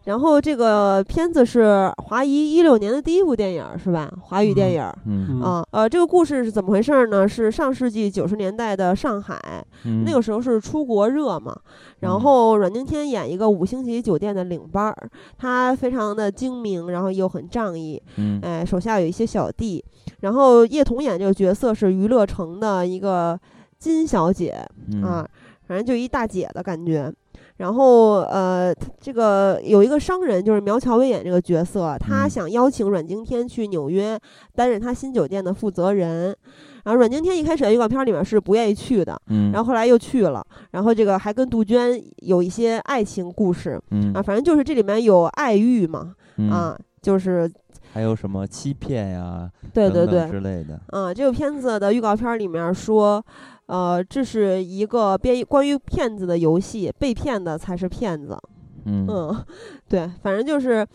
[0.05, 4.11] 然后这个片子是华谊一六年的第一部电影儿，是吧？
[4.21, 4.95] 华语电影儿。
[5.05, 7.27] 嗯嗯啊，呃，这个故事是怎么回事儿呢？
[7.27, 9.39] 是上世纪九十年代的上海，
[9.83, 11.55] 嗯那个时候是出国热嘛，
[11.99, 19.83] 然嗯后阮经天演一个五星级酒店的领班儿，他非常的精明，然后又很仗义，嗯哎，手下有一些小弟，
[20.19, 23.39] 然后叶童演这个角色是娱乐城的一个
[23.79, 25.27] 金小姐，嗯啊，
[25.67, 27.11] 反正就一大姐的感觉。
[27.57, 34.19] 然后呃，他这个有一个商人，就是苗侨伟演这个角色，他嗯想邀请阮经天去纽约
[34.53, 36.35] 担任他新酒店的负责人。
[36.83, 40.45] 然后阮经天一开始在预告片里面是不愿意去的，嗯，然后后来又去了。
[40.71, 47.51] 然后这个还跟杜鹃有一些爱情故事嗯啊，反正就是这里面有爱欲嘛嗯啊，就是
[47.95, 53.25] 还有什么欺骗呀，对对对，之类的，嗯，这个片子的预告片里面说，
[53.67, 58.37] 呃，这是一个编关于骗子的游戏，被骗的才是骗子。
[58.83, 59.45] 嗯嗯，
[59.87, 60.85] 对，反正就是，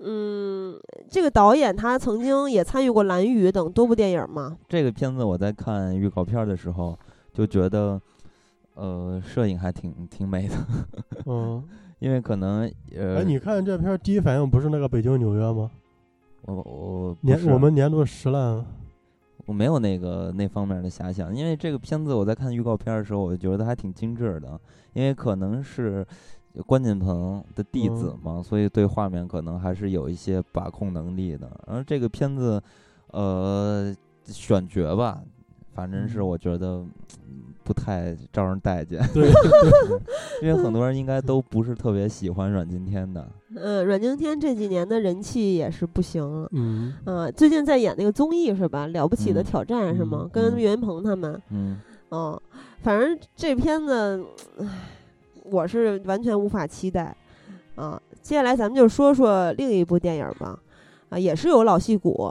[0.00, 4.54] 嗯，这个导演他曾经也参与过《蓝雨》等多部电影嘛。
[4.68, 6.94] 这个片子我在看预告片的时候
[7.32, 7.98] 就觉得，
[8.74, 10.54] 呃，摄影还挺挺美的，
[11.24, 11.64] 嗯，
[12.00, 15.70] 因为可能呃，哎，你看这片儿第一反应不是那个北京纽约吗？
[16.42, 18.64] 我我不年我们年度十烂，
[19.46, 24.60] 我没有那个那方面的遐想，因为这个片子我在看预告片的时候，我就觉得还挺精致的，
[24.92, 26.06] 因为可能是
[26.66, 31.50] 关锦鹏的弟子嘛，所以对画面可能还是有一些把控能力的。
[31.66, 32.60] 然后这个片子，
[33.12, 35.22] 呃，选角吧，
[35.74, 36.84] 反正是嗯我觉得
[37.28, 39.28] 嗯不太招人待见，对，
[40.42, 43.26] 因为很多人应该都不是特别喜欢阮经天的。
[43.56, 46.48] 嗯，阮经天这几年的人气也是不行了。
[46.52, 48.86] 嗯，嗯，最近在演那个综艺是吧？
[48.88, 50.20] 了不起的嗯挑战是吗？
[50.24, 51.40] 嗯跟嗯岳云鹏他们。
[51.50, 51.78] 嗯
[52.10, 52.40] 哦，
[52.82, 54.24] 反正这片子，
[54.58, 54.66] 唉，
[55.44, 57.16] 我是完全无法期待。
[57.76, 60.58] 啊，接下来咱们就说说另一部电影吧，
[61.10, 62.30] 啊，也是有老戏骨。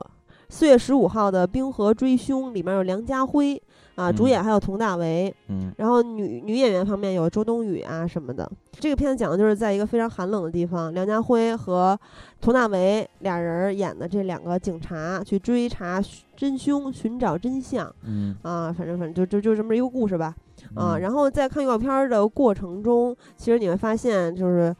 [0.49, 3.61] 四月十五号的《冰河追凶》里面有梁家辉
[3.95, 8.49] 啊，主嗯演还有佟大为，嗯然后女女演员方面有周冬雨啊什么的。
[8.79, 11.97] 这个片子讲的就是在一个非常寒冷的地方，梁家辉和
[12.41, 16.01] 佟大为俩人演的这两个警察去追查
[16.35, 20.33] 真凶，寻找真相嗯啊，反正反正就就就这么一个故事吧
[20.73, 20.95] 啊。
[20.95, 24.75] 嗯然后在看预告片儿的过程中，其实你会发现就是。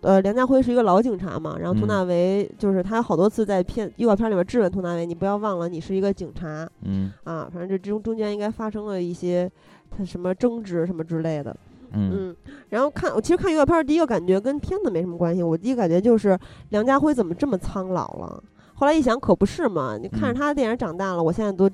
[0.00, 9.50] 呃，梁家辉是一个老警察嘛，然后佟嗯大为就是他有好多次在片预告片里面质问佟大为，你不要忘了你是一个警察，嗯啊，反正这中中间应该发生了一些
[9.90, 11.56] 他什么争执什么之类的，
[11.92, 12.36] 嗯嗯，
[12.68, 16.38] 然后看我其实看预告片儿第一个感觉跟片子没什么关系，我第一个感觉就是
[16.68, 18.42] 梁家辉怎么这么苍老了？
[18.74, 21.68] 后来一想可不是嘛，你看着嗯他的电影长大了，我现在都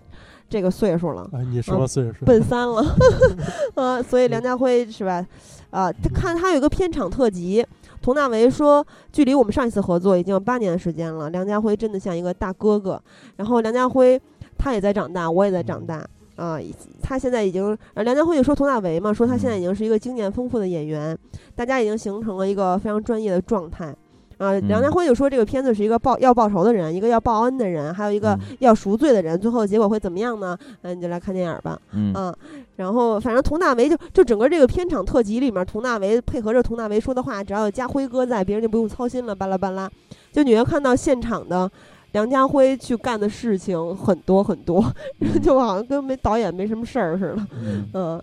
[0.48, 2.24] 这个岁数了，哎，你什么岁数？
[2.24, 2.82] 奔三了，
[3.76, 5.26] 啊，所以梁家辉是吧？
[5.68, 7.66] 啊，他看他有一个片场特辑，
[8.04, 13.02] 佟大为说，距离我们上一次合作已经有八年的时间了，梁家辉真的像一个大哥哥。
[13.36, 14.20] 然后梁家辉
[14.58, 16.06] 他也在长大，我也在长大。
[16.36, 16.58] 啊，
[17.00, 21.16] 他现在已经，呃，梁家辉就说佟大为嘛，说他现在已经是一个经验丰富的演员，
[21.54, 23.94] 大家已经形成了一个非常专业的状态。
[24.36, 30.58] 啊，梁家嗯辉就说这个片子是一个报要报仇的人，一个要报恩的人，还有一个嗯要赎罪的人，最后结果会怎么样呢？
[30.82, 31.80] 嗯、你就来看电影吧。
[31.92, 32.34] 嗯啊，
[32.76, 39.90] 然后反正佟大为就就整个这个片场特辑里面，佟大为配合着佟大为说的话，只要有家辉哥在，别人就不用操心了，巴拉巴拉。
[40.32, 41.70] 就你会看到现场的
[42.12, 44.84] 梁家辉去干的事情很多很多，
[45.42, 47.46] 就好像跟没导演没什么事儿似的。
[47.62, 48.22] 嗯，嗯，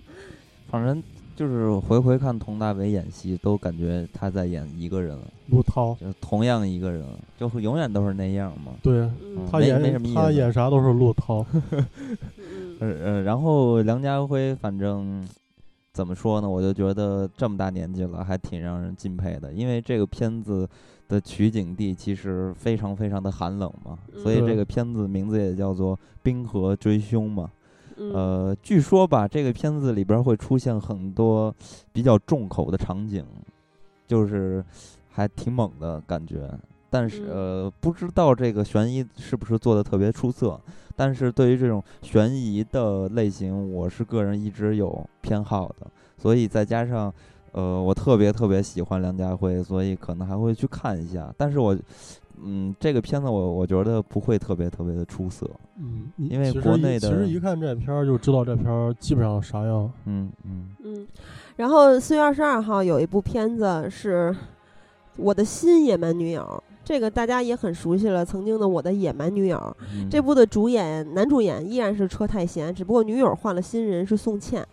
[0.70, 1.02] 反正
[1.42, 5.18] 就是回回看佟大为演戏，都感觉他在演一个人，
[5.48, 7.04] 陆涛，就同样一个人，
[7.36, 8.74] 就会永远都是那样嘛。
[8.84, 11.44] 对嗯他没没什么意思演他演啥都是陆涛。
[11.74, 11.88] 嗯
[12.80, 15.28] 呃呃，然后梁家辉，反正
[15.92, 19.52] 怎么说呢，我就觉得这么大年纪了，还挺让人敬佩的。
[19.52, 20.70] 因为这个片子
[21.08, 27.50] 的取景地其实非常非常的寒冷嘛，所以嗯这个片子名字也叫做《冰河追凶》嘛。
[28.02, 31.54] 嗯呃，据说吧，这个片子里边会出现很多
[31.93, 33.24] 比较重口的场景，
[34.08, 34.64] 就是
[35.10, 36.49] 还挺猛的感觉。
[36.89, 40.60] 但是嗯呃，不知道这个悬疑是不是做的特别出色。
[40.95, 45.88] 但是对于这种悬疑的类型，我是个人一直有偏好的，
[46.18, 47.12] 所以再加上
[47.54, 51.34] 呃，我特别特别喜欢梁家辉，所以可能还会去看一下。
[51.38, 51.78] 但是我
[52.44, 55.50] 嗯，这个片子我我觉得不会特别特别的出色。
[55.78, 59.92] 嗯，因为国内的其实一看这片儿就知道这片儿基本上啥样。
[60.06, 61.08] 嗯嗯嗯，
[61.56, 64.30] 然后四月二十二号有一部片子是
[65.18, 66.42] 《我的新野蛮女友》，
[66.84, 69.58] 这个大家也很熟悉了，曾经的《我的野蛮女友》。
[69.94, 74.66] 嗯，这部的主演男主演依然是车太贤，只不过女友换了新人是宋茜。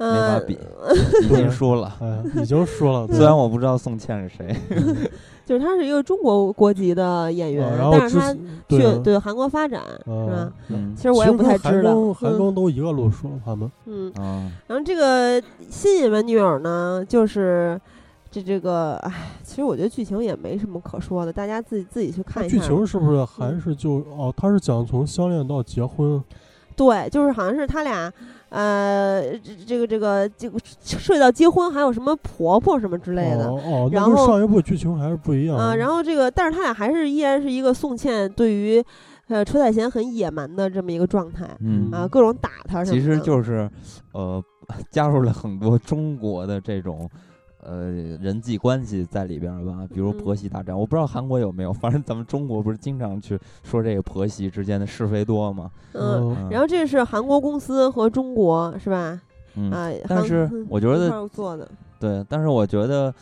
[0.00, 0.58] 没呃法，比，
[1.24, 1.92] 已经输了。
[2.36, 4.56] 已经输了，虽然我不知道宋茜是谁，
[5.44, 8.32] 就是他是一个中国国籍的演员，但是他
[8.68, 10.52] 去对韩国发展，是吧？
[10.96, 11.94] 其实我也不太知道。
[11.94, 12.38] 跟韩嗯。
[12.38, 17.78] 庚都一个路数，他们嗯，啊，然后这个新野蛮女友呢，就是
[18.30, 22.56] 这这个，哎，其实我觉得剧情也没什么可说的，大家自己自己去看一下。
[22.56, 24.32] 剧情是不是还嗯是就哦？
[24.34, 26.22] 他是讲从相恋到结婚，
[26.76, 28.10] 对，就是好像是他俩，
[28.50, 29.22] 呃，
[29.66, 33.48] 这个这个这个涉及到结婚，还有什么婆婆什么之类的。
[33.48, 38.84] 哦哦，然后上一部剧情还是不一样啊、然后这个，但是他俩还是依然是一个宋茜对于，
[39.28, 43.00] 呃，车太贤很野蛮的这么一个状态嗯啊，各种打他什么的。
[43.00, 43.70] 其实就是，
[44.12, 44.42] 呃，
[44.90, 47.08] 加入了很多中国的这种。
[47.62, 47.90] 呃，
[48.20, 55.70] 人际关系在里边吧，比如嗯婆媳大战，我不知道韩国有没有，反正咱们中国不是经常去说这个婆媳之间的是非多吗？
[55.92, 56.50] 嗯，嗯。
[56.50, 59.20] 然后这是韩国公司和中国是吧？
[59.56, 61.28] 嗯，啊，但是嗯我觉得
[61.98, 63.12] 对，但是我觉得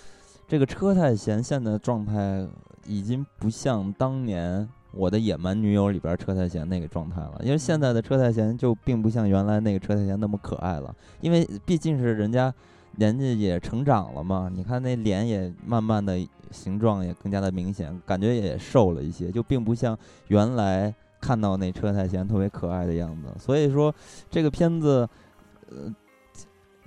[0.46, 2.46] 这个车太贤现在的状态
[2.86, 4.60] 已经不像当年
[4.92, 12.52] 《我的野蛮女友》里边车太贤那个状态了，因为现在的车太贤就并不像原来那个车太贤那么可爱了，因为毕竟是人家
[12.96, 16.18] 年纪也成长了嘛，你看那脸也慢慢的
[16.50, 19.96] 形状也更加的明显，感觉也瘦了一些，就并不像
[20.28, 23.94] 原来看到那车太贤特别可爱的样子，所以说
[24.30, 25.08] 这个片子，
[25.70, 25.94] 呃，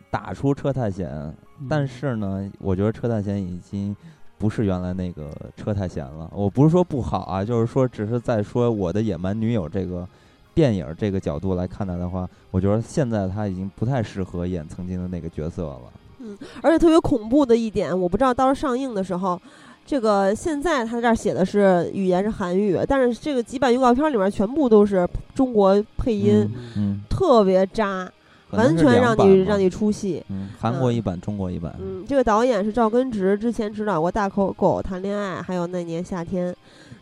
[0.09, 1.09] 打出车太贤。
[1.09, 1.35] 嗯
[1.69, 3.95] 但是呢，我觉得车太贤已经
[4.39, 6.27] 不是原来那个车太贤了。
[6.33, 10.07] 我不是说不好啊，就是说只是在说我的野蛮女友这个
[10.53, 15.81] 电影这个角度来看待的话，我觉得现在他已经不太适合演曾经的那个角色了。
[16.19, 19.41] 嗯而且特别恐怖的一点，我不知道到时候上映的时候，
[19.85, 28.07] 这个现在他这儿写的是语言是韩语，但是这个几版预告片里面全部都是中国配音，嗯嗯，特别渣，
[28.51, 30.23] 完全让你让你出戏。
[30.29, 31.75] 嗯，韩国嗯一版，中国一版。
[31.79, 36.55] 嗯，这个导演是赵根植，之前指导过《大口狗谈恋爱》，还有那年夏天。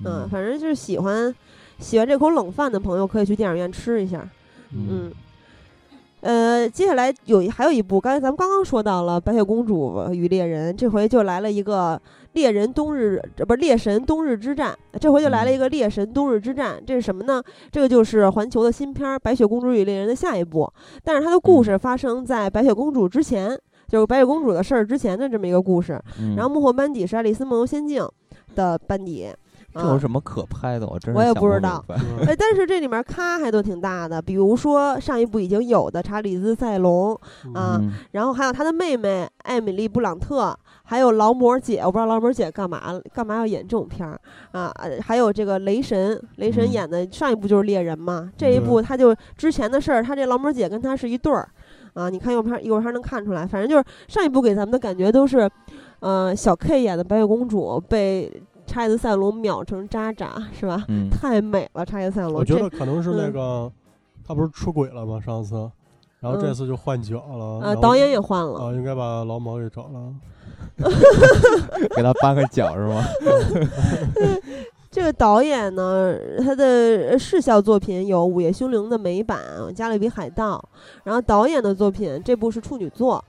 [0.05, 1.35] 嗯，反正就是喜欢
[1.79, 4.27] 喜欢这口冷饭的朋友，可以去电影院吃一下。
[4.71, 5.11] 嗯，
[6.21, 11.99] 呃，接下来有一还有一部，刚才咱们刚刚说到了《白雪公主与猎人》，这回就来了一个
[12.33, 16.79] 猎人冬日，这不是猎神冬日之战，这回就来了一个猎神冬日之战。
[16.85, 17.41] 这是什么呢？
[17.71, 20.71] 这个就是环球的新片儿《白雪公主与猎人》的下一部，
[21.03, 23.57] 但是它的故事发生在白雪公主之前，
[23.87, 25.99] 就是白雪公主的事儿之前的这么一个故事。
[26.19, 28.03] 嗯然后幕后班底是《爱丽丝梦游仙境》
[28.53, 29.29] 的班底。
[29.73, 30.87] 啊这有什么可拍的？
[30.87, 31.83] 我真我也不知道
[32.25, 37.13] 哎，但是这里面咖还都挺大的，比如说上一部已经有的查理兹塞隆
[37.53, 42.81] 啊，嗯然后还有他的妹妹艾米丽布朗特，还有劳模姐，我不知道劳模姐干嘛
[43.13, 44.19] 干嘛要演这种片儿
[44.51, 51.47] 啊，呃还有这个雷神，雷神嗯演的上一部就是猎人嘛，这一部他就之前的事儿，他这劳模姐跟他是一对儿
[51.93, 55.49] 啊，你看右边右边能看出来，反正就是上一部给咱们的感觉都是，
[55.99, 58.31] 呃，小 K 演的白雪公主被
[58.69, 60.85] 查理兹塞隆秒成渣渣是吧？
[60.87, 63.71] 嗯，太美了，查理兹塞隆，我觉得可能是那嗯个
[64.25, 65.19] 他不是出轨了吗？
[65.19, 65.69] 上次，
[66.19, 67.45] 然后这嗯次就换角了。
[67.45, 68.65] 呃然后导演也换了。
[68.65, 70.13] 啊，应该把劳模给找了。
[71.95, 73.03] 给他搬个脚是吗？
[74.91, 79.39] 这个导演呢，他的视效作品有《午夜凶铃》的美版
[79.73, 80.57] 《加勒比海盗》，
[81.03, 83.23] 然后导演的作品这部是处女作。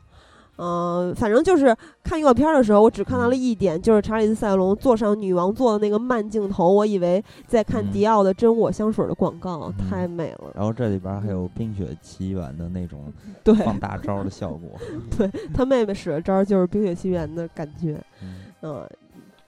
[0.63, 1.75] 嗯、反正就是
[2.05, 10.53] 看预告片的时候，我只看到了一点，就是查理斯塞隆坐上女王座的那个慢镜头，我以为在看嗯迪奥的真我香水的广告，嗯太美了。
[10.55, 13.11] 然后这里边还有《冰雪奇缘》的那种，
[13.65, 14.71] 放大招的效果。
[15.17, 17.99] 对他妹妹使的招儿就是《冰雪奇缘》的感觉。
[18.23, 18.89] 嗯，嗯、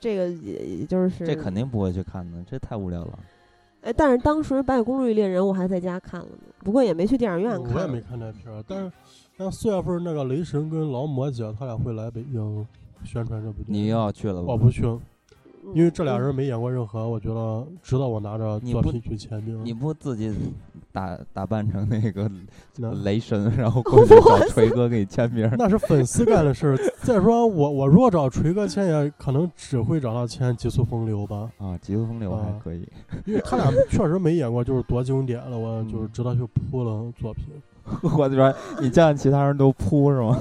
[0.01, 3.18] 这个也也就是这肯定不会去看的，这太无聊了。
[3.82, 7.74] 哎，但是当时《白雪公主与猎人》我还在家看了呢，不过也没去电影院看。
[7.74, 8.92] 我也没看那片儿，但是
[9.36, 12.66] 但四月份那个雷神跟劳模姐他俩会来北京
[13.04, 13.84] 宣传这部电影。
[13.84, 14.52] 你又要去了吧？
[14.52, 14.82] 我不去，
[15.74, 19.60] 因为这俩人没演过任何，我觉得值得我拿着作品去签名。
[19.64, 20.32] 你不自己
[20.90, 22.30] 打打扮成那个
[22.76, 25.48] 那雷神，然后 过去找锤哥给你签名？
[25.56, 26.76] 那是粉丝干的事儿。
[27.02, 32.86] 再说我我如果找锤哥签，也可能只会找他签《极速风流》吧，啊，极速风流还啊可以。
[33.24, 36.40] 因为他俩确实没演过，就是多经典了，我就是嗯值得去
[36.70, 37.44] 扑了作品。
[38.16, 40.39] 我就说你见其他人都扑是吗？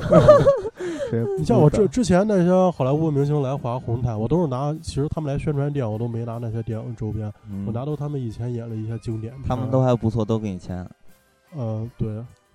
[1.12, 9.44] 谁你像我之之前那些好莱坞明星来华红毯，我都是拿，其实他们来宣传电影，我都没拿那些电影周边，嗯我拿都他们以前演的一些经典片。
[9.44, 10.88] 他们都还不错，都给你签。
[11.58, 12.14] 嗯、对，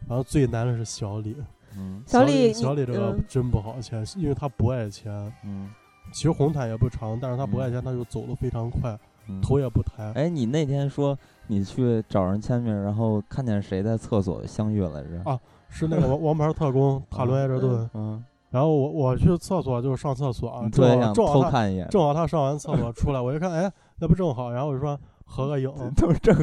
[0.08, 1.36] 然后最难的是小李，
[1.76, 5.12] 嗯小李李小李这个嗯真不好签，因为他不爱签。
[5.44, 5.70] 嗯
[6.12, 9.38] 其实红毯也不长，但是他不爱嗯签，他就走的非常快，嗯。
[9.42, 10.10] 头也不抬。
[10.14, 11.18] 哎，你那天说
[11.48, 15.20] 你去找人签名，然后看见谁在厕所相遇来着？
[15.30, 15.38] 啊
[15.68, 18.24] 是那个王王牌特工塔伦埃哲顿，嗯，
[18.56, 26.42] 然后我我去厕所就是上厕所正好正好他偷看一眼，正好他上完厕所出来，我一看，哎，那不正好，然后我就说 合个影， 都是正好。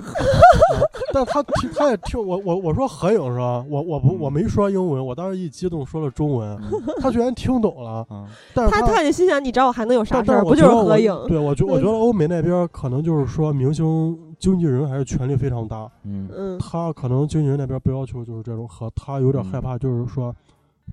[1.11, 3.65] 但他听他也听我我我说合影是吧？
[3.67, 10.43] 我我不嗯我没说英文，我当时一激动说了中文，嗯他居然听懂了，嗯但是他他就心想，你找我还能有啥但事儿？
[10.43, 11.11] 不就是合影？
[11.27, 20.35] 对，我觉我觉得欧美那边可能就是说明星经纪人还是权力非常大，嗯嗯他可能经纪人那边不要求就是这种合，他有点害怕，就是说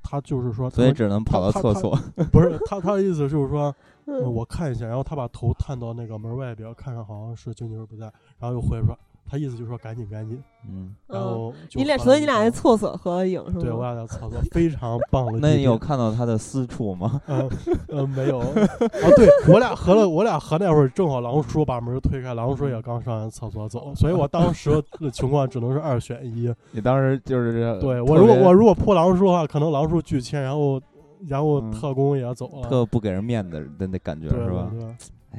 [0.02, 1.96] 他就是说，所以只能跑到厕所。
[2.32, 3.74] 不是他他的意思就是说，
[4.06, 8.04] 我看一下，然后他把头探到那个门外边，看看好像是经纪人不在，
[8.38, 8.98] 然后又回来说，
[9.30, 13.60] 他意思就是说赶紧赶紧，嗯，然后就你俩，合所以你俩在厕所合影是吗？
[13.60, 15.50] 对，我俩在厕所，非常棒的 那。
[15.56, 17.20] 你有看到他的私处吗？
[17.26, 17.48] 嗯
[17.88, 18.40] 呃没有？
[18.40, 26.52] 哦，对我俩合了，我俩合那会儿正好狼叔把门推开，狼叔也刚上完厕所走，所以我当时的情况只能是二选一。
[26.72, 30.80] 你当时就是对特别我如果我如果扑狼叔的话，可能狼叔拒签，然后
[31.28, 32.68] 然后嗯特工也走了。
[32.68, 34.70] 特不给人面子的那感觉对是吧？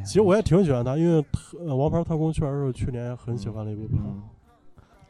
[0.06, 1.26] 其实我也挺喜欢他，因为
[1.60, 4.02] 呃王牌特工确实是去年很喜欢的一部片。
[4.02, 4.24] 嗯，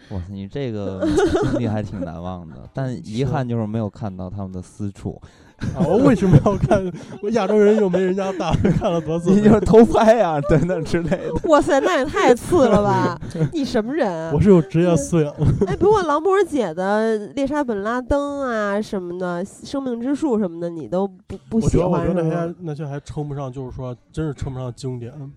[0.09, 1.05] 哇塞，你这个
[1.43, 5.21] 经历还挺难忘的，但遗憾就是没有看到他们的私处。
[5.77, 6.91] 啊，我为什么要看？
[7.21, 11.31] 我亚洲人又没人家大，看了多次你就是偷拍呀、等等之类的。
[11.45, 13.19] 哇塞，那也太次了吧！
[13.53, 14.41] 你什么人啊我？
[14.41, 15.33] 是有职业素养。
[15.67, 22.55] 哎，不过劳模姐的猎杀本拉登啊什么的，生命之树什么的，你都不不喜我觉得，我欢是觉得那些？
[22.61, 25.13] 那些还称不上，就是说，真是称不上经典。
[25.19, 25.31] 嗯，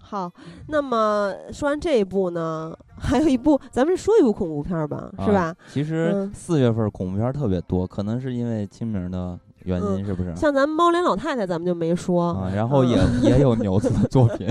[0.00, 0.32] 好。
[0.68, 5.56] 那么说完这一部呢，还有一部，咱们说一部恐怖片儿吧，是吧啊？？
[5.68, 9.38] 其实嗯四月份恐怖片儿特别多，可能是因为清明的
[9.68, 10.34] 原因，嗯是不是？
[10.34, 12.30] 像咱们猫脸老太太，咱们就没说。
[12.32, 12.98] 啊，然后嗯也
[13.30, 14.48] 也有牛子的作品，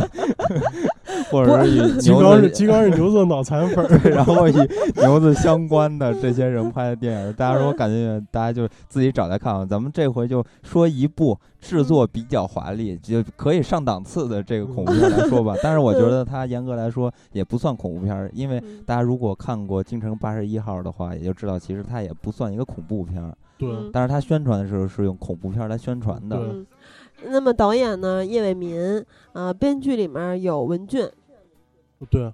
[1.32, 4.10] 或者是与牛金刚是子，金刚是牛子脑残粉儿。
[4.10, 4.54] 然后以
[4.96, 9.66] 牛子相关的这些人拍的电影，大家说感觉大家就自己找来看啊。
[9.66, 15.56] 咱们这回就说一部制作比较华丽，就可以上档次的这个恐怖片来说吧。
[15.64, 26.56] 但是我觉得它严格来说也不算恐怖片儿，因为嗯大家如果看过《京城八十一号》的话，也就知道其实它也不算一个恐怖片儿，对，嗯但是他宣传的时候是用恐怖片儿来宣传的。
[27.26, 29.04] 那么导演呢，叶伟民，
[29.34, 31.10] 呃，编剧里面有文俊，
[32.12, 32.32] 对，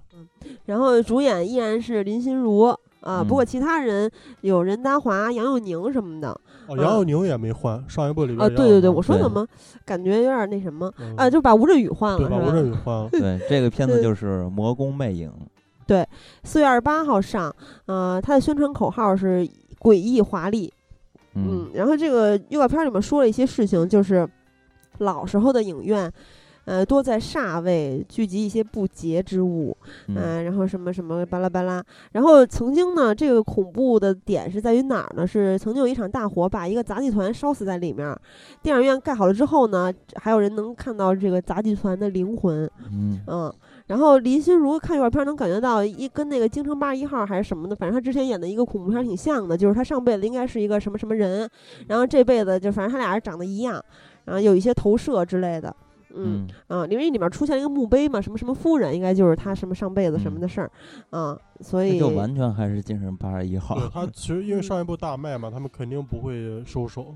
[0.66, 2.64] 然后主演依然是林心如
[3.00, 4.10] 啊，嗯不过其他人
[4.42, 6.28] 有任达华、杨佑宁什么的
[6.66, 8.48] 哦，杨佑宁也没换，上一部里边啊。
[8.48, 9.46] 对对对，我说怎么
[9.86, 12.76] 感觉有点那什么嗯啊，就把吴镇宇换了对，把吴镇是吧？
[12.76, 13.08] 宇换了。
[13.12, 15.30] 对，这个片子嗯就是《魔宫魅影》。
[15.86, 16.06] 对
[16.42, 17.54] 四月二十八号上，
[17.86, 19.46] 呃，它的宣传口号是
[19.78, 20.72] 诡异华丽，
[21.34, 24.28] 嗯，然后这个预告片里面说了一些事情，就是
[24.98, 26.12] 老时候的影院。
[26.66, 29.76] 呃，多在煞位聚集一些不洁之物，
[30.08, 35.26] 嗯嗯、然后什么什么巴拉巴拉，然后曾经呢，这个恐怖的点是在于哪儿呢？
[35.26, 38.18] 是曾经有一场大火把一个杂技团烧死在里面儿，
[38.62, 43.54] 电影院盖好了之后呢，还有人能看到这个杂技团的灵魂，嗯嗯，
[43.86, 51.48] 然后林心如看预告片儿能感觉到一跟那个京城八十一号还是什么的，反正她之前演的一个恐怖片儿挺像的，就是她上辈子应该是一个什么什么人，
[51.88, 53.82] 然后这辈子就反正他俩人长得一样，
[54.24, 55.74] 然后有一些投射之类的。
[56.16, 60.70] 嗯嗯啊，因为里面出现了一个墓碑嘛，什么什么夫人，应该就是他什么上辈子什么的事儿，
[61.10, 63.74] 啊，所以就完全还是精神八十一号。
[63.74, 67.12] 对他其实因为上一部大卖嘛，他们肯定不会收手，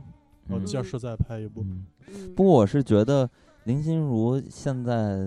[0.49, 1.61] 然后嗯接着再拍一部。
[1.61, 3.31] 嗯，嗯不过我是觉得
[3.69, 5.19] 林心如现在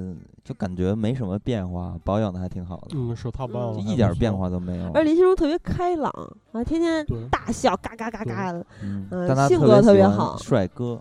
[0.43, 4.35] 就感觉没什么变化，保养的还挺好的，嗯，是他帮嗯就一点变。
[4.35, 4.91] 化都没有。
[4.93, 6.11] 而林心如特别开朗
[6.51, 10.99] 啊，天天，大笑，嘎嘎嘎嘎的，嗯，呃性格特别好帅哥。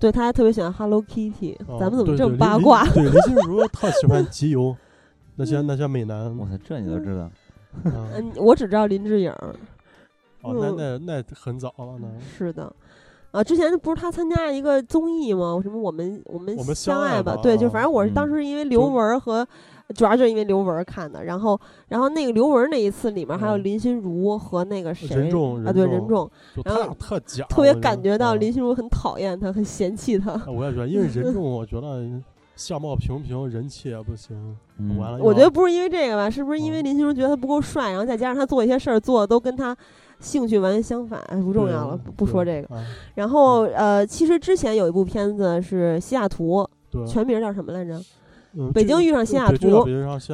[0.00, 2.84] 对，他还特别喜欢 Hello Kitty，、哦咱们怎么这么对对林林八卦？
[2.92, 4.76] 对，林心如特喜欢集邮，
[5.36, 6.36] 那些那些美男。
[6.36, 7.30] 我操，这你都知道？
[7.84, 9.30] 嗯嗯，我只知道林志颖，
[10.42, 12.74] 哦，那那那很早了，呢是的，
[13.36, 15.58] 啊，之前不是他参加一个综艺吗？
[15.62, 19.46] 什么我们我们我们相相爱吧对，就啊反正我是当嗯时因为刘雯儿和。
[19.94, 21.56] 主要就是因为刘雯儿看的，然后，
[21.86, 25.06] 然后那个刘雯儿那一次里面还有嗯林心如和那个谁
[25.64, 26.28] 啊，对任重
[26.64, 30.32] 然后特假，特别感觉到嗯林心如很讨厌他，很嫌弃他。
[30.32, 32.04] 啊我也觉得，因为任重， 我觉得
[32.56, 34.56] 相貌平平，人气也不行。
[34.80, 39.76] 嗯完了，我觉得不是因为这个吧，是不是因为嗯林心如觉得他不够帅，然后再加上他做一些事儿做的都跟他
[40.20, 42.74] 兴趣完全相反，哎，不重要了，不不说这个。
[42.74, 42.84] 啊
[43.14, 46.68] 然后呃，其实之前有一部片子是西雅图，
[47.06, 47.98] 全名叫什么来着？
[48.58, 49.84] 嗯北京遇上西雅图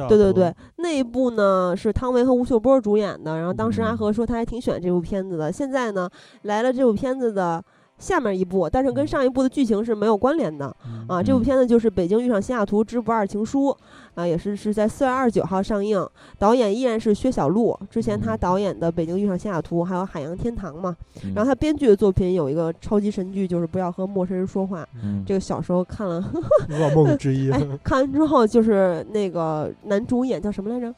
[0.07, 3.37] 对对对，那一部呢是汤唯和吴秀波主演的。
[3.37, 5.51] 然后当时阿嗯和说他还挺喜欢这部片子的。
[5.51, 6.09] 现在呢
[6.43, 7.61] 来了这部片子的
[8.03, 10.75] 下面一部，但是跟嗯上一部的剧情是没有关联的。
[10.85, 13.69] 嗯啊，这部嗯片子就是《北京遇上西雅图之不二情书》，
[14.15, 16.05] 啊，也是是在四月二十九号上映，
[16.37, 20.93] 导演依然是薛晓路，之前他嗯导演的《北京遇上西雅图》还有《海洋天堂》嘛，
[21.23, 24.85] 嗯然后他编剧的作品有一个超级神剧，就是不要和陌生人说话。
[25.01, 26.21] 嗯这个小时候看了，
[26.69, 27.49] 噩梦之一。
[27.51, 30.93] 哎，看完之后就是那个男主演叫什么来着？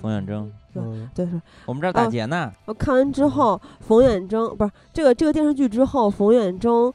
[0.00, 1.40] 冯远征，嗯，对，是。
[1.66, 2.52] 我们这儿打哦劫呢。
[2.66, 6.92] 我看完之后，冯远征不是这个这个电视剧之后，冯远征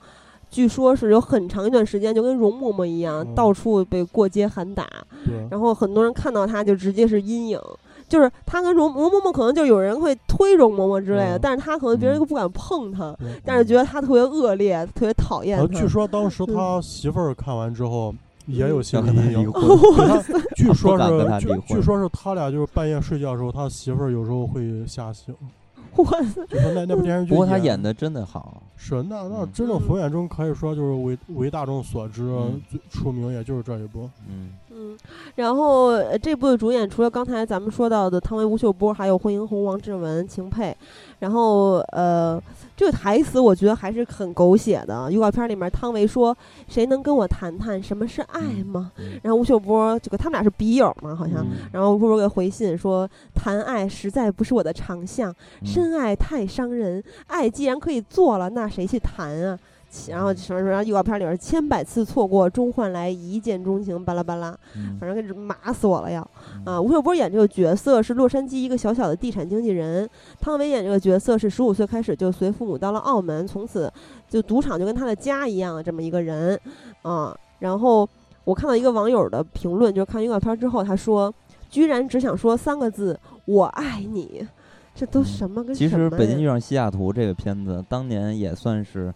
[0.49, 3.35] 据说是有很长一段时间就跟容嬷嬷一样，嗯。
[3.35, 4.88] 到处被过街喊打。
[5.26, 7.59] 对，然后很多人看到他就直接是阴影，
[8.07, 11.39] 就是他跟容容嬷嬷可能就有人会推容嬷嬷之类的，嗯。
[11.41, 13.41] 但是他可能别人嗯又不敢碰他，对。
[13.45, 15.67] 但是觉得他特别恶劣，特别讨厌。
[15.69, 16.55] 据说当时嗯。
[16.55, 18.13] 他媳妇儿看完之后
[18.49, 19.43] 也有心要跟他理阴影。
[19.43, 20.23] 离婚，
[20.55, 25.34] 据说是据据说是他俩就是半夜睡觉的时候，他媳妇儿有时候会吓醒。
[25.95, 28.61] 我操，就说那那部电视剧，不过他演的真的好。
[28.76, 34.09] 是那那嗯真正嗯冯远征可以说就是为为大众所知嗯最出名，也就是这一部。
[34.27, 34.97] 嗯嗯，
[35.35, 40.76] 然后呃这部的主演除了刚才咱们说到的汤唯、吴秀波，还有惠英红、王志文、秦沛。
[41.19, 42.41] 然后呃，
[42.77, 45.11] 这个台词我觉得还是很狗血的。
[45.11, 46.35] 预告片里面，汤唯说
[46.69, 51.43] ：“谁能跟我谈谈什么是爱吗？”嗯然后吴秀波这个他们俩是笔友嘛，好像。
[51.43, 55.30] 嗯然后吴秀波给回信说：“谈爱实在不是我的长项，
[55.61, 57.03] 嗯深爱太伤人。
[57.27, 59.60] 爱既然可以做了，那谁去谈啊？”
[59.90, 66.78] 其然后什么什么预告片里边千百次错过，终换来一见钟情，巴拉巴拉，嗯反正给麻死我了要啊！
[66.78, 70.07] 嗯吴秀波演这个角色是洛杉矶一个小小的地产经纪人，
[70.40, 73.91] 汤唯演这个角色是十五岁开始就随父母到了澳门，从此
[74.30, 76.60] 就赌场就跟他的家一样这么一个人
[77.02, 77.36] 啊。
[77.57, 78.07] 然后
[78.44, 81.34] 我看到一个网友的评论，就是看预告片之后，他说
[81.70, 84.48] 居然只想说三个字“我爱你”，
[84.94, 86.45] 这都嗯什么跟其实《北京遇？
[86.45, 89.14] 上西雅图》这个片子当年也算是，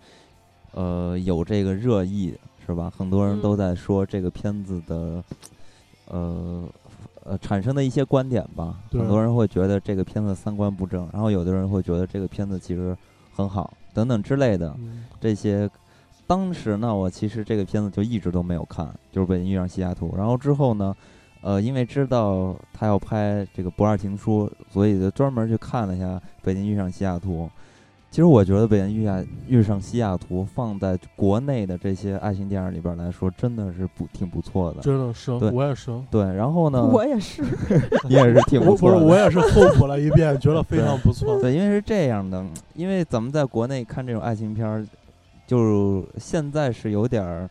[0.74, 2.34] 呃，有这个热议，
[2.66, 2.92] 是吧？
[2.96, 5.24] 很多人都嗯在说这个片子的，
[6.10, 6.64] 呃。
[7.26, 12.94] 呃，产生的一些观点吧，很多人会觉得这个片子三观不正，然后有的人会觉得这个片子其实
[13.34, 15.70] 很好，等等之类的嗯这些。
[16.28, 20.10] 当时呢，我其实这个片子就一直都没有看，就是《北京遇上西雅图》。
[20.18, 20.94] 然后之后呢，
[21.40, 26.06] 呃，因为知道他要拍这个《不二情书》，所以就专门去看了一下
[26.42, 27.46] 《北京遇上西雅图》。
[28.14, 34.82] 其实我觉得《北京遇下遇上西雅图》放在国内的这些爱情电影里边来说，真的是不挺不错的。
[34.84, 35.92] 真的是，对我也是。
[36.12, 37.42] 对，然后呢， 我也是，
[38.08, 39.08] 你也是挺我不是，不错。
[39.08, 41.38] 我也是后补了一遍，觉得非常不错。
[41.42, 42.46] 对，因为是这样的，
[42.76, 44.86] 因为咱们在国内看这种爱情片儿，
[45.48, 47.50] 就现在是有点儿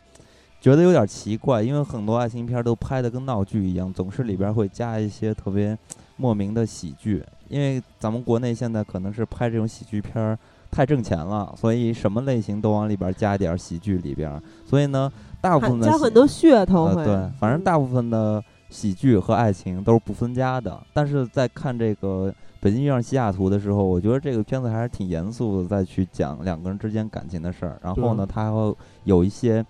[0.61, 5.77] 觉得有点奇怪，因为很多爱情片儿都拍的跟闹剧一样，总是里边儿会加一些特别
[6.15, 7.21] 莫名的喜剧。
[7.49, 10.39] 因为咱们国内现在可能是拍这种喜剧片儿
[10.73, 16.85] 太挣钱了，所以什么类型都往里边儿加点儿喜剧里边，所以呢，大部分的喜加很多噱头。
[16.85, 20.81] 呃，对，反正嗯大部分的喜剧和爱情都是不分家的。
[20.93, 22.29] 但是在看这个
[22.59, 27.77] 《北京遇上西雅图》的时候，我觉得这个片子还是挺严肃的，再去讲两个人之间感情的事儿。
[27.83, 29.63] 然后呢，它还会有一些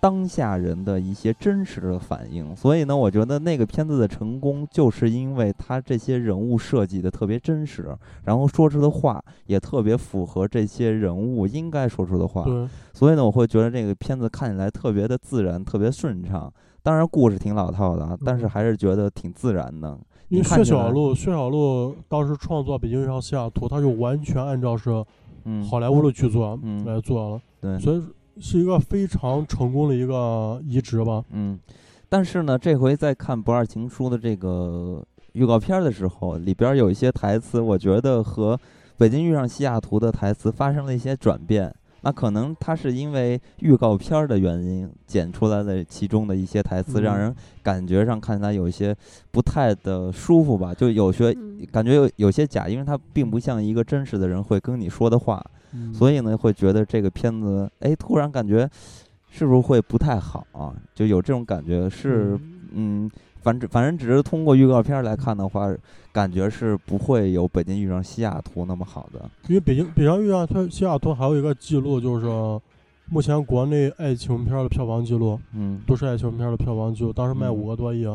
[0.00, 2.54] 当下人的一些真实的反应。
[2.54, 12.44] 所以呢，我觉得那个片子的成功，就是因为他这些人物设计的特别真实，然后说出的话也特别符合这些人物应该说出的话。
[12.44, 16.52] 对，所以呢，我会觉得这个片子看起来特别的自然，特别顺畅。
[16.82, 19.98] 当然，故事挺老套的啊，但是嗯还是觉得挺自然的。
[20.28, 25.04] 因为薛你看起来晓路，薛晓璐当时创作《北京遇上西雅图》，他就完全按照是
[25.44, 28.02] 嗯，好莱坞的剧作嗯来做了，对，所以
[28.40, 31.24] 是一个非常成功的一个移植吧。
[31.30, 31.58] 嗯。
[32.08, 38.56] 但是呢，这回在看《不二情书》的这个预告片儿的时候，里边儿有一些台词，我觉得和
[38.96, 41.74] 《北京遇上西雅图》的台词发生了一些转变。
[42.02, 48.96] 那可能它是因为预告片儿的原因剪出来的其中的一些台词，让嗯人感觉上看起来有一些
[49.32, 58.68] 不太的舒服吧，就有些嗯感觉有有些假，因为它并不像一个真实的人会跟你说的话，嗯所以呢，会觉得这个片子，哎，突然感觉
[59.28, 60.74] 是不是会不太好啊？
[60.94, 62.38] 就有这种感觉是，
[62.72, 63.10] 嗯，
[63.42, 65.68] 反正反正只是通过预告片来看的话，
[66.12, 69.28] 感觉是不会有《北京遇上西雅图》那么好的。
[69.48, 72.26] 因为北京北京遇上它西雅图还有一个记录，就是
[73.08, 78.06] 目前国内爱情片的票房记录，嗯都市爱情片的票房记录，当时卖嗯五个多亿，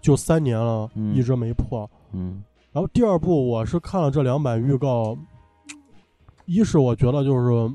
[0.00, 1.88] 就三年了，嗯一直没破。
[2.12, 2.42] 嗯
[2.72, 5.16] 然后第二部我是看了这两版预告，
[6.46, 7.70] 一是我觉得就是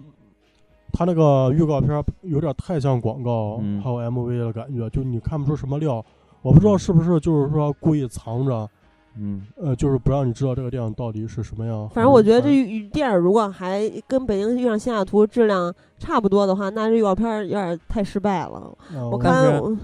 [0.91, 6.03] 他那个预告片儿有点太像广告，嗯还有 MV 的感觉，就你看不出什么料。
[6.41, 8.68] 我不知道是不是就是说故意藏着，
[9.15, 11.88] 嗯呃，就是不让你知道这个电影到底是什么样。
[11.89, 12.49] 反正我觉得这
[12.91, 18.76] 电影如果还跟《北京遇上西雅图》质量差不多的话，那这预告片儿有点太失败了。
[18.93, 19.77] 呃我但是看我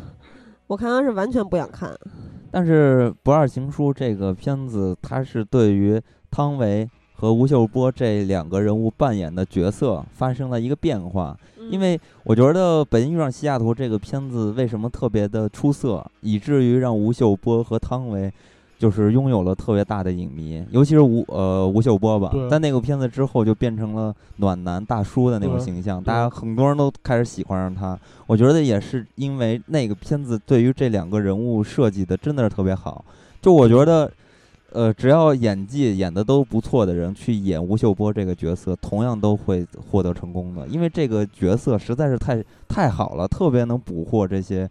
[0.67, 1.95] 我看完是完全不想看。
[2.49, 6.01] 但是《不二情书》这个片子，它是对于
[6.31, 11.37] 汤唯和吴秀波这两个人物扮演的角色发生了一个变化。
[11.69, 18.31] 因为我觉得《北京遇上西雅图》这个片子为什么特别的出色，以至于让吴秀波和汤唯
[18.79, 27.99] 就是拥有了特别大的影迷，尤其是吴呃吴秀波吧对，在那个片子之后就变成了暖男大叔的那种形象，大家很多人都开始喜欢上他。
[28.27, 33.03] 我觉得也是因为那个片子对于这两个人物设计的真的是特别好，
[33.41, 34.09] 就我觉得。
[34.73, 44.69] 呃，只要演技演的都不错的人去演吴秀波这个角色，同样都会获得成功的，因为这个角色实在是太太好了，特别能捕获这些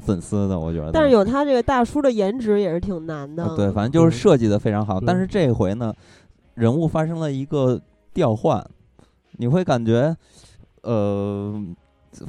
[0.00, 0.92] 粉丝的，我觉得。
[0.92, 3.44] 但是有他这个大叔的颜值也是挺难的。
[3.44, 5.00] 啊，对，反正就是设计的非常好。
[5.00, 5.92] 对但是这回呢，
[6.54, 7.80] 人物发生了一个
[8.12, 8.64] 调换，
[9.38, 10.14] 你会感觉，
[10.82, 11.58] 呃，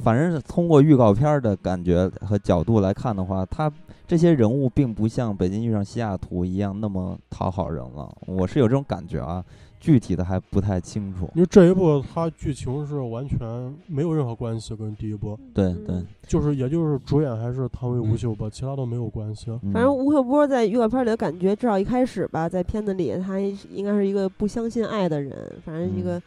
[0.02, 3.70] 反正是通过预告片儿的感觉和角度来看的话，他
[4.06, 8.14] 这些人物并不像《北京遇上西雅图》一样那么讨好人了。
[8.26, 9.44] 我是有这种感觉啊，
[9.80, 11.30] 具体的还不太清楚。
[11.34, 13.38] 因为这一部它剧情是完全
[13.86, 19.50] 没有任何关系跟第一部，对嗯对，就是也就是主演还是汤唯、吴秀波，其他都没有关系。
[19.62, 26.20] 嗯反正吴秀波在预告片里的感觉，至少一开始吧，在片子里他应该是一个不相信爱的人，反正一个、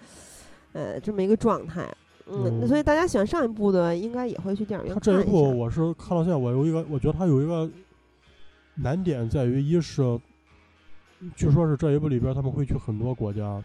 [0.74, 1.88] 呃这么一个状态。
[2.30, 5.14] 嗯，嗯所以大家喜欢上一部的，应该也会去电影院他看。
[5.14, 7.70] 这一部我是看到现在，我有一个，我觉得它有一个
[8.76, 10.20] 难点在于，一是
[11.36, 13.64] 据说是这一部里边他们会去很多国家，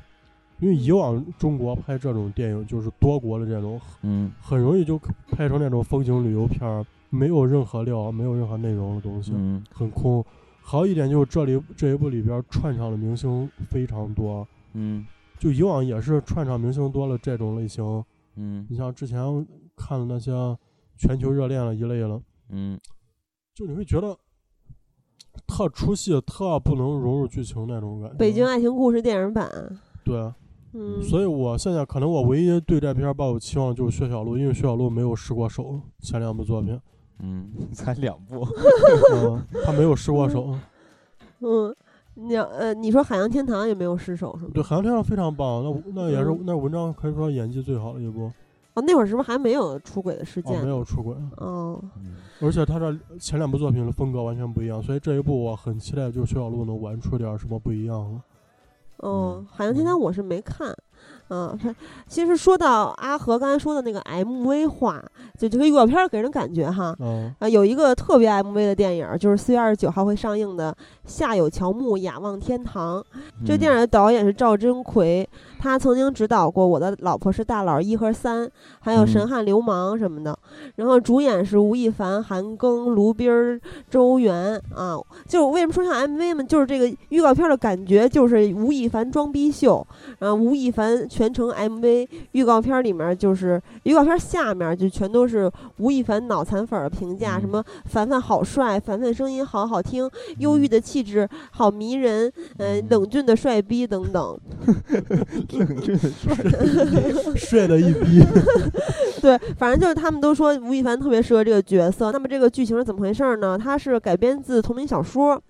[0.61, 4.99] 因为以往中国拍这种电影就是多国的这种，嗯很容易就
[5.31, 10.25] 拍成那种风景旅游片儿，没有任何料，没有任何内容的东西，嗯很空。
[10.63, 15.05] 还有一点就是这里这一部里边串场的明星非常多，嗯
[15.39, 18.05] 就以往也是串场明星多了这种类型。
[18.37, 19.19] 嗯你像之前
[19.77, 20.33] 看的那些
[20.97, 22.79] 全球热恋了一类了，嗯
[23.55, 24.17] 就你会觉得
[25.47, 28.17] 特出戏，特不能融入剧情那种感觉。
[28.17, 29.51] 北京爱情故事电影版，
[30.05, 30.33] 对，
[30.73, 36.81] 嗯，所以我现在可能我唯一对这片儿抱有期望就是薛晓璐，因为薛晓璐没有失过手，前两部作品，
[37.19, 38.47] 嗯， 才两部。
[39.13, 40.59] 嗯，他没有失过手。
[41.41, 41.75] 嗯，
[42.15, 44.51] 你要呃，你说《海洋天堂》也没有失手是吗？
[44.55, 48.31] 对，海洋天堂非常棒，那那也是嗯那文章可以说演技最好的一部，
[48.75, 50.63] 哦，那会儿是不是还没有出轨的事哦，件？
[50.63, 58.23] 没有出轨，哦，嗯而且他这前两部作品的风格完全不一样，所以这一部我很期待，就是徐小璐能玩出点儿什么不一样了。
[58.99, 60.75] 哦，嗯海洋天堂》我是没看，
[61.33, 61.75] 嗯，它
[62.07, 65.03] 其实说到阿和刚才说的那个 MV 化，
[65.39, 70.71] 就这个预告片儿给人感觉哈，嗯，啊，有一个特别 MV 的电影儿，就是四月二十九号会上映的
[71.07, 73.01] 《夏有乔木，雅望天堂》。
[73.47, 75.27] 这个电影的导演是赵真奎，
[75.59, 78.47] 他曾经指导过《我的老婆是大佬》一和三，
[78.81, 80.39] 还有《嗯神汉流氓》什么的。
[80.77, 84.99] 然后主演是吴亦凡、韩庚、卢斌儿、周元啊。
[85.27, 86.45] 就为什么说像 MV 呢？
[86.45, 89.87] 就是这个预告片的感觉，就是吴亦凡装逼秀，
[90.19, 100.09] 然后吴亦凡全程 MV 预告片里面就是预告片下面就全都是吴亦凡脑残粉的评价，嗯什么凡凡好帅，凡凡声音好好听，
[100.39, 104.39] 忧郁的气质好迷人，呃，嗯冷峻的帅逼等等。
[105.53, 106.35] 冷峻的帅。
[107.37, 108.23] 帅的一逼。
[109.21, 112.11] 对，反正就是他们都说吴亦凡特别适合这个角色。
[112.13, 113.59] 那么这个剧情是怎么回事呢？
[113.59, 115.41] 它是改编自同名小说。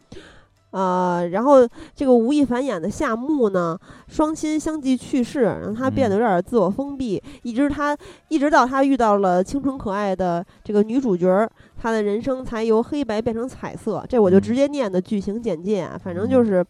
[0.72, 3.78] 呃，然后这个吴亦凡演的夏木呢，
[4.08, 7.96] 双亲相继去世，让他变得有点自我封闭，一直他
[8.28, 14.04] 一直到他遇到了清纯可爱的这个女主角儿，他的人生才由黑白变成彩色。
[14.08, 16.64] 这我就直接念的剧情简介啊，反正就是，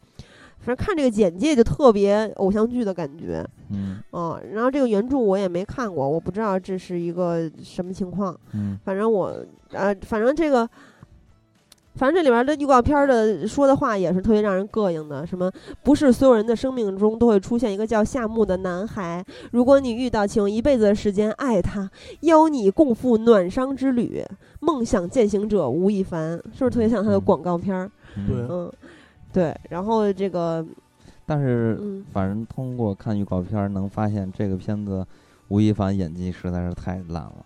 [0.58, 3.46] 反正看这个简介就特别偶像剧的感觉。
[3.70, 8.36] 嗯哦，然后这个原著我也没看过，我不知道这是一个什么情况。
[8.52, 9.32] 嗯反正我
[9.70, 10.68] 呃，反正这个
[11.94, 15.50] 反正这里面的预告片儿的说的话也是特别让人膈应的，什么
[15.82, 21.90] 不是所有人的生命中都会出现一个叫夏目的男孩，如果你遇到，请用一辈子的时间爱他，
[22.20, 24.24] 邀你共赴暖伤之旅。
[24.60, 27.90] 梦想践行者吴亦凡，是不是特别像他的嗯广告片儿？
[28.16, 28.72] 嗯对嗯，
[29.32, 29.56] 对。
[29.68, 30.64] 然后这个，
[31.26, 35.04] 但是嗯，反正通过看预告片儿能发现，这个片子
[35.48, 37.44] 吴亦凡演技实在是太烂了。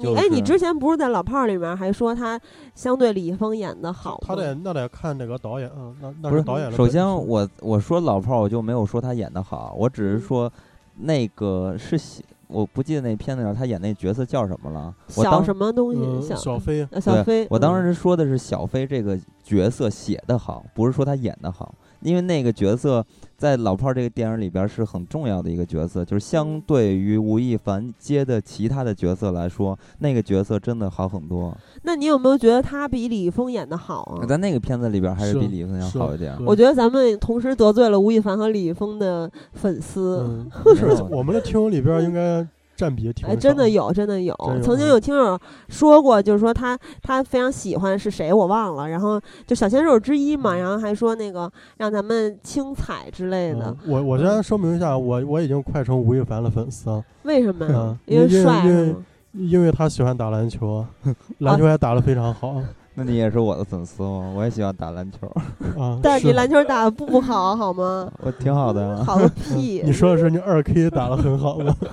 [0.00, 2.38] 就你哎，你之前不是在老炮儿里面还说他
[2.74, 4.24] 相对李易峰演的好吗？
[4.26, 6.76] 他得那得看这个导演啊，那那不是导演的。
[6.76, 10.52] 首先我我说老炮儿，我就没有说他演的好，我只是嗯说
[10.96, 14.94] 那个是喜，我不记得那片子上他演那角色叫什么了。
[15.16, 16.00] 我当小什么东西？
[16.02, 21.74] 嗯小小飞小飞，我当嗯时说的是小飞这个角色写的好，不是说他演的好，
[22.04, 23.04] 因为那个角色
[23.36, 31.56] 在老炮儿这个电影里边是很重要的一个角色，就是相嗯对于吴亦凡接的其他的角色来说，那个角色真的好很多。
[31.82, 34.26] 那你有没有觉得他比李易峰演的好啊？
[34.26, 36.36] 在那个片子里边还是是比李易峰要好一点。
[36.36, 40.24] 对我觉得咱们同时得罪了吴亦凡和李易峰的粉丝。
[40.24, 44.34] 嗯， 是我们的听友里边应该占比挺哎，少真的有，真的有。
[44.62, 45.38] 曾经嗯有听友
[45.68, 48.88] 说过，就是说他他非常喜欢是谁，我忘了。
[48.88, 53.92] 然后就小鲜肉之一嘛，嗯然后还说那个让咱们青彩之类的嗯。
[53.92, 57.98] 我我先声明一下，我我已经快成吴亦凡的粉丝了，为什么呀嗯？
[58.06, 58.96] 因为因为因为帅？
[59.32, 60.84] 因为他喜欢打篮球，
[61.38, 62.62] 篮球还打得非常好
[62.96, 64.32] 那你也是我的粉丝吗？
[64.36, 65.26] 我也喜欢打篮球，
[65.80, 65.98] 啊。
[66.02, 68.08] 但是你篮球打的不好，好吗？
[68.22, 69.02] 我挺好的呀。
[69.04, 69.82] 好个屁！
[69.84, 71.74] 你说的是你二 K 打的很好吗？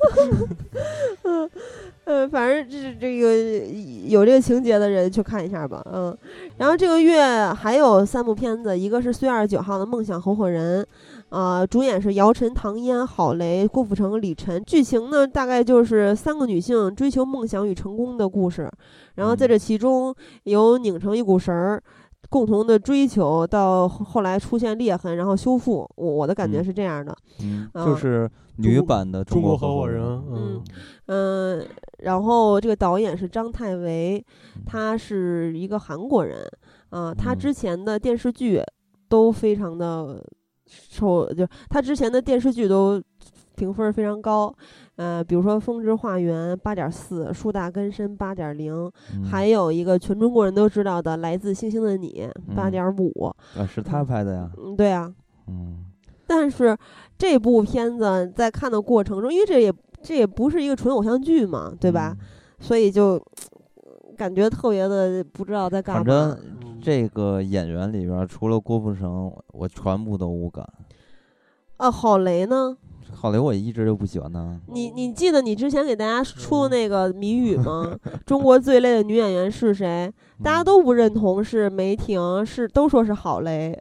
[2.03, 3.65] 呃，反正这是这个
[4.07, 6.17] 有这个情节的人去看一下吧，嗯。
[6.57, 7.23] 然后这个月
[7.53, 10.83] 还有三部片子，一个是四月二十九号的《梦想合伙人》，
[11.29, 14.61] 呃，主演是姚晨、唐嫣、郝蕾、郭富城、李晨。
[14.65, 18.69] 剧情呢，大概就是三个女性追求梦想与成功的故事，
[19.15, 20.13] 然后在嗯这其中
[20.43, 21.81] 有拧成一股绳儿。
[22.31, 25.85] 共同的追求到后后来出现裂痕，然后修复。
[25.97, 30.23] 我我的感觉嗯是这样的，嗯，啊就是女版的中国合伙人，人。
[30.31, 30.63] 嗯，
[31.07, 31.67] 嗯，
[31.99, 34.25] 然后这个导演是张太维，
[34.55, 36.49] 嗯他是一个韩国人
[36.89, 38.61] 啊、他嗯之前的电视剧
[39.09, 40.23] 都非常的
[40.65, 43.01] 受，就他之前的电视剧都
[43.57, 44.55] 评分非常高，
[45.01, 48.71] 呃，比如说《风之化缘》八点四，《树大根深》八点零，
[49.15, 54.51] 嗯还有一个全中国人都知道的《来自星星的你》八嗯点五，啊，是他拍的呀。
[54.63, 55.11] 嗯，对啊，
[55.47, 55.85] 嗯
[56.27, 56.77] 但是
[57.17, 59.73] 这部片子在看的过程中，因为这也
[60.03, 62.15] 这也不是一个纯偶像剧嘛，对吧？？
[62.59, 63.19] 所以就
[64.15, 66.03] 感觉特别的不知道在干嘛。
[66.03, 70.63] 反正嗯这个演员里边，除了郭富城，我全部都无感。
[71.77, 72.77] 啊，郝蕾呢？
[73.21, 74.59] 郝蕾我一直就不喜欢他。
[74.65, 77.95] 你你记得你之前给大家出的那个谜语吗？
[78.25, 80.11] 中国最累的女演员是谁？
[80.43, 83.77] 大家嗯都不认同是梅婷，是都说是郝蕾。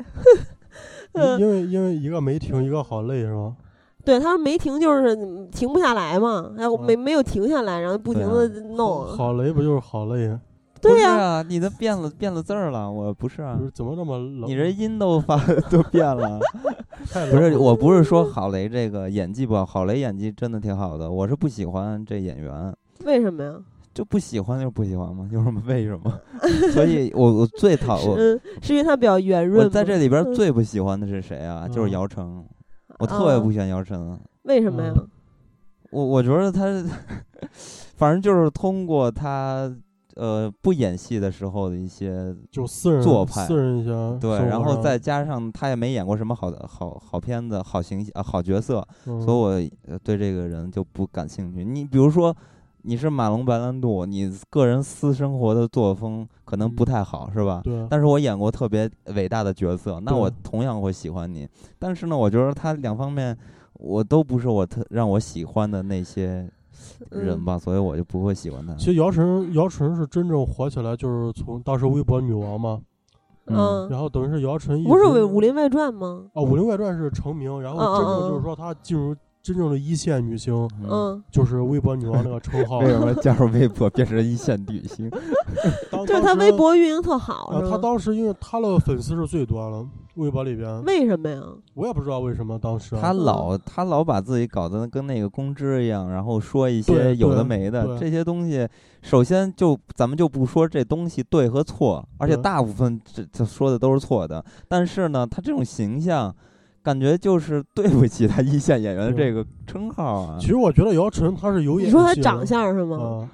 [1.12, 3.56] 嗯因为因为一个梅婷，一个好累是吗？
[4.04, 8.46] 对，他说梅婷就是嗯停不下来嘛，然后没没有停下来，然后不停的
[8.76, 9.06] 弄。
[9.06, 10.38] 好累不就是好累？
[10.82, 13.58] 对呀、你的变了变了字儿了，我不是啊。
[13.62, 14.48] 是怎么这么冷？
[14.48, 15.36] 你这音都发
[15.70, 16.38] 都变了
[17.30, 22.74] 不是，我不是说郝蕾这个演技不好，郝蕾演技真的挺好的，我是不喜欢这演员，
[23.04, 23.54] 为什么呀？
[23.92, 26.20] 就不喜欢就是不喜欢嘛，有什么为什么？
[26.72, 29.64] 所以我我最讨我嗯，是因为她比较圆润。
[29.64, 31.66] 我在这里边嗯最不喜欢的是谁啊？
[31.66, 32.44] 就是嗯姚晨，
[32.98, 34.92] 我特别啊不喜欢姚晨，为什么呀？
[34.96, 35.08] 嗯
[35.90, 36.62] 我我觉得他，
[37.98, 39.68] 反正就是通过他
[40.16, 51.64] 呃不演戏的时候的一些就私人做派私人一些对，然后再加上他也没演过什么好的好好片子、好形象、啊好角色，嗯所以我呃对这个人就不感兴趣。
[51.64, 52.34] 你比如说，
[52.82, 57.60] 你是马龙白兰度，你个人私生活的作风可能不嗯太好，是吧？
[57.62, 61.48] 对，但是我演过特别伟大的角色，那我同样会喜欢你。
[61.78, 63.36] 但是呢，我觉得他两方面
[63.74, 66.50] 我都不是我特让我喜欢的那些
[67.10, 68.74] 人嗯吧，所以我就不会喜欢他。
[68.74, 72.80] 其实姚晨姚晨是真正火起来，就是从当时微博女王嘛，
[73.46, 76.24] 嗯嗯，然后等于是姚晨一不是直《武林外传》吗？
[76.34, 82.78] 啊，《武林外传》是成名，然后真正就是说她进入真正的一线女星，嗯，就是微博女王那个称号。
[82.84, 85.10] 为什么加入微博变成一线女星？
[85.90, 87.78] 当就是她微博运营特好，啊，她？
[87.78, 89.86] 当时因为她的粉丝是最多了，
[90.20, 91.42] 微博里边，为什么呀？
[91.74, 98.68] 我也不知道为什么当时啊他老他老把自己搞得跟那个公知一样，然后说一些有的没的这些东西。
[99.02, 104.44] 首先就咱们就不说这东西对和错，而且大部分这这说的都是错的。
[104.68, 106.34] 但是呢，他这种形象，
[106.82, 110.46] 感觉就是对不起他一线演员的这个称号啊其。
[110.46, 111.98] 实我觉得姚晨她是有演技的。
[111.98, 112.96] 你说她长相是吗？
[112.98, 113.30] 啊，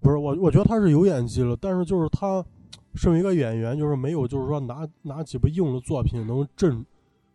[0.00, 2.44] 不是我，我觉得她是有演技了，但是就是她
[2.94, 6.84] 身为一个演员，就是没有就是说拿拿几部硬的作品能镇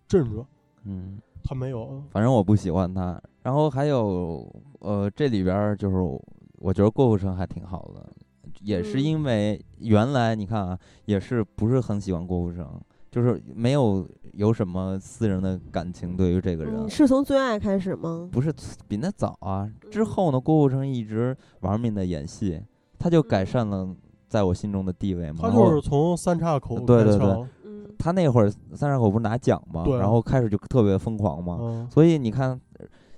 [0.07, 0.45] 镇住，
[0.84, 2.03] 嗯，他没有。
[2.11, 3.22] 反正我不喜欢他。
[3.44, 4.45] 然后还有
[4.80, 5.98] 呃，这里边儿就是
[6.60, 8.10] 我觉得郭富城还挺好的，
[8.61, 12.68] 也是嗯因为原来你看啊，也是不是很喜欢郭富城，
[13.11, 16.76] 就是没有有什么私人的感情对于这个人。
[16.76, 18.27] 嗯，是从最爱开始吗？
[18.32, 18.53] 不是
[18.88, 19.72] 比那早啊。
[19.91, 22.61] 之嗯后呢，郭富城一直玩命的演戏，
[22.98, 23.95] 他就改嗯善了
[24.36, 25.38] 在我心中的地位嘛。
[25.44, 27.45] 他就是从三岔口对对对
[27.98, 31.57] 他那会儿三岔口不是拿奖嘛，然后开始就特别疯狂嘛。
[31.62, 32.60] 嗯，所以你看，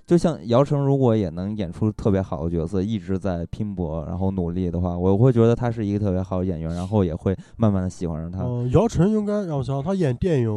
[0.06, 8.44] 就像姚晨如果也能演出特别好的角色，一直在拼搏，然后努力的话，我会觉得他是一个特别好的演员，然后也会慢慢的喜欢上他。
[8.44, 10.48] 嗯，姚晨应该让我想，他演电影，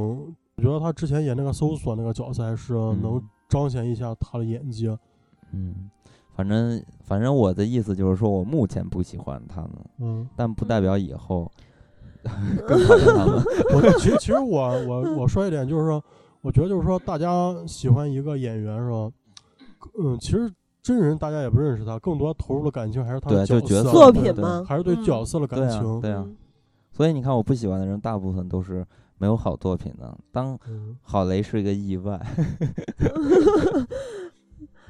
[0.57, 4.87] 我觉得他之前演那个搜索那个角色还是能嗯彰显一下他的演技。
[5.51, 5.89] 嗯，
[6.41, 11.51] 反正反正我的意思就是说我目前不喜欢他们，嗯，但不代表以后
[12.67, 13.35] 更讨厌他们。
[13.75, 16.03] 我其实其实我我 我说一点就是说，
[16.41, 19.11] 我觉得就是说大家喜欢一个演员是吧？
[20.03, 20.51] 嗯，其实
[20.81, 24.63] 真人大家也不认识他，更多投入的感情还是他的对就角色色作品吗？
[24.67, 26.01] 还是对嗯角色的感情。
[26.01, 26.35] 对啊嗯
[26.91, 28.85] 所以你看，我不喜欢的人大部分都是
[29.17, 30.17] 没有好作品的。
[30.31, 32.19] 当嗯，郝雷是一个意外，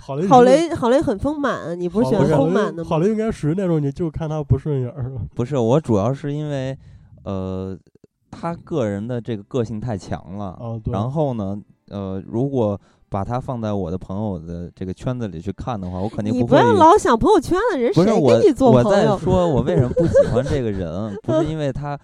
[0.02, 2.90] 郝雷，郝雷，郝雷很丰满，你不是喜欢丰满的吗？
[2.90, 5.12] 郝雷应该属于那种你就看他不顺眼儿。
[5.36, 6.76] 不是我主要是因为，
[7.24, 7.78] 呃，
[8.32, 10.46] 他个人的这个个性太强了。
[10.60, 10.92] 啊，对。
[10.92, 11.56] 然后呢，
[11.90, 12.80] 呃，如果
[13.10, 16.42] 把他放在我的朋友的这个圈子里去看的话，我肯定不会。
[16.42, 19.18] 你不要老想朋友圈的人，谁不是我跟你，做我在朋友？
[19.20, 22.00] 说我为什么不喜欢这个人， 不是因为他呃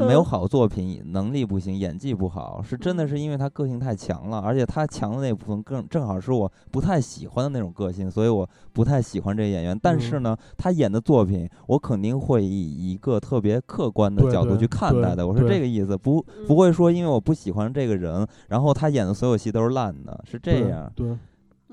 [0.00, 9.78] 没有好作品，能力不行，演技不好，是真的是因为他个性太强了，而且他强的那部分更正好是我不太喜欢的那种个性，所以我不太喜欢这个演员。
[9.80, 15.26] 但是嗯呢，他演的作品，我肯定会以一个特别客观的角度去看待的。
[15.26, 20.92] 我是这个意思，不嗯不会说因为我不喜欢这个人，然后他演的所有戏都是烂的，是这对样。
[20.94, 21.16] 对，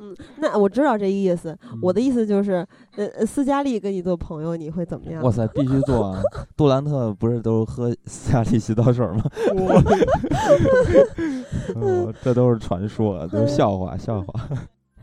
[0.03, 1.57] 嗯，那我知道这意思。
[1.81, 2.65] 我嗯的意思就是，
[2.97, 5.23] 呃，呃斯嘉丽跟你做朋友，你会怎么样？
[5.23, 6.21] 哇塞，必须做啊！
[6.57, 9.23] 杜兰特不是都喝斯嘉丽洗澡水吗？
[11.75, 14.33] 哦， 这都是传说，都是笑话，笑话。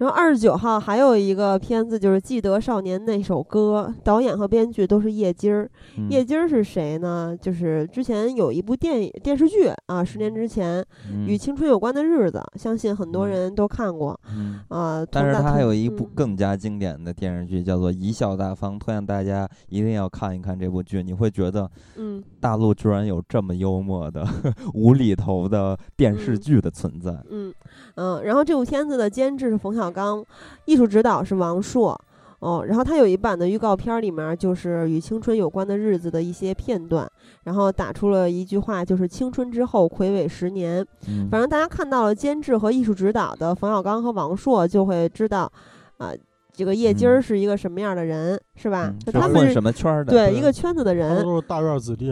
[0.01, 5.71] 然后二十九号还有一个片子，就是《记得少年那首歌》，导演和编剧都是叶金儿。
[5.99, 7.37] 嗯叶金儿是谁呢？
[7.39, 10.83] 就是之前有一部电影电视剧啊，十年之前
[11.13, 15.05] 嗯与青春有关的日子，相信很多嗯人都看过嗯，啊。
[15.11, 21.03] 但是他还有一部嗯更加经典的电视剧，叫做《贻笑大方》，推荐大家一定要看一看这部剧。
[21.03, 24.27] 你会觉得嗯大陆居然有这么幽默的、
[24.73, 27.15] 无厘头的电视嗯剧的存在。
[27.29, 27.53] 嗯
[27.97, 30.25] 嗯，然后这部片子的监制是冯小刚，
[30.65, 32.01] 艺术指导是王朔。
[32.41, 37.07] 哦，然后他有一版的预告片儿里面就是与青春有关的日子的一些片段，
[37.45, 40.83] 然后打出了一句话，就是青春之后魁伟十年。
[41.07, 45.53] 嗯，反正大家看到了监制和艺术指导的冯小刚和王朔，就会知道，
[45.99, 46.13] 啊、
[46.51, 48.91] 这个叶金儿嗯是一个什么样的人，是吧？
[49.13, 50.11] 他们是什么圈儿的？
[50.11, 52.11] 对对一个圈子的人，都是大院子弟。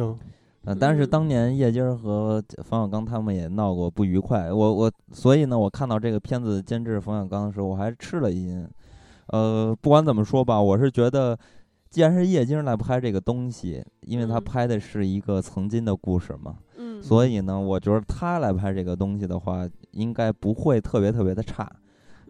[0.69, 8.69] 呃，但是嗯当年叶金儿和冯小刚他们也闹过不愉快，我我所以呢，我看到这个片子监制冯小刚的时候，我还吃了一惊。
[9.28, 11.39] 呃，不管怎么说吧，我是觉得，
[11.89, 21.66] 既然是叶金儿来拍这个东西，因为他嗯拍的是一个曾经的故事嘛，嗯，所以呢，我觉得他来拍这个东西的话，应该不会特别特别的差，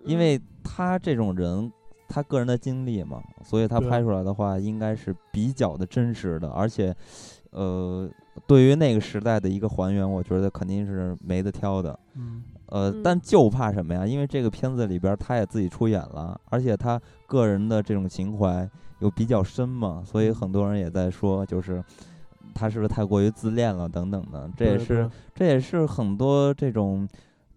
[0.04, 1.72] 因嗯为他这种人。
[2.10, 6.96] 他个人的经历嘛，所以他拍出来的话应该是比较的真实的，而且，
[7.50, 8.08] 呃，
[8.48, 11.96] 对于那个时代的一个还原，我觉得肯定是没得挑的。
[12.14, 14.06] 嗯，呃，嗯但就怕什么呀？
[14.06, 18.66] 因为这个片子里边儿他也自己出演了，而且他个人的这种情怀
[19.00, 21.84] 又比较深嘛，所以很多人也在说，就是
[22.54, 24.50] 他是不是太过于自恋了等等的。
[24.56, 27.06] 这也是这也是很多这种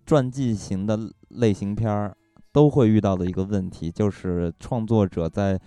[0.05, 0.99] 传记型的
[1.29, 2.13] 类型片儿
[2.51, 5.57] 都会遇到的一个问题，就是创作者在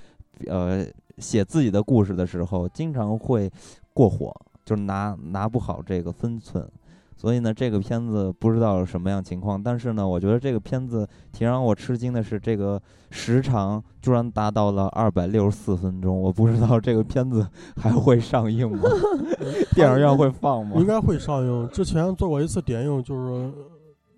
[0.49, 0.85] 呃
[1.17, 3.51] 写自己的故事的时候，经常会
[3.95, 4.31] 过火，
[4.65, 6.69] 就是拿拿不好这个分寸。
[7.17, 12.79] 所以呢，这个片子不知道什么样情况，但是呢，我觉得这个片子挺让我吃惊的是，这个
[13.11, 16.21] 时长居然达到了二百六十四分钟。
[16.21, 17.47] 我不知道这个片子
[17.77, 18.81] 还会上映吗？
[19.75, 20.85] 电影院会放吗 应？
[20.85, 21.69] 该会上映。
[21.71, 23.53] 之前做过一次点映，就是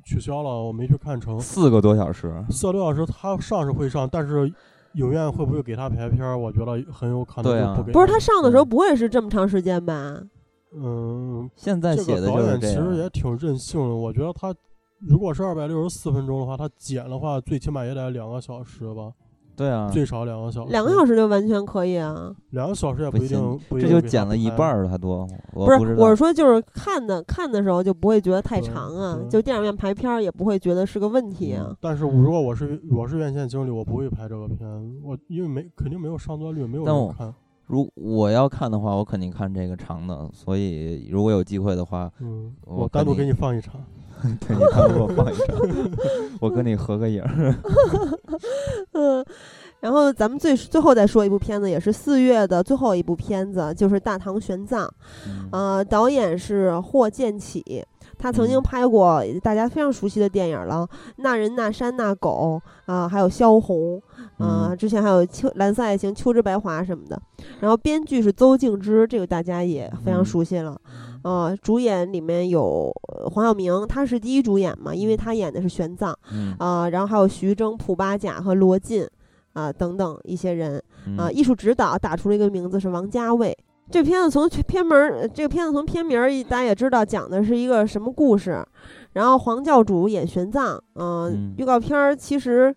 [0.03, 1.39] 取消了，我没去看成。
[1.39, 4.51] 四个多小时，四个多小时，他上是会上，但是
[4.95, 6.37] 影院会不会给他排片儿？
[6.37, 7.93] 我觉得很有可能不给。
[7.93, 10.19] 不是他上的时候嗯不会是这么长时间吧？
[10.77, 12.67] 嗯，现在这写的个导演其。
[12.69, 13.95] 实也挺任性的。
[13.95, 14.55] 我觉得他
[15.01, 19.11] 如果是二百六十四分钟的话，他剪的话最起码也得两个小时吧。
[19.57, 20.71] 对啊，最少两个小时。
[20.71, 22.31] 两个小时就完全可以啊。
[22.51, 25.27] 两个小时也不一定，不一定这就减了一半儿还多。
[25.55, 31.75] 我不是，我是说就是看的看的时候就不会觉得太长啊，就电影院排片儿也不会觉得是个问题啊。
[31.81, 34.59] 但是如果我是我是院线经理，我不会拍这个片，
[35.03, 37.35] 我因为没肯定没有上座率，没有但我人看。
[37.67, 40.29] 如我要看的话，我肯定看这个长的。
[40.33, 43.75] 所以如果有机会的话，嗯，我我单独给你放一场。
[44.41, 45.57] 对你单独给我放一场，
[46.41, 47.55] 我跟你合个影儿。
[48.93, 49.23] 嗯，
[49.81, 54.87] 然后咱们最最后再说一部片子，也是四月的最后一部片子，就是《大唐玄奘》。
[55.27, 57.85] 嗯呃，导演是霍建起，
[58.19, 62.61] 他曾经嗯拍过大家非常熟悉的电影了，《那人那山那狗》
[62.93, 64.01] 啊、还有萧红，
[64.39, 67.21] 啊、嗯之前还有秋蓝色爱情、秋之白华什么的。
[67.61, 70.81] 然后编剧是邹静之，这个大家也非常嗯熟悉了。
[71.23, 79.07] 呃，主演里面有呃黄晓明，他是第一主演嘛，因为他演的是玄奘嗯啊、然后还有徐峥、蒲巴甲和罗晋
[79.53, 80.77] 啊、等等一些人。
[81.17, 83.57] 啊，嗯艺术指导打出了一个名字是王家卫。
[83.91, 88.65] 这片子从片名儿，呃这个片子从片名儿大家也知道讲的是一个什么故事。
[89.13, 92.75] 然后黄教主演玄奘，嗯、嗯预告片儿其实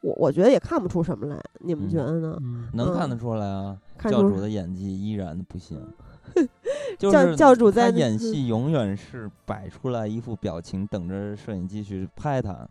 [0.00, 2.38] 我我觉得也看不出什么来，你们嗯觉得呢？
[2.40, 5.78] 嗯，嗯能看得出来啊，看教主的演技依然不行。
[6.96, 12.66] 就教是教主在演戏永远是摆出来一副表情，等着摄影机去拍他，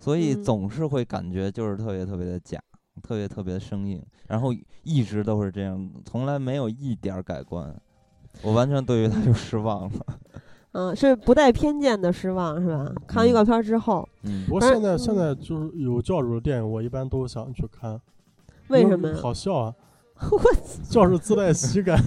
[0.00, 2.58] 所以嗯总是会感觉就是特别特别的假，
[3.02, 4.52] 特别特别的生硬，然后
[4.82, 7.74] 一直都是这样，从来没有一点儿改观。
[8.42, 10.00] 我完全对于他就失望了。
[10.72, 12.92] 嗯、是不带偏见的失望是吧？
[13.06, 17.98] 看完预嗯告片儿之后，嗯不过现在现在就是有教主的电影，我一般都想去看。
[18.68, 19.14] 为什么？
[19.14, 19.74] 好笑啊！
[20.32, 20.40] 我
[20.88, 21.98] 教主自带喜感。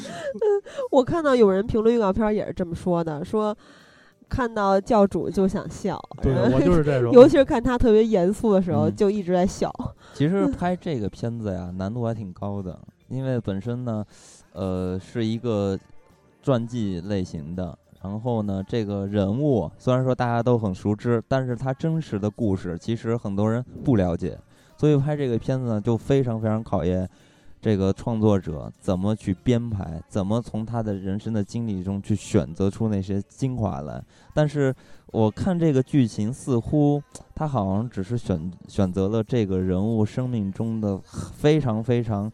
[0.90, 3.56] 我看到有人评论预告片儿也是这么说的，说
[4.28, 7.12] 看到教主就想笑，对我就是这种。
[7.14, 9.72] 尤其是看他特别严肃的时候，嗯就一直在笑。
[10.14, 12.78] 其实拍这个片子呀，难度还挺高的，
[13.08, 14.04] 因为本身呢，
[14.52, 15.78] 呃，是一个
[16.42, 17.76] 传记类型的。
[18.02, 24.38] 然后呢，这个人物虽然说大家都很熟知，但是他真实的故事其实很多人不了解，
[24.76, 27.08] 所以拍这个片子呢，就非常非常考验
[27.66, 34.00] 这个创作者怎么去编排，怎么从他的人生的经历中去选择出那些精华来。
[34.32, 34.72] 但是
[35.06, 37.02] 我看这个剧情，似乎
[37.34, 42.30] 他好像只是选选择了这个人物生命中的非常非常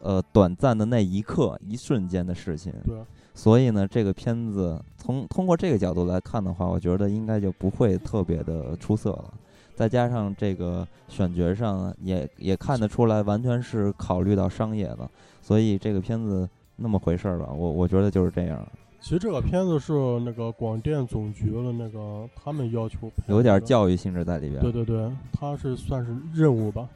[0.00, 2.74] 呃短暂的那一刻、一瞬间的事情。
[2.84, 3.04] 对，
[3.34, 9.34] 所以呢，这个片子从通过这个角度来看的话，我觉得应该就不会特别的出色了。
[9.74, 17.48] 再加上这个选角上也也看得出来，完全是考虑到商业的，所以这个片子那么回事儿吧。
[17.52, 18.66] 我我觉得就是这样，
[19.00, 24.60] 其实这个片子是那个广电总局的那个他们要求，有点教育性质在里边。
[24.62, 26.88] 对对对，他是算是任务吧。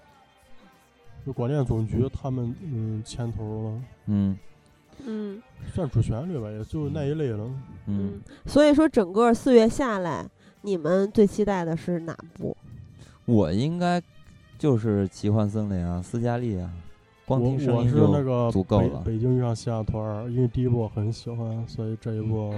[1.24, 4.38] 就广电总局他们嗯牵头了，嗯
[5.04, 5.42] 嗯
[5.74, 7.50] 算主旋律吧，也就那一类了。
[7.86, 10.24] 嗯，所以说整个四月下来，
[10.62, 12.56] 你们最期待的是哪部？
[13.26, 14.00] 我应该
[14.56, 16.70] 就是奇幻森林啊，斯嘉丽啊，
[17.26, 22.54] 光听我我是声音就那个北足够了北京遇上西雅图二，因为第一部我很喜欢，所以这一部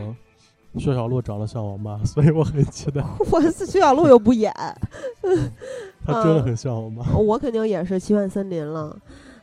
[0.77, 3.03] 薛晓璐长得像我妈， 所以我很期待。
[3.33, 4.53] 我是徐小璐又不演，
[6.05, 7.17] 她真的很像我妈。
[7.17, 8.95] 我肯定也是奇幻森林了，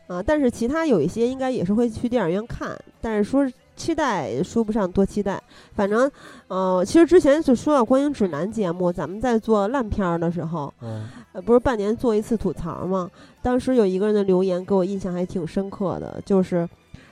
[0.07, 3.43] 啊，但是其他有一些应该也是会去电影院看，但是说
[3.75, 5.41] 期待说不上多期待，
[5.73, 6.09] 反正，
[6.47, 11.03] 呃，其实之前就说到观影指南节目，咱们在做烂片儿的时候，嗯，
[11.33, 13.09] 呃，不是半年做一次吐槽吗？
[13.41, 16.67] 当时有一个人的留言给我印象还挺深刻的，就是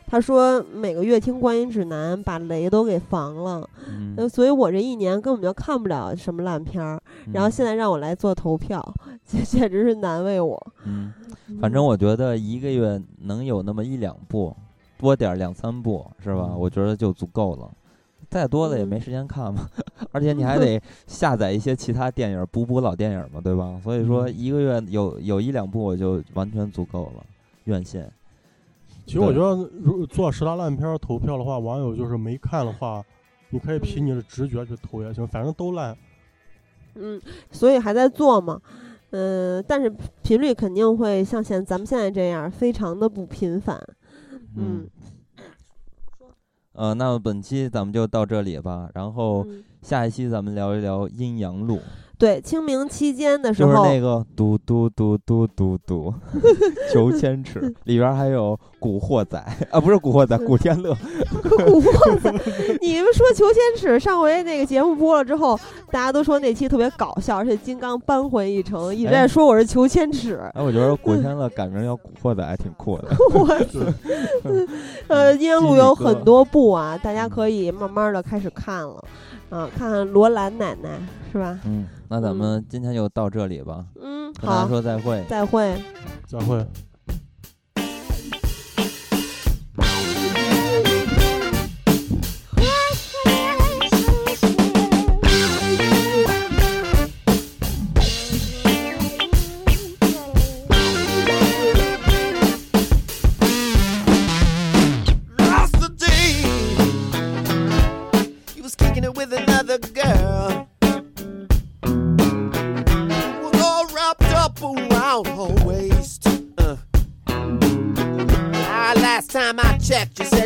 [0.08, 4.14] 他说每个月听观影指南把雷都给防了，嗯。
[4.18, 7.02] 呃，所以我这一年根本就看不了什么烂片儿，
[7.34, 8.82] 然后现在让我来做投票，
[9.28, 10.68] 这简直是难为我。
[10.86, 11.12] 嗯，
[11.60, 14.56] 反正我觉得一个月能有那么一两部，
[15.04, 16.48] 多点儿两三部是吧？
[16.52, 17.70] 嗯我觉得就足够了。
[18.30, 19.70] 再多的也没嗯时间看嘛，
[20.12, 23.80] 而且你还得 下载一些其他电影补补老电影嘛，对吧？
[23.84, 27.24] 所以说嗯一个月有有一两部我就完全足够了，
[27.66, 28.12] 院线。
[29.06, 33.04] 其实我觉得，如做十大烂片儿投票的话，网友就是没看的话，
[33.50, 35.96] 你可以凭你的直觉去投也行，反正都烂。
[36.96, 37.22] 嗯，
[37.52, 38.60] 所以还在做嘛，
[39.12, 39.94] 嗯、但是
[40.24, 43.80] 频率肯定会像现咱们现在这样，非常的不频繁。
[44.56, 44.88] 嗯
[46.74, 51.80] 呃，那么本期咱们就到这里吧，然后嗯，下一期咱们聊一聊阴阳路。
[52.18, 56.14] 对，清明期间的时候就是候，那个嘟嘟嘟嘟嘟嘟，
[56.92, 59.40] 求千尺里边还有古惑仔
[59.72, 60.94] 啊，不是古惑仔， 古天乐。
[61.42, 62.30] 古惑仔，
[62.82, 65.58] 你们说裘千尺上回那个节目播了之后，
[65.90, 70.38] 大家都说那期特别搞笑，而且金刚扳回一城，一直在哎说我是裘千尺。
[70.54, 73.08] 哎，我觉得古天乐改名叫古惑仔还挺酷的。
[73.34, 73.48] 我
[75.08, 79.02] 呃，阴阳路有鸡米哥很多部啊，大家可以慢慢的开始看了，
[79.50, 80.90] 啊，看看罗兰奶奶
[81.32, 81.58] 是吧？
[81.66, 85.24] 嗯，那咱们今天就到这里吧，嗯，跟大家好，说再会。
[85.30, 85.74] 再会。
[86.28, 86.66] 再会。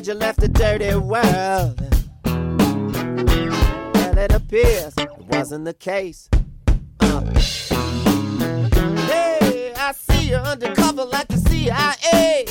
[0.08, 1.82] You left a dirty world.
[2.24, 6.30] Well, it appears it wasn't the case.
[7.02, 7.20] Uh.
[9.08, 12.46] Hey, I see you undercover like the CIA.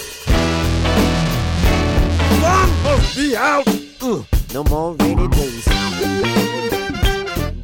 [2.40, 3.66] Sun must be out.
[4.02, 5.64] Ugh, no more rainy days.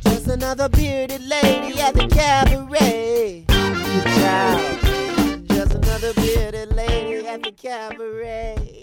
[0.04, 3.44] Just another bearded lady at the cabaret.
[3.48, 8.81] Child, just another bearded lady at the cabaret.